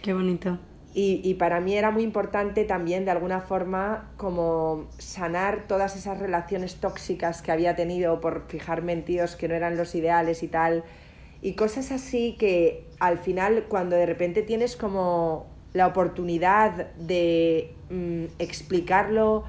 Qué 0.00 0.14
bonito. 0.14 0.56
Y, 0.94 1.20
y, 1.24 1.34
para 1.34 1.60
mí 1.60 1.74
era 1.74 1.90
muy 1.90 2.04
importante 2.04 2.62
también, 2.62 3.04
de 3.04 3.10
alguna 3.10 3.40
forma, 3.40 4.12
como 4.16 4.86
sanar 4.98 5.66
todas 5.66 5.96
esas 5.96 6.20
relaciones 6.20 6.76
tóxicas 6.76 7.42
que 7.42 7.50
había 7.50 7.74
tenido 7.74 8.20
por 8.20 8.46
fijarme 8.46 8.92
en 8.92 9.04
tíos 9.04 9.34
que 9.34 9.48
no 9.48 9.56
eran 9.56 9.76
los 9.76 9.96
ideales 9.96 10.44
y 10.44 10.46
tal. 10.46 10.84
Y 11.40 11.54
cosas 11.54 11.90
así 11.90 12.36
que 12.38 12.86
al 13.00 13.18
final, 13.18 13.64
cuando 13.68 13.96
de 13.96 14.06
repente 14.06 14.42
tienes 14.42 14.76
como 14.76 15.46
la 15.72 15.88
oportunidad 15.88 16.92
de 16.94 17.74
mm, 17.90 18.26
explicarlo 18.38 19.46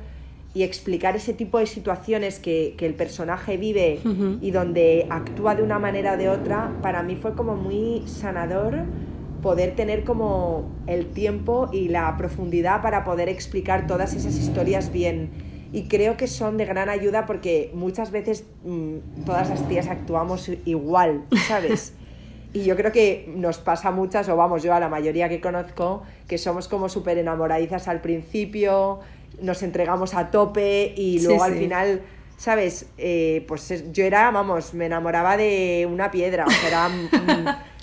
y 0.53 0.63
explicar 0.63 1.15
ese 1.15 1.33
tipo 1.33 1.57
de 1.57 1.65
situaciones 1.65 2.39
que, 2.39 2.75
que 2.77 2.85
el 2.85 2.93
personaje 2.93 3.57
vive 3.57 3.99
y 4.39 4.51
donde 4.51 5.07
actúa 5.09 5.55
de 5.55 5.63
una 5.63 5.79
manera 5.79 6.13
o 6.13 6.17
de 6.17 6.29
otra, 6.29 6.71
para 6.81 7.01
mí 7.01 7.15
fue 7.15 7.33
como 7.33 7.55
muy 7.55 8.03
sanador 8.05 8.83
poder 9.41 9.75
tener 9.75 10.03
como 10.03 10.71
el 10.87 11.07
tiempo 11.07 11.69
y 11.71 11.89
la 11.89 12.15
profundidad 12.17 12.81
para 12.81 13.03
poder 13.03 13.29
explicar 13.29 13.87
todas 13.87 14.13
esas 14.13 14.35
historias 14.35 14.91
bien. 14.91 15.31
Y 15.73 15.87
creo 15.87 16.17
que 16.17 16.27
son 16.27 16.57
de 16.57 16.65
gran 16.65 16.87
ayuda 16.87 17.25
porque 17.25 17.71
muchas 17.73 18.11
veces 18.11 18.45
mm, 18.63 19.25
todas 19.25 19.49
las 19.49 19.67
tías 19.67 19.87
actuamos 19.87 20.49
igual, 20.65 21.23
¿sabes? 21.47 21.93
Y 22.55 22.65
yo 22.65 22.75
creo 22.75 22.91
que 22.91 23.33
nos 23.35 23.57
pasa 23.57 23.89
muchas, 23.89 24.29
o 24.29 24.35
vamos, 24.35 24.61
yo 24.61 24.75
a 24.75 24.79
la 24.79 24.87
mayoría 24.87 25.27
que 25.27 25.41
conozco, 25.41 26.03
que 26.27 26.37
somos 26.37 26.67
como 26.67 26.87
súper 26.87 27.17
enamoradizas 27.17 27.87
al 27.87 27.99
principio, 27.99 28.99
nos 29.41 29.63
entregamos 29.63 30.13
a 30.13 30.31
tope 30.31 30.93
y 30.95 31.21
luego 31.21 31.43
al 31.43 31.55
final, 31.55 32.01
¿sabes? 32.37 32.87
Eh, 32.97 33.45
pues 33.47 33.91
yo 33.91 34.03
era, 34.03 34.31
vamos, 34.31 34.73
me 34.73 34.85
enamoraba 34.85 35.37
de 35.37 35.87
una 35.89 36.11
piedra, 36.11 36.45
o 36.45 36.51
sea, 36.51 36.67
era... 36.67 36.89
Mm, 36.89 37.47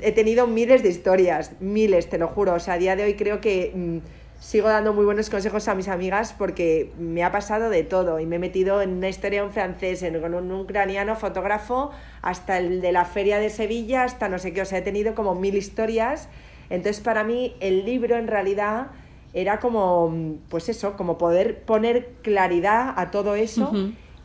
he 0.00 0.12
tenido 0.12 0.46
miles 0.46 0.82
de 0.82 0.88
historias, 0.88 1.52
miles, 1.60 2.08
te 2.08 2.18
lo 2.18 2.28
juro. 2.28 2.54
O 2.54 2.60
sea, 2.60 2.74
a 2.74 2.78
día 2.78 2.96
de 2.96 3.04
hoy 3.04 3.14
creo 3.14 3.40
que 3.40 3.72
mm, 3.74 3.98
sigo 4.40 4.68
dando 4.68 4.92
muy 4.92 5.04
buenos 5.04 5.28
consejos 5.28 5.68
a 5.68 5.74
mis 5.74 5.88
amigas 5.88 6.34
porque 6.36 6.92
me 6.98 7.22
ha 7.24 7.30
pasado 7.30 7.68
de 7.68 7.82
todo 7.82 8.20
y 8.20 8.26
me 8.26 8.36
he 8.36 8.38
metido 8.38 8.80
en 8.80 8.90
una 8.90 9.08
historia 9.08 9.42
en 9.42 9.52
francés, 9.52 10.02
en, 10.02 10.20
con 10.20 10.34
un 10.34 10.50
ucraniano 10.52 11.14
fotógrafo, 11.16 11.90
hasta 12.22 12.58
el 12.58 12.80
de 12.80 12.92
la 12.92 13.04
feria 13.04 13.38
de 13.38 13.50
Sevilla, 13.50 14.04
hasta 14.04 14.28
no 14.28 14.38
sé 14.38 14.52
qué. 14.52 14.62
O 14.62 14.64
sea, 14.64 14.78
he 14.78 14.82
tenido 14.82 15.14
como 15.14 15.34
mil 15.34 15.54
historias. 15.54 16.28
Entonces, 16.70 17.02
para 17.02 17.24
mí, 17.24 17.56
el 17.60 17.84
libro 17.84 18.16
en 18.16 18.28
realidad 18.28 18.88
era 19.32 19.60
como, 19.60 20.08
mm, 20.08 20.34
pues 20.48 20.68
eso, 20.68 20.96
como 20.96 21.18
poder 21.18 21.62
poner 21.62 22.08
claridad 22.22 22.94
a 22.96 23.10
todo 23.10 23.34
eso. 23.34 23.72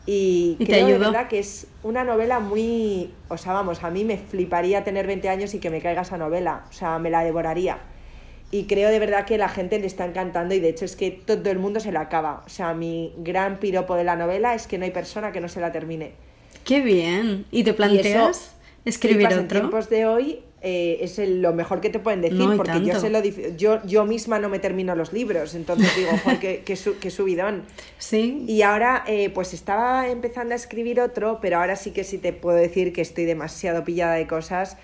Y, 0.08 0.56
creo 0.64 0.86
de 0.86 0.98
verdad 0.98 1.26
que 1.26 1.40
es 1.40 1.66
una 1.82 2.04
novela 2.04 2.38
muy. 2.38 3.12
O 3.28 3.36
sea, 3.36 3.52
vamos, 3.52 3.82
a 3.82 3.90
mí 3.90 4.04
me 4.04 4.18
fliparía 4.18 4.84
tener 4.84 5.06
20 5.06 5.28
años 5.28 5.54
y 5.54 5.58
que 5.58 5.68
me 5.68 5.80
caiga 5.80 6.02
esa 6.02 6.16
novela. 6.16 6.64
O 6.70 6.72
sea, 6.72 6.98
me 6.98 7.10
la 7.10 7.24
devoraría. 7.24 7.78
Y 8.52 8.64
creo 8.64 8.90
de 8.90 9.00
verdad 9.00 9.24
que 9.24 9.38
la 9.38 9.48
gente 9.48 9.78
le 9.80 9.88
está 9.88 10.04
encantando 10.04 10.54
y 10.54 10.60
de 10.60 10.68
hecho 10.68 10.84
es 10.84 10.94
que 10.94 11.10
todo 11.10 11.50
el 11.50 11.58
mundo 11.58 11.80
se 11.80 11.90
la 11.90 12.02
acaba. 12.02 12.44
O 12.46 12.48
sea, 12.48 12.74
mi 12.74 13.12
gran 13.18 13.58
piropo 13.58 13.96
de 13.96 14.04
la 14.04 14.14
novela 14.14 14.54
es 14.54 14.68
que 14.68 14.78
no 14.78 14.84
hay 14.84 14.92
persona 14.92 15.32
que 15.32 15.40
no 15.40 15.48
se 15.48 15.60
la 15.60 15.72
termine. 15.72 16.12
¡Qué 16.64 16.80
bien! 16.80 17.44
¿Y 17.50 17.64
te 17.64 17.74
planteas 17.74 18.54
escribir 18.84 19.26
otro? 19.26 19.40
En 19.40 19.48
tiempos 19.48 19.90
de 19.90 20.06
hoy 20.06 20.40
eh, 20.62 20.98
es 21.02 21.18
lo 21.18 21.52
mejor 21.52 21.80
que 21.80 21.90
te 21.90 21.98
pueden 21.98 22.22
decir, 22.22 22.48
porque 22.56 22.82
yo, 22.82 22.98
sé 22.98 23.10
lo 23.10 23.22
yo, 23.22 23.80
yo 23.84 24.04
misma 24.04 24.38
no 24.38 24.48
me 24.48 24.58
termino 24.58 24.94
los 24.94 25.12
libros, 25.12 25.54
entonces 25.54 25.94
digo, 25.96 26.10
Juan, 26.24 26.38
qué, 26.38 27.10
subidón. 27.10 27.64
Sí. 27.98 28.44
Y 28.48 28.62
ahora, 28.62 29.04
eh, 29.06 29.30
pues 29.30 29.52
estaba 29.54 30.08
empezando 30.08 30.54
a 30.54 30.56
escribir 30.56 31.00
otro, 31.00 31.38
pero 31.40 31.58
ahora 31.58 31.76
sí 31.76 31.90
que 31.90 32.04
sí 32.04 32.18
te 32.18 32.32
puedo 32.32 32.56
decir 32.56 32.92
que 32.92 33.02
estoy 33.02 33.26
demasiado 33.26 33.84
pillada 33.84 34.14
de 34.14 34.26
cosas 34.26 34.76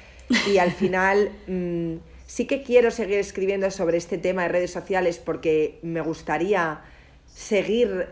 y 0.51 0.59
al 0.59 0.73
final 0.73 1.33
mm, 1.47 1.95
sí 2.27 2.47
que 2.47 2.63
quiero 2.63 2.91
seguir 2.91 3.19
escribiendo 3.19 3.71
sobre 3.71 3.97
este 3.97 4.19
tema 4.19 4.43
de 4.43 4.49
redes 4.49 4.71
sociales 4.71 5.19
porque 5.19 5.79
me 5.83 6.01
gustaría 6.01 6.81
seguir 7.35 8.09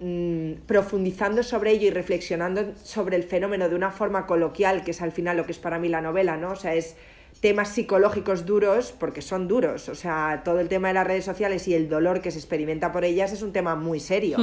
mm, 0.00 0.66
profundizando 0.66 1.42
sobre 1.42 1.72
ello 1.72 1.88
y 1.88 1.90
reflexionando 1.90 2.72
sobre 2.82 3.16
el 3.16 3.24
fenómeno 3.24 3.68
de 3.68 3.74
una 3.74 3.90
forma 3.90 4.26
coloquial, 4.26 4.84
que 4.84 4.92
es 4.92 5.02
al 5.02 5.12
final 5.12 5.36
lo 5.36 5.46
que 5.46 5.52
es 5.52 5.58
para 5.58 5.78
mí 5.78 5.88
la 5.88 6.00
novela, 6.00 6.36
¿no? 6.36 6.52
O 6.52 6.56
sea, 6.56 6.74
es 6.74 6.96
temas 7.40 7.70
psicológicos 7.70 8.46
duros, 8.46 8.92
porque 8.98 9.22
son 9.22 9.48
duros, 9.48 9.88
o 9.88 9.94
sea, 9.94 10.42
todo 10.44 10.60
el 10.60 10.68
tema 10.68 10.88
de 10.88 10.94
las 10.94 11.06
redes 11.06 11.24
sociales 11.24 11.66
y 11.68 11.74
el 11.74 11.88
dolor 11.88 12.20
que 12.20 12.30
se 12.30 12.38
experimenta 12.38 12.92
por 12.92 13.04
ellas 13.04 13.32
es 13.32 13.42
un 13.42 13.52
tema 13.52 13.76
muy 13.76 14.00
serio, 14.00 14.38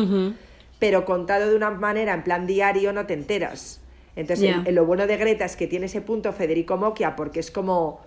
pero 0.79 1.05
contado 1.05 1.49
de 1.49 1.55
una 1.55 1.69
manera 1.69 2.13
en 2.13 2.23
plan 2.23 2.47
diario 2.47 2.93
no 2.93 3.05
te 3.05 3.13
enteras. 3.13 3.81
Entonces, 4.15 4.55
lo 4.73 4.85
bueno 4.85 5.05
de 5.05 5.15
Greta 5.17 5.45
es 5.45 5.55
que 5.55 5.67
tiene 5.67 5.85
ese 5.85 6.01
punto 6.01 6.33
Federico 6.33 6.75
Moquia, 6.75 7.15
porque 7.15 7.39
es 7.39 7.51
como 7.51 8.01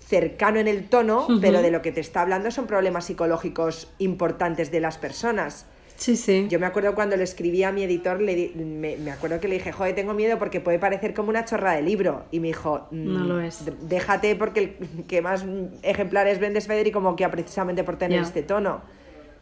cercano 0.00 0.58
en 0.58 0.68
el 0.68 0.88
tono, 0.88 1.26
pero 1.40 1.62
de 1.62 1.70
lo 1.70 1.80
que 1.80 1.92
te 1.92 2.00
está 2.00 2.22
hablando 2.22 2.50
son 2.50 2.66
problemas 2.66 3.06
psicológicos 3.06 3.88
importantes 3.98 4.70
de 4.70 4.80
las 4.80 4.98
personas. 4.98 5.66
Sí, 5.96 6.16
sí. 6.16 6.46
Yo 6.48 6.58
me 6.58 6.66
acuerdo 6.66 6.94
cuando 6.94 7.16
le 7.16 7.24
escribí 7.24 7.62
a 7.62 7.72
mi 7.72 7.82
editor, 7.84 8.20
le, 8.20 8.50
me, 8.56 8.96
me, 8.96 9.10
acuerdo 9.10 9.38
que 9.40 9.48
le 9.48 9.54
dije, 9.54 9.72
joder, 9.72 9.94
tengo 9.94 10.12
miedo 10.12 10.38
porque 10.38 10.60
puede 10.60 10.78
parecer 10.78 11.14
como 11.14 11.30
una 11.30 11.44
chorra 11.44 11.72
de 11.74 11.82
libro. 11.82 12.24
Y 12.30 12.40
me 12.40 12.48
dijo, 12.48 12.88
no 12.90 13.20
lo 13.20 13.40
es. 13.40 13.64
Déjate 13.82 14.34
porque 14.36 14.60
el 14.60 15.04
que 15.06 15.22
más 15.22 15.44
ejemplares 15.82 16.40
vendes, 16.40 16.66
Federico, 16.66 17.00
como 17.00 17.16
que 17.16 17.28
precisamente 17.28 17.84
por 17.84 17.96
tener 17.96 18.20
este 18.20 18.42
tono 18.42 18.82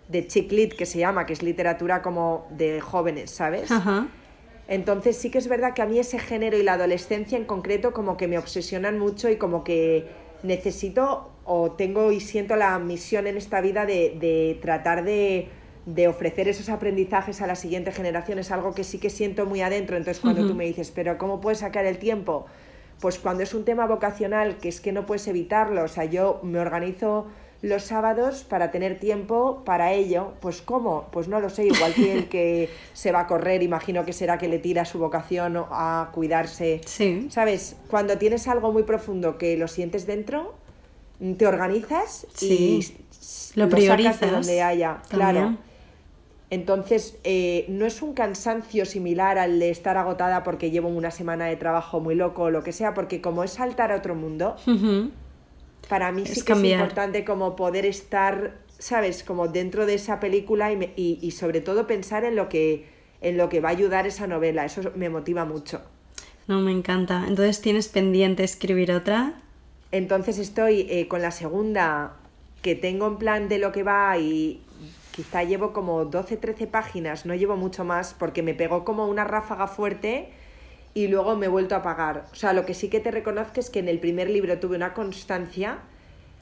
de 0.08 0.26
chick 0.26 0.52
lit 0.52 0.74
que 0.74 0.86
se 0.86 0.98
llama, 0.98 1.26
que 1.26 1.32
es 1.32 1.42
literatura 1.42 2.02
como 2.02 2.46
de 2.50 2.80
jóvenes, 2.80 3.30
¿sabes? 3.30 3.70
Entonces 4.68 5.16
sí 5.16 5.30
que 5.30 5.38
es 5.38 5.48
verdad 5.48 5.74
que 5.74 5.82
a 5.82 5.86
mí 5.86 5.98
ese 5.98 6.18
género 6.18 6.56
y 6.56 6.62
la 6.62 6.74
adolescencia 6.74 7.36
en 7.36 7.44
concreto 7.44 7.92
como 7.92 8.16
que 8.16 8.28
me 8.28 8.38
obsesionan 8.38 8.98
mucho 8.98 9.28
y 9.28 9.36
como 9.36 9.64
que 9.64 10.06
necesito 10.42 11.30
o 11.44 11.72
tengo 11.72 12.12
y 12.12 12.20
siento 12.20 12.56
la 12.56 12.78
misión 12.78 13.26
en 13.26 13.36
esta 13.36 13.60
vida 13.60 13.86
de, 13.86 14.16
de 14.20 14.58
tratar 14.62 15.04
de 15.04 15.48
de 15.86 16.08
ofrecer 16.08 16.48
esos 16.48 16.68
aprendizajes 16.68 17.40
a 17.40 17.46
la 17.46 17.56
siguiente 17.56 17.92
generación 17.92 18.38
es 18.38 18.50
algo 18.50 18.74
que 18.74 18.84
sí 18.84 18.98
que 18.98 19.10
siento 19.10 19.46
muy 19.46 19.62
adentro. 19.62 19.96
Entonces, 19.96 20.20
cuando 20.20 20.46
tú 20.46 20.54
me 20.54 20.64
dices, 20.64 20.92
pero 20.94 21.18
¿cómo 21.18 21.40
puedes 21.40 21.58
sacar 21.58 21.84
el 21.86 21.98
tiempo? 21.98 22.46
Pues 23.00 23.18
cuando 23.18 23.42
es 23.42 23.52
un 23.52 23.64
tema 23.64 23.86
vocacional, 23.86 24.58
que 24.58 24.68
es 24.68 24.80
que 24.80 24.92
no 24.92 25.06
puedes 25.06 25.26
evitarlo. 25.26 25.82
O 25.82 25.88
sea, 25.88 26.04
yo 26.04 26.38
me 26.44 26.60
organizo 26.60 27.26
los 27.62 27.82
sábados 27.84 28.44
para 28.44 28.70
tener 28.70 29.00
tiempo 29.00 29.62
para 29.64 29.92
ello. 29.92 30.34
Pues 30.40 30.62
¿cómo? 30.62 31.08
Pues 31.10 31.26
no 31.26 31.40
lo 31.40 31.50
sé. 31.50 31.66
Igual 31.66 31.94
que 31.94 32.12
el 32.12 32.28
que 32.28 32.70
se 32.92 33.10
va 33.10 33.20
a 33.20 33.26
correr, 33.26 33.62
imagino 33.64 34.04
que 34.04 34.12
será 34.12 34.38
que 34.38 34.46
le 34.46 34.60
tira 34.60 34.84
su 34.84 35.00
vocación 35.00 35.56
a 35.56 36.10
cuidarse. 36.12 36.80
Sí. 36.86 37.26
¿Sabes? 37.30 37.76
Cuando 37.88 38.18
tienes 38.18 38.46
algo 38.46 38.72
muy 38.72 38.84
profundo 38.84 39.36
que 39.36 39.56
lo 39.56 39.66
sientes 39.66 40.06
dentro, 40.06 40.54
te 41.36 41.46
organizas 41.46 42.26
y 42.40 42.84
lo, 43.54 43.68
priorizas 43.68 44.20
de 44.20 44.30
donde 44.30 44.62
haya. 44.62 44.98
Claro. 45.08 45.56
Entonces, 46.52 47.16
eh, 47.24 47.64
no 47.68 47.86
es 47.86 48.02
un 48.02 48.12
cansancio 48.12 48.84
similar 48.84 49.38
al 49.38 49.58
de 49.58 49.70
estar 49.70 49.96
agotada 49.96 50.42
porque 50.42 50.70
llevo 50.70 50.88
una 50.88 51.10
semana 51.10 51.46
de 51.46 51.56
trabajo 51.56 51.98
muy 51.98 52.14
loco 52.14 52.42
o 52.42 52.50
lo 52.50 52.62
que 52.62 52.72
sea, 52.72 52.92
porque 52.92 53.22
como 53.22 53.42
es 53.42 53.52
saltar 53.52 53.90
a 53.90 53.96
otro 53.96 54.14
mundo, 54.14 54.56
para 55.88 56.12
mí 56.12 56.26
sí 56.26 56.42
que 56.42 56.52
es 56.52 56.62
importante 56.62 57.24
como 57.24 57.56
poder 57.56 57.86
estar, 57.86 58.58
¿sabes? 58.78 59.24
Como 59.24 59.48
dentro 59.48 59.86
de 59.86 59.94
esa 59.94 60.20
película 60.20 60.70
y, 60.70 61.18
y, 61.22 61.30
sobre 61.30 61.62
todo 61.62 61.86
pensar 61.86 62.26
en 62.26 62.36
lo, 62.36 62.50
que, 62.50 62.84
en 63.22 63.38
lo 63.38 63.48
que 63.48 63.60
va 63.60 63.70
a 63.70 63.72
ayudar 63.72 64.06
esa 64.06 64.26
novela. 64.26 64.66
Eso 64.66 64.82
me 64.94 65.08
motiva 65.08 65.46
mucho. 65.46 65.80
No, 66.48 66.60
me 66.60 66.72
encanta. 66.72 67.24
Entonces, 67.26 67.62
¿tienes 67.62 67.88
pendiente 67.88 68.44
escribir 68.44 68.92
otra? 68.92 69.40
Entonces 69.90 70.36
estoy 70.36 70.86
eh, 70.90 71.08
con 71.08 71.22
la 71.22 71.30
segunda 71.30 72.16
que 72.60 72.74
tengo 72.74 73.06
en 73.06 73.16
plan 73.16 73.48
de 73.48 73.58
lo 73.58 73.72
que 73.72 73.84
va 73.84 74.18
y 74.18 74.60
quizá 75.14 75.44
llevo 75.44 75.72
como 75.72 76.04
12, 76.04 76.36
13 76.36 76.66
páginas, 76.66 77.26
no 77.26 77.34
llevo 77.34 77.56
mucho 77.56 77.84
más, 77.84 78.14
porque 78.14 78.42
me 78.42 78.54
pegó 78.54 78.84
como 78.84 79.06
una 79.06 79.24
ráfaga 79.24 79.66
fuerte 79.66 80.30
y 80.94 81.08
luego 81.08 81.36
me 81.36 81.46
he 81.46 81.48
vuelto 81.48 81.74
a 81.74 81.78
apagar. 81.78 82.26
O 82.32 82.34
sea, 82.34 82.52
lo 82.52 82.66
que 82.66 82.74
sí 82.74 82.88
que 82.88 83.00
te 83.00 83.10
reconozco 83.10 83.60
es 83.60 83.70
que 83.70 83.78
en 83.78 83.88
el 83.88 83.98
primer 83.98 84.28
libro 84.28 84.58
tuve 84.58 84.76
una 84.76 84.94
constancia 84.94 85.78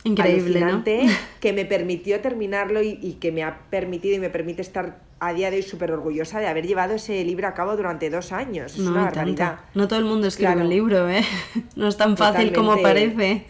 Increíble, 0.05 0.61
¿no? 0.61 0.83
que 1.41 1.53
me 1.53 1.65
permitió 1.65 2.21
terminarlo 2.21 2.83
y, 2.83 2.99
y, 3.03 3.15
que 3.15 3.33
me 3.33 3.43
ha 3.43 3.59
permitido 3.71 4.17
y 4.17 4.19
me 4.19 4.31
permite 4.31 4.63
estar 4.63 4.99
a 5.19 5.35
día 5.35 5.51
de 5.51 5.57
hoy 5.57 5.63
súper 5.63 5.93
orgullosa 5.93 6.41
de 6.41 6.47
haber 6.47 6.67
llevado 6.67 6.95
ese 6.95 7.23
libro 7.25 7.47
a 7.47 7.55
cabo 7.55 7.77
durante 7.77 8.09
dos 8.09 8.33
años. 8.33 8.75
Es 8.75 8.79
no, 8.79 8.93
una 8.93 9.05
barbaridad. 9.05 9.61
No 9.75 9.87
todo 9.87 9.99
el 9.99 10.07
mundo 10.07 10.27
escribe 10.27 10.53
claro. 10.53 10.67
un 10.67 10.71
libro, 10.71 11.09
¿eh? 11.09 11.23
No 11.77 11.89
es 11.89 11.97
tan 11.97 12.17
fácil 12.17 12.51
Totalmente. 12.51 12.57
como 12.57 12.83
parece. 12.83 13.45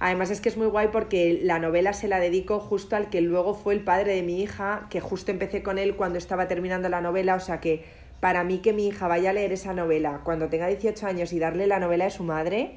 Además 0.00 0.30
es 0.30 0.40
que 0.40 0.48
es 0.48 0.56
muy 0.56 0.68
guay 0.68 0.88
porque 0.92 1.40
la 1.42 1.58
novela 1.58 1.92
se 1.92 2.06
la 2.06 2.20
dedico 2.20 2.60
justo 2.60 2.94
al 2.94 3.10
que 3.10 3.20
luego 3.20 3.54
fue 3.54 3.74
el 3.74 3.80
padre 3.80 4.14
de 4.14 4.22
mi 4.22 4.40
hija, 4.40 4.86
que 4.90 5.00
justo 5.00 5.32
empecé 5.32 5.62
con 5.62 5.78
él 5.78 5.96
cuando 5.96 6.18
estaba 6.18 6.46
terminando 6.46 6.88
la 6.88 7.00
novela, 7.00 7.34
o 7.34 7.40
sea 7.40 7.60
que 7.60 7.84
para 8.20 8.44
mí 8.44 8.58
que 8.58 8.72
mi 8.72 8.88
hija 8.88 9.08
vaya 9.08 9.30
a 9.30 9.32
leer 9.32 9.52
esa 9.52 9.74
novela 9.74 10.20
cuando 10.24 10.48
tenga 10.48 10.68
18 10.68 11.06
años 11.06 11.32
y 11.32 11.38
darle 11.38 11.66
la 11.66 11.80
novela 11.80 12.04
de 12.04 12.10
su 12.10 12.22
madre, 12.22 12.74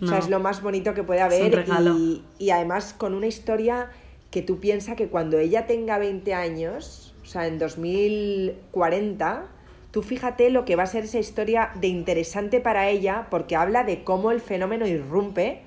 no. 0.00 0.06
o 0.06 0.10
sea, 0.10 0.18
es 0.18 0.28
lo 0.28 0.40
más 0.40 0.62
bonito 0.62 0.92
que 0.92 1.02
puede 1.02 1.22
haber. 1.22 1.64
y, 1.96 2.22
y, 2.38 2.50
además 2.50 2.94
con 2.96 3.14
una 3.14 3.26
historia 3.26 3.90
que 4.30 4.42
tú 4.42 4.60
piensas 4.60 4.96
que 4.96 5.08
cuando 5.08 5.38
ella 5.38 5.66
tenga 5.66 5.98
20 5.98 6.34
años, 6.34 7.14
o 7.22 7.26
sea, 7.26 7.46
en 7.46 7.58
2040, 7.58 9.46
tú 9.90 10.02
fíjate 10.02 10.50
lo 10.50 10.66
que 10.66 10.76
va 10.76 10.82
a 10.82 10.86
ser 10.86 11.04
esa 11.04 11.18
historia 11.18 11.70
de 11.80 11.88
interesante 11.88 12.60
para 12.60 12.90
ella 12.90 13.26
porque 13.30 13.56
habla 13.56 13.84
de 13.84 14.04
cómo 14.04 14.30
el 14.30 14.40
fenómeno 14.40 14.86
irrumpe 14.86 15.62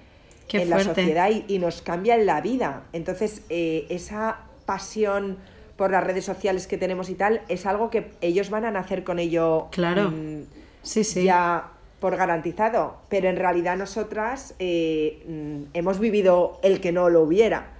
Qué 0.51 0.63
en 0.63 0.67
fuerte. 0.67 0.87
la 0.89 0.95
sociedad 0.95 1.29
y, 1.29 1.45
y, 1.47 1.59
nos 1.59 1.81
cambia 1.81 2.15
en 2.15 2.25
la 2.25 2.41
vida. 2.41 2.83
Entonces, 2.91 3.43
eh, 3.49 3.85
esa 3.89 4.39
pasión 4.65 5.37
por 5.77 5.91
las 5.91 6.03
redes 6.03 6.25
sociales 6.25 6.67
que 6.67 6.77
tenemos 6.77 7.09
y 7.09 7.15
tal, 7.15 7.41
es 7.47 7.65
algo 7.65 7.89
que 7.89 8.11
ellos 8.19 8.49
van 8.49 8.65
a 8.65 8.71
nacer 8.71 9.03
con 9.03 9.17
ello 9.17 9.69
claro. 9.71 10.11
mmm, 10.11 10.43
sí, 10.83 11.03
sí. 11.03 11.23
ya 11.23 11.69
por 12.01 12.17
garantizado. 12.17 12.97
Pero 13.09 13.29
en 13.29 13.37
realidad 13.37 13.77
nosotras 13.77 14.55
eh, 14.59 15.23
mmm, 15.25 15.69
hemos 15.73 15.99
vivido 15.99 16.59
el 16.63 16.81
que 16.81 16.91
no 16.91 17.09
lo 17.09 17.21
hubiera. 17.21 17.71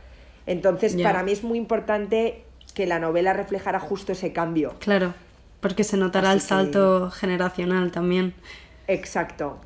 Entonces, 0.48 0.96
para 0.96 1.24
mí 1.24 1.34
es 1.34 1.44
muy 1.44 1.58
importante 1.58 2.44
que 2.74 2.88
la 2.88 3.00
novela 3.00 3.34
reflejara 3.34 3.80
justo 3.80 4.14
ese 4.14 4.32
cambio. 4.32 4.76
Claro, 4.80 5.14
porque 5.60 5.84
se 5.84 5.98
notará 5.98 6.30
Así 6.30 6.38
el 6.38 6.42
salto 6.42 7.12
generacional 7.12 7.92
también. 7.92 8.34
Exacto. 8.88 9.60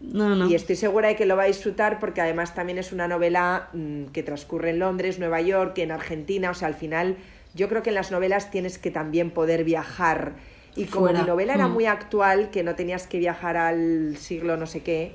No, 0.00 0.34
no. 0.36 0.48
Y 0.48 0.54
estoy 0.54 0.76
segura 0.76 1.08
de 1.08 1.16
que 1.16 1.24
lo 1.26 1.36
va 1.36 1.44
a 1.44 1.46
disfrutar 1.46 1.98
porque 1.98 2.20
además 2.20 2.54
también 2.54 2.78
es 2.78 2.92
una 2.92 3.08
novela 3.08 3.68
mmm, 3.72 4.06
que 4.06 4.22
transcurre 4.22 4.70
en 4.70 4.78
Londres, 4.78 5.18
Nueva 5.18 5.40
York, 5.40 5.78
en 5.78 5.90
Argentina. 5.90 6.50
O 6.50 6.54
sea, 6.54 6.68
al 6.68 6.74
final 6.74 7.16
yo 7.54 7.68
creo 7.68 7.82
que 7.82 7.88
en 7.90 7.94
las 7.94 8.10
novelas 8.10 8.50
tienes 8.50 8.78
que 8.78 8.90
también 8.90 9.30
poder 9.30 9.64
viajar. 9.64 10.34
Y 10.76 10.84
como 10.84 11.06
Fuera. 11.06 11.20
mi 11.22 11.26
novela 11.26 11.54
era 11.54 11.68
Mm. 11.68 11.72
muy 11.72 11.86
actual, 11.86 12.50
que 12.50 12.62
no 12.62 12.74
tenías 12.74 13.06
que 13.06 13.18
viajar 13.18 13.56
al 13.56 14.16
siglo 14.18 14.58
no 14.58 14.66
sé 14.66 14.82
qué, 14.82 15.12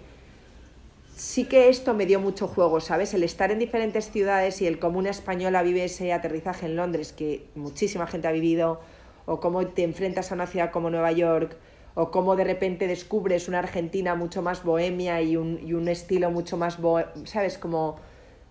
sí 1.16 1.46
que 1.46 1.70
esto 1.70 1.94
me 1.94 2.08
dio 2.08 2.20
mucho 2.20 2.48
juego, 2.48 2.80
¿sabes? 2.80 3.14
El 3.14 3.24
estar 3.24 3.52
en 3.52 3.60
diferentes 3.60 4.10
ciudades 4.10 4.60
y 4.62 4.66
el 4.66 4.80
cómo 4.80 4.98
una 4.98 5.12
española 5.12 5.62
vive 5.62 5.84
ese 5.84 6.14
aterrizaje 6.14 6.66
en 6.66 6.76
Londres, 6.76 7.14
que 7.14 7.46
muchísima 7.54 8.08
gente 8.08 8.28
ha 8.28 8.32
vivido, 8.32 8.82
o 9.28 9.40
cómo 9.40 9.68
te 9.68 9.84
enfrentas 9.84 10.32
a 10.32 10.36
una 10.36 10.48
ciudad 10.48 10.72
como 10.72 10.90
Nueva 10.90 11.12
York, 11.12 11.56
o 11.96 12.12
cómo 12.12 12.36
de 12.36 12.44
repente 12.44 12.88
descubres 12.88 13.48
una 13.48 13.60
Argentina 13.60 14.16
mucho 14.16 14.42
más 14.42 14.64
bohemia 14.64 15.22
y 15.22 15.38
un, 15.38 15.60
y 15.66 15.74
un 15.74 15.88
estilo 15.88 16.32
mucho 16.32 16.58
más, 16.58 16.78
¿sabes? 17.26 17.58
Como, 17.58 17.98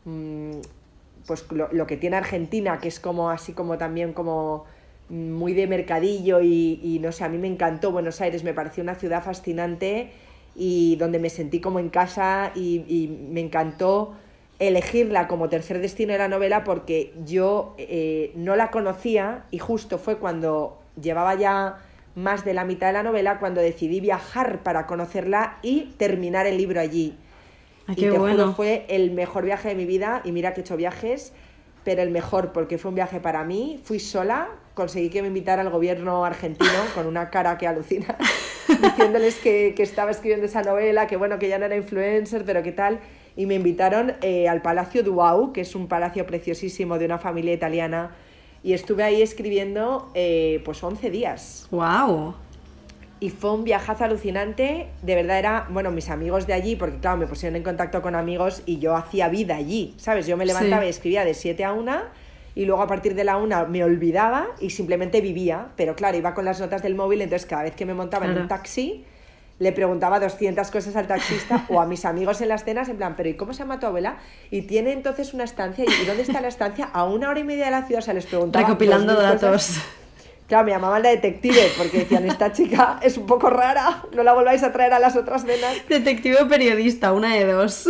mm, 0.04 0.58
pues 1.26 1.50
lo, 1.50 1.72
lo 1.72 1.86
que 1.86 1.96
tiene 1.96 2.16
Argentina, 2.16 2.78
que 2.78 2.88
es 2.88 3.00
como 3.00 3.30
así 3.30 3.52
como 3.52 3.78
también 3.78 4.12
como 4.12 4.64
mm, 5.08 5.30
muy 5.32 5.54
de 5.54 5.66
mercadillo 5.66 6.40
y, 6.40 6.80
y 6.82 6.98
no 7.00 7.12
sé, 7.12 7.24
a 7.24 7.28
mí 7.28 7.38
me 7.38 7.48
encantó 7.48 7.92
Buenos 7.92 8.20
Aires, 8.20 8.44
me 8.44 8.54
pareció 8.54 8.82
una 8.82 8.94
ciudad 8.94 9.22
fascinante 9.22 10.10
y 10.54 10.96
donde 10.96 11.18
me 11.18 11.30
sentí 11.30 11.60
como 11.60 11.78
en 11.78 11.88
casa 11.88 12.52
y, 12.54 12.84
y 12.88 13.08
me 13.08 13.40
encantó 13.40 14.14
elegirla 14.58 15.26
como 15.26 15.48
tercer 15.48 15.80
destino 15.80 16.12
de 16.12 16.18
la 16.18 16.28
novela 16.28 16.64
porque 16.64 17.14
yo 17.24 17.74
eh, 17.78 18.32
no 18.36 18.56
la 18.56 18.70
conocía 18.70 19.44
y 19.50 19.58
justo 19.58 19.98
fue 19.98 20.18
cuando 20.18 20.78
llevaba 21.00 21.34
ya 21.34 21.78
más 22.14 22.44
de 22.44 22.54
la 22.54 22.64
mitad 22.64 22.88
de 22.88 22.94
la 22.94 23.02
novela 23.02 23.38
cuando 23.38 23.60
decidí 23.60 24.00
viajar 24.00 24.62
para 24.62 24.86
conocerla 24.86 25.58
y 25.62 25.92
terminar 25.96 26.46
el 26.46 26.56
libro 26.56 26.80
allí. 26.80 27.16
Ah, 27.86 27.92
y 27.92 27.96
qué 27.96 28.10
te 28.10 28.18
bueno. 28.18 28.44
juro, 28.44 28.54
fue 28.54 28.84
el 28.88 29.10
mejor 29.12 29.44
viaje 29.44 29.68
de 29.68 29.74
mi 29.74 29.84
vida 29.84 30.22
y 30.24 30.32
mira 30.32 30.52
que 30.54 30.60
he 30.60 30.62
hecho 30.62 30.76
viajes, 30.76 31.32
pero 31.84 32.02
el 32.02 32.10
mejor 32.10 32.52
porque 32.52 32.78
fue 32.78 32.90
un 32.90 32.94
viaje 32.94 33.20
para 33.20 33.44
mí, 33.44 33.80
fui 33.84 34.00
sola, 34.00 34.48
conseguí 34.74 35.10
que 35.10 35.22
me 35.22 35.28
invitara 35.28 35.62
el 35.62 35.70
gobierno 35.70 36.24
argentino 36.24 36.70
con 36.94 37.06
una 37.06 37.30
cara 37.30 37.58
que 37.58 37.66
alucina, 37.66 38.16
diciéndoles 38.68 39.36
que, 39.36 39.74
que 39.76 39.82
estaba 39.82 40.10
escribiendo 40.10 40.46
esa 40.46 40.62
novela, 40.62 41.06
que 41.06 41.16
bueno, 41.16 41.38
que 41.38 41.48
ya 41.48 41.58
no 41.58 41.66
era 41.66 41.76
influencer, 41.76 42.44
pero 42.44 42.62
qué 42.62 42.72
tal, 42.72 43.00
y 43.36 43.46
me 43.46 43.54
invitaron 43.54 44.14
eh, 44.22 44.48
al 44.48 44.62
Palacio 44.62 45.02
Duau, 45.02 45.52
que 45.52 45.62
es 45.62 45.74
un 45.74 45.88
palacio 45.88 46.26
preciosísimo 46.26 46.98
de 46.98 47.06
una 47.06 47.18
familia 47.18 47.54
italiana, 47.54 48.10
y 48.62 48.72
estuve 48.74 49.02
ahí 49.02 49.22
escribiendo 49.22 50.10
eh, 50.14 50.60
pues 50.64 50.82
11 50.82 51.10
días. 51.10 51.66
¡Wow! 51.70 52.34
Y 53.22 53.28
fue 53.30 53.52
un 53.52 53.64
viajazo 53.64 54.04
alucinante, 54.04 54.88
de 55.02 55.14
verdad 55.14 55.38
era, 55.38 55.66
bueno, 55.70 55.90
mis 55.90 56.08
amigos 56.08 56.46
de 56.46 56.54
allí, 56.54 56.74
porque 56.76 56.98
claro, 56.98 57.18
me 57.18 57.26
pusieron 57.26 57.56
en 57.56 57.62
contacto 57.62 58.00
con 58.00 58.14
amigos 58.14 58.62
y 58.64 58.78
yo 58.78 58.96
hacía 58.96 59.28
vida 59.28 59.56
allí, 59.56 59.94
¿sabes? 59.98 60.26
Yo 60.26 60.36
me 60.38 60.46
levantaba 60.46 60.82
Sí. 60.82 60.86
y 60.86 60.90
escribía 60.90 61.24
de 61.26 61.34
7 61.34 61.64
a 61.64 61.72
1 61.74 62.00
y 62.54 62.64
luego 62.64 62.80
a 62.82 62.86
partir 62.86 63.14
de 63.14 63.24
la 63.24 63.36
1 63.36 63.66
me 63.68 63.84
olvidaba 63.84 64.46
y 64.58 64.70
simplemente 64.70 65.20
vivía, 65.20 65.68
pero 65.76 65.94
claro, 65.94 66.16
iba 66.16 66.32
con 66.34 66.46
las 66.46 66.60
notas 66.60 66.82
del 66.82 66.94
móvil, 66.94 67.20
entonces 67.20 67.46
cada 67.46 67.62
vez 67.64 67.74
que 67.76 67.84
me 67.84 67.92
montaba 67.92 68.24
en 68.24 68.38
un 68.38 68.48
taxi 68.48 69.04
le 69.60 69.72
preguntaba 69.72 70.18
200 70.18 70.70
cosas 70.70 70.96
al 70.96 71.06
taxista 71.06 71.66
o 71.68 71.80
a 71.80 71.86
mis 71.86 72.06
amigos 72.06 72.40
en 72.40 72.48
las 72.48 72.64
cenas 72.64 72.88
en 72.88 72.96
plan, 72.96 73.14
pero 73.14 73.28
¿y 73.28 73.34
cómo 73.34 73.52
se 73.52 73.60
llama 73.60 73.78
tu 73.78 73.86
abuela? 73.86 74.16
Y 74.50 74.62
tiene 74.62 74.92
entonces 74.92 75.34
una 75.34 75.44
estancia, 75.44 75.84
¿y 75.84 76.06
dónde 76.06 76.22
está 76.22 76.40
la 76.40 76.48
estancia? 76.48 76.86
A 76.86 77.04
una 77.04 77.28
hora 77.28 77.40
y 77.40 77.44
media 77.44 77.66
de 77.66 77.70
la 77.70 77.86
ciudad, 77.86 78.00
o 78.00 78.02
sea, 78.02 78.14
les 78.14 78.24
preguntaba... 78.24 78.66
Recopilando 78.66 79.12
2000 79.12 79.32
cosas. 79.32 79.40
datos. 79.42 79.84
Claro, 80.48 80.64
me 80.64 80.72
llamaban 80.72 81.02
la 81.02 81.10
detective 81.10 81.72
porque 81.76 81.98
decían, 81.98 82.26
esta 82.26 82.52
chica 82.52 82.98
es 83.02 83.18
un 83.18 83.26
poco 83.26 83.50
rara, 83.50 84.02
no 84.16 84.22
la 84.22 84.32
volváis 84.32 84.62
a 84.62 84.72
traer 84.72 84.94
a 84.94 84.98
las 84.98 85.14
otras 85.14 85.44
cenas. 85.44 85.76
Detective 85.88 86.42
o 86.42 86.48
periodista, 86.48 87.12
una 87.12 87.34
de 87.34 87.44
dos. 87.44 87.86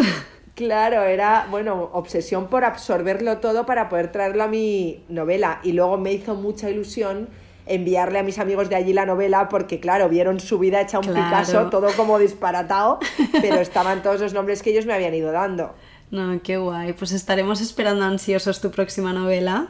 Claro, 0.57 1.05
era, 1.05 1.47
bueno, 1.51 1.89
obsesión 1.93 2.49
por 2.49 2.64
absorberlo 2.64 3.39
todo 3.39 3.64
para 3.64 3.89
poder 3.89 4.12
traerlo 4.12 4.43
a 4.43 4.49
mi 4.49 5.05
novela. 5.09 5.61
Y 5.62 5.73
luego 5.73 5.97
me 5.97 6.12
hizo 6.12 6.35
mucha 6.35 6.68
ilusión 6.68 7.29
enviarle 7.75 8.18
a 8.18 8.23
mis 8.23 8.39
amigos 8.39 8.68
de 8.68 8.77
allí 8.77 8.93
la 8.93 9.07
novela 9.07 9.49
porque, 9.49 9.81
claro, 9.81 10.09
vieron 10.09 10.41
su 10.41 10.59
vida 10.59 10.81
hecha 10.81 10.99
un 10.99 11.05
Claro. 11.05 11.25
Picasso, 11.25 11.71
todo 11.71 11.89
como 11.97 12.18
disparatado, 12.18 12.99
pero 13.41 13.57
estaban 13.61 14.03
todos 14.03 14.21
los 14.21 14.33
nombres 14.35 14.62
que 14.62 14.71
ellos 14.71 14.87
me 14.87 14.93
habían 14.95 15.14
ido 15.14 15.33
dando. 15.33 15.75
No, 16.11 16.41
qué 16.43 16.57
guay. 16.57 16.93
Pues 16.93 17.12
estaremos 17.12 17.61
esperando 17.61 18.05
ansiosos 18.05 18.61
tu 18.61 18.73
próxima 18.73 19.12
novela. 19.12 19.68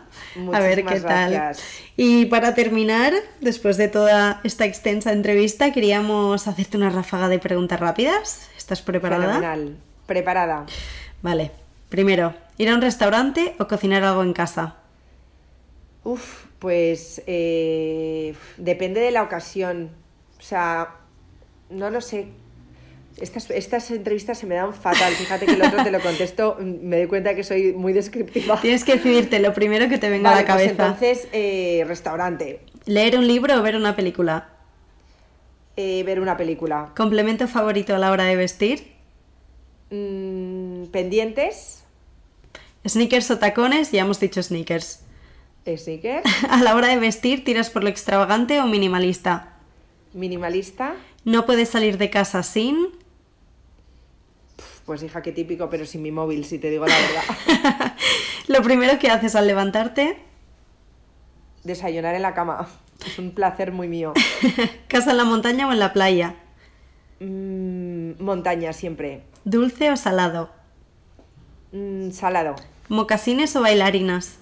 a 0.52 0.60
ver 0.60 0.84
qué 0.86 1.00
tal. 1.00 1.32
gracias. 1.32 1.66
Y 1.96 2.24
para 2.26 2.54
terminar, 2.54 3.12
después 3.40 3.76
de 3.76 3.88
toda 3.88 4.40
esta 4.42 4.64
extensa 4.64 5.12
entrevista, 5.12 5.70
queríamos 5.72 6.48
hacerte 6.48 6.78
una 6.78 6.88
ráfaga 6.88 7.28
de 7.28 7.38
preguntas 7.38 7.78
rápidas. 7.78 8.48
¿Estás 8.56 8.80
preparada? 8.80 9.26
Fenomenal. 9.34 9.76
Preparada. 10.06 10.64
Vale. 11.20 11.50
Primero, 11.90 12.32
¿ir 12.56 12.70
a 12.70 12.74
un 12.74 12.80
restaurante 12.80 13.54
o 13.58 13.66
cocinar 13.66 14.04
algo 14.04 14.22
en 14.22 14.32
casa? 14.32 14.76
Uf, 16.04 16.46
pues 16.58 17.22
eh, 17.26 18.34
depende 18.56 19.00
de 19.00 19.10
la 19.10 19.22
ocasión. 19.22 19.90
O 20.38 20.42
sea, 20.42 20.96
no 21.68 21.90
lo 21.90 22.00
sé. 22.00 22.26
Estas, 23.18 23.50
estas 23.50 23.90
entrevistas 23.90 24.38
se 24.38 24.46
me 24.46 24.54
dan 24.54 24.72
fatal. 24.72 25.12
Fíjate 25.12 25.44
que 25.44 25.52
el 25.52 25.62
otro 25.62 25.84
te 25.84 25.90
lo 25.90 26.00
contesto, 26.00 26.56
mm, 26.58 26.86
me 26.86 26.96
doy 26.98 27.06
cuenta 27.06 27.34
que 27.34 27.44
soy 27.44 27.72
muy 27.74 27.92
descriptiva. 27.92 28.58
Tienes 28.60 28.84
que 28.84 28.94
decidirte 28.94 29.40
lo 29.40 29.52
primero 29.52 29.88
que 29.88 29.98
te 29.98 30.08
venga 30.08 30.30
Vale, 30.30 30.42
a 30.42 30.46
la 30.46 30.54
pues 30.54 30.66
cabeza. 30.68 30.86
entonces, 30.86 31.28
eh, 31.32 31.84
restaurante. 31.86 32.60
¿Leer 32.86 33.18
un 33.18 33.26
libro 33.26 33.58
o 33.58 33.62
ver 33.62 33.76
una 33.76 33.94
película? 33.94 34.48
Eh, 35.76 36.02
ver 36.04 36.20
una 36.20 36.36
película. 36.36 36.92
¿Complemento 36.96 37.46
favorito 37.46 37.94
a 37.94 37.98
la 37.98 38.10
hora 38.10 38.24
de 38.24 38.36
vestir? 38.36 38.92
Mm, 39.90 40.86
pendientes. 40.86 41.84
¿Sneakers 42.88 43.30
o 43.30 43.38
tacones? 43.38 43.92
Ya 43.92 44.02
hemos 44.02 44.18
dicho 44.18 44.42
sneakers. 44.42 45.00
A 46.50 46.62
la 46.62 46.74
hora 46.74 46.88
de 46.88 46.98
vestir, 46.98 47.44
¿tiras 47.44 47.70
por 47.70 47.82
lo 47.82 47.90
extravagante 47.90 48.60
o 48.60 48.66
minimalista? 48.66 49.56
Minimalista. 50.12 50.94
No 51.24 51.46
puedes 51.46 51.68
salir 51.68 51.98
de 51.98 52.10
casa 52.10 52.42
sin. 52.42 52.88
Pues 54.86 55.02
hija, 55.02 55.22
qué 55.22 55.32
típico, 55.32 55.70
pero 55.70 55.86
sin 55.86 56.02
mi 56.02 56.10
móvil, 56.10 56.44
si 56.44 56.58
te 56.58 56.70
digo 56.70 56.86
la 56.86 56.96
verdad. 56.96 57.94
Lo 58.48 58.62
primero 58.62 58.98
que 58.98 59.10
haces 59.10 59.36
al 59.36 59.46
levantarte. 59.46 60.18
Desayunar 61.62 62.16
en 62.16 62.22
la 62.22 62.34
cama. 62.34 62.68
Es 63.06 63.18
un 63.18 63.30
placer 63.30 63.70
muy 63.70 63.86
mío. 63.86 64.14
¿Casa 64.88 65.12
en 65.12 65.18
la 65.18 65.24
montaña 65.24 65.68
o 65.68 65.72
en 65.72 65.78
la 65.78 65.92
playa? 65.92 66.34
Mm, 67.20 68.20
montaña 68.20 68.72
siempre. 68.72 69.22
¿Dulce 69.44 69.92
o 69.92 69.96
salado? 69.96 70.50
Mm, 71.70 72.10
salado. 72.10 72.56
¿Mocasines 72.88 73.54
o 73.54 73.60
bailarinas? 73.60 74.39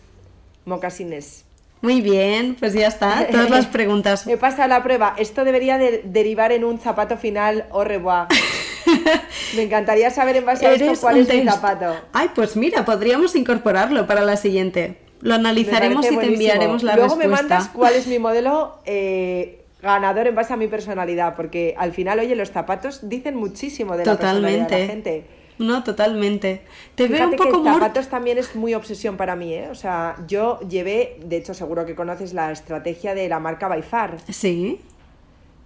Mocasines. 0.68 1.44
Muy 1.80 2.00
bien, 2.00 2.56
pues 2.58 2.72
ya 2.72 2.88
está, 2.88 3.26
todas 3.30 3.50
las 3.50 3.66
preguntas. 3.76 4.26
He 4.26 4.36
pasado 4.36 4.68
la 4.68 4.82
prueba. 4.82 5.14
Esto 5.16 5.44
debería 5.44 5.78
de- 5.78 6.02
derivar 6.04 6.50
en 6.52 6.64
un 6.64 6.78
zapato 6.78 7.16
final 7.16 7.66
au 7.70 7.84
revoir. 7.84 8.26
Me 9.56 9.62
encantaría 9.62 10.10
saber 10.10 10.36
en 10.36 10.44
base 10.46 10.66
a 10.66 10.72
esto 10.72 10.92
cuál 11.00 11.18
es 11.18 11.28
mi 11.32 11.44
zapato. 11.44 11.94
Ay, 12.12 12.30
pues 12.34 12.56
mira, 12.56 12.84
podríamos 12.84 13.34
incorporarlo 13.36 14.06
para 14.06 14.22
la 14.22 14.36
siguiente. 14.36 14.98
Lo 15.20 15.34
analizaremos 15.34 16.10
y 16.10 16.16
te 16.16 16.26
enviaremos 16.26 16.82
la 16.82 16.94
Luego 16.96 17.16
respuesta. 17.16 17.28
me 17.28 17.48
mandas 17.48 17.68
cuál 17.68 17.94
es 17.94 18.06
mi 18.06 18.18
modelo 18.26 18.78
eh, 18.84 19.64
ganador 19.82 20.26
en 20.26 20.34
base 20.34 20.52
a 20.52 20.56
mi 20.56 20.66
personalidad, 20.68 21.34
porque 21.36 21.74
al 21.78 21.92
final, 21.92 22.18
oye, 22.18 22.34
los 22.36 22.50
zapatos 22.50 23.08
dicen 23.08 23.36
muchísimo 23.36 23.96
de 23.96 24.04
la 24.04 24.16
personalidad 24.16 24.48
de 24.50 24.58
la 24.58 24.64
Totalmente. 24.66 24.86
gente. 24.92 25.24
No, 25.59 25.82
totalmente. 25.82 26.62
Te 26.94 27.09
veo 27.09 27.28
un 27.28 27.36
poco 27.36 27.62
que 27.62 27.70
zapatos 27.70 28.09
también 28.09 28.38
es 28.38 28.54
muy 28.54 28.74
obsesión 28.74 29.16
para 29.16 29.34
mí, 29.36 29.52
¿eh? 29.54 29.68
O 29.70 29.74
sea, 29.74 30.16
yo 30.28 30.61
llevé, 30.68 31.18
de 31.24 31.36
hecho 31.36 31.54
seguro 31.54 31.84
que 31.84 31.94
conoces 31.94 32.32
la 32.32 32.52
estrategia 32.52 33.14
de 33.14 33.28
la 33.28 33.40
marca 33.40 33.66
By 33.68 33.82
Far. 33.82 34.16
Sí. 34.28 34.80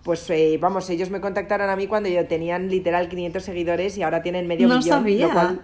Pues 0.03 0.29
eh, 0.31 0.59
vamos, 0.61 0.89
ellos 0.91 1.11
me 1.11 1.21
contactaron 1.21 1.71
a 1.71 1.77
mí 1.77 1.87
cuando 1.87 2.09
yo 2.09 2.27
tenían 2.27 2.69
literal 2.69 3.09
500 3.09 3.43
seguidores 3.43 3.97
y 3.99 4.03
ahora 4.03 4.23
tienen 4.23 4.47
medio 4.49 4.67
No 4.67 4.79
millón. 4.79 4.89
sabía. 4.99 5.27
lo 5.29 5.33
cual, 5.33 5.61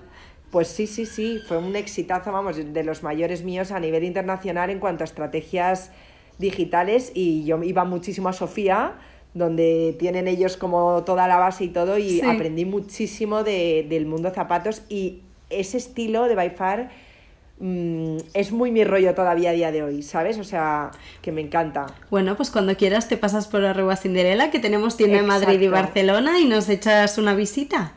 pues 0.51 0.68
sí, 0.68 0.87
sí, 0.87 1.07
sí, 1.07 1.41
fue 1.49 1.59
un 1.59 1.74
exitazo, 1.74 2.31
vamos, 2.31 2.57
de 2.57 2.85
los 2.85 3.03
mayores 3.03 3.43
míos 3.43 3.72
a 3.72 3.81
nivel 3.81 4.05
internacional 4.05 4.70
en 4.70 4.79
cuanto 4.79 5.03
a 5.03 5.07
estrategias 5.07 5.91
digitales 6.39 7.11
y 7.14 7.45
yo 7.45 7.61
iba 7.64 7.85
muchísimo 7.85 8.29
a 8.29 8.33
Sofía, 8.33 8.93
donde 9.39 9.97
tienen 9.99 10.28
ellos 10.28 10.57
como 10.57 11.03
toda 11.05 11.26
la 11.28 11.36
base 11.36 11.64
y 11.64 11.68
todo 11.68 11.97
y 11.99 12.20
Sí. 12.20 12.22
aprendí 12.26 12.64
muchísimo 12.64 13.45
de- 13.45 13.86
del 13.89 14.05
mundo 14.07 14.30
zapatos 14.30 14.82
y 14.89 15.20
ese 15.51 15.78
estilo 15.78 16.24
de 16.28 16.34
By 16.34 16.51
Far 16.51 16.91
mm, 17.61 18.18
es 18.34 18.53
muy 18.53 18.70
mi 18.70 18.84
rollo 18.84 19.14
todavía 19.16 19.51
a 19.51 19.53
día 19.53 19.72
de 19.72 19.82
hoy, 19.82 20.03
¿sabes? 20.05 20.39
O 20.39 20.45
sea, 20.45 20.93
que 21.22 21.32
me 21.32 21.41
encanta. 21.41 21.86
Bueno, 22.09 22.36
pues 22.36 22.51
cuando 22.53 22.76
quieras 22.76 23.09
te 23.09 23.16
pasas 23.16 23.49
por 23.49 23.64
Arroba 23.64 23.97
Cinderela, 23.97 24.51
que 24.53 24.61
tenemos 24.61 24.97
tienda 24.97 25.18
en 25.18 25.26
Madrid 25.26 25.61
y. 25.61 25.66
Barcelona, 25.66 26.39
y 26.39 26.45
nos 26.45 26.68
echas 26.68 27.18
una 27.18 27.34
visita. 27.34 27.95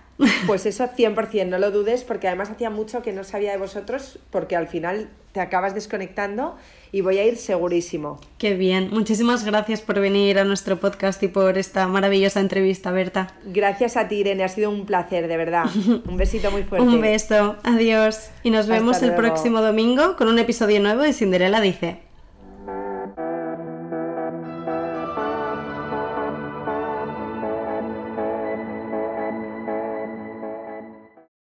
Pues 0.48 0.66
eso 0.66 0.84
100%, 0.86 1.48
no 1.48 1.58
lo 1.60 1.72
dudes, 1.72 2.04
porque 2.04 2.28
además 2.28 2.50
hacía 2.50 2.70
mucho 2.70 3.02
que 3.02 3.12
no 3.12 3.24
sabía 3.24 3.52
de 3.52 3.58
vosotros, 3.58 4.20
porque 4.30 4.56
al 4.56 4.68
final 4.68 5.10
te 5.32 5.40
acabas 5.40 5.74
desconectando 5.74 6.58
y 6.92 7.02
voy 7.02 7.18
a 7.18 7.26
ir 7.26 7.38
segurísimo. 7.38 8.20
Qué 8.38 8.54
bien. 8.56 8.90
Muchísimas 8.92 9.46
gracias 9.46 9.82
por 9.82 10.00
venir 10.00 10.40
a 10.40 10.44
nuestro 10.44 10.80
podcast 10.80 11.24
y 11.24 11.30
por 11.30 11.58
esta 11.58 11.88
maravillosa 11.88 12.42
entrevista, 12.42 12.92
Berta. 12.92 13.34
Gracias 13.46 13.96
a 13.96 14.08
ti, 14.08 14.16
Irene, 14.16 14.44
ha 14.44 14.50
sido 14.50 14.70
un 14.70 14.86
placer, 14.86 15.28
de 15.28 15.38
verdad. 15.38 15.66
Un 16.08 16.18
besito 16.18 16.52
muy 16.52 16.64
fuerte. 16.64 16.86
Un 16.86 17.00
beso. 17.02 17.56
Adiós. 17.64 18.30
Y 18.44 18.50
nos 18.50 18.62
Hasta 18.62 18.74
vemos 18.74 19.02
el 19.02 19.10
luego. 19.10 19.22
próximo 19.24 19.62
domingo 19.62 20.18
con 20.18 20.28
un 20.28 20.38
episodio 20.38 20.82
nuevo 20.82 21.02
de 21.02 21.14
Cinderela 21.14 21.62
Dice. 21.62 22.11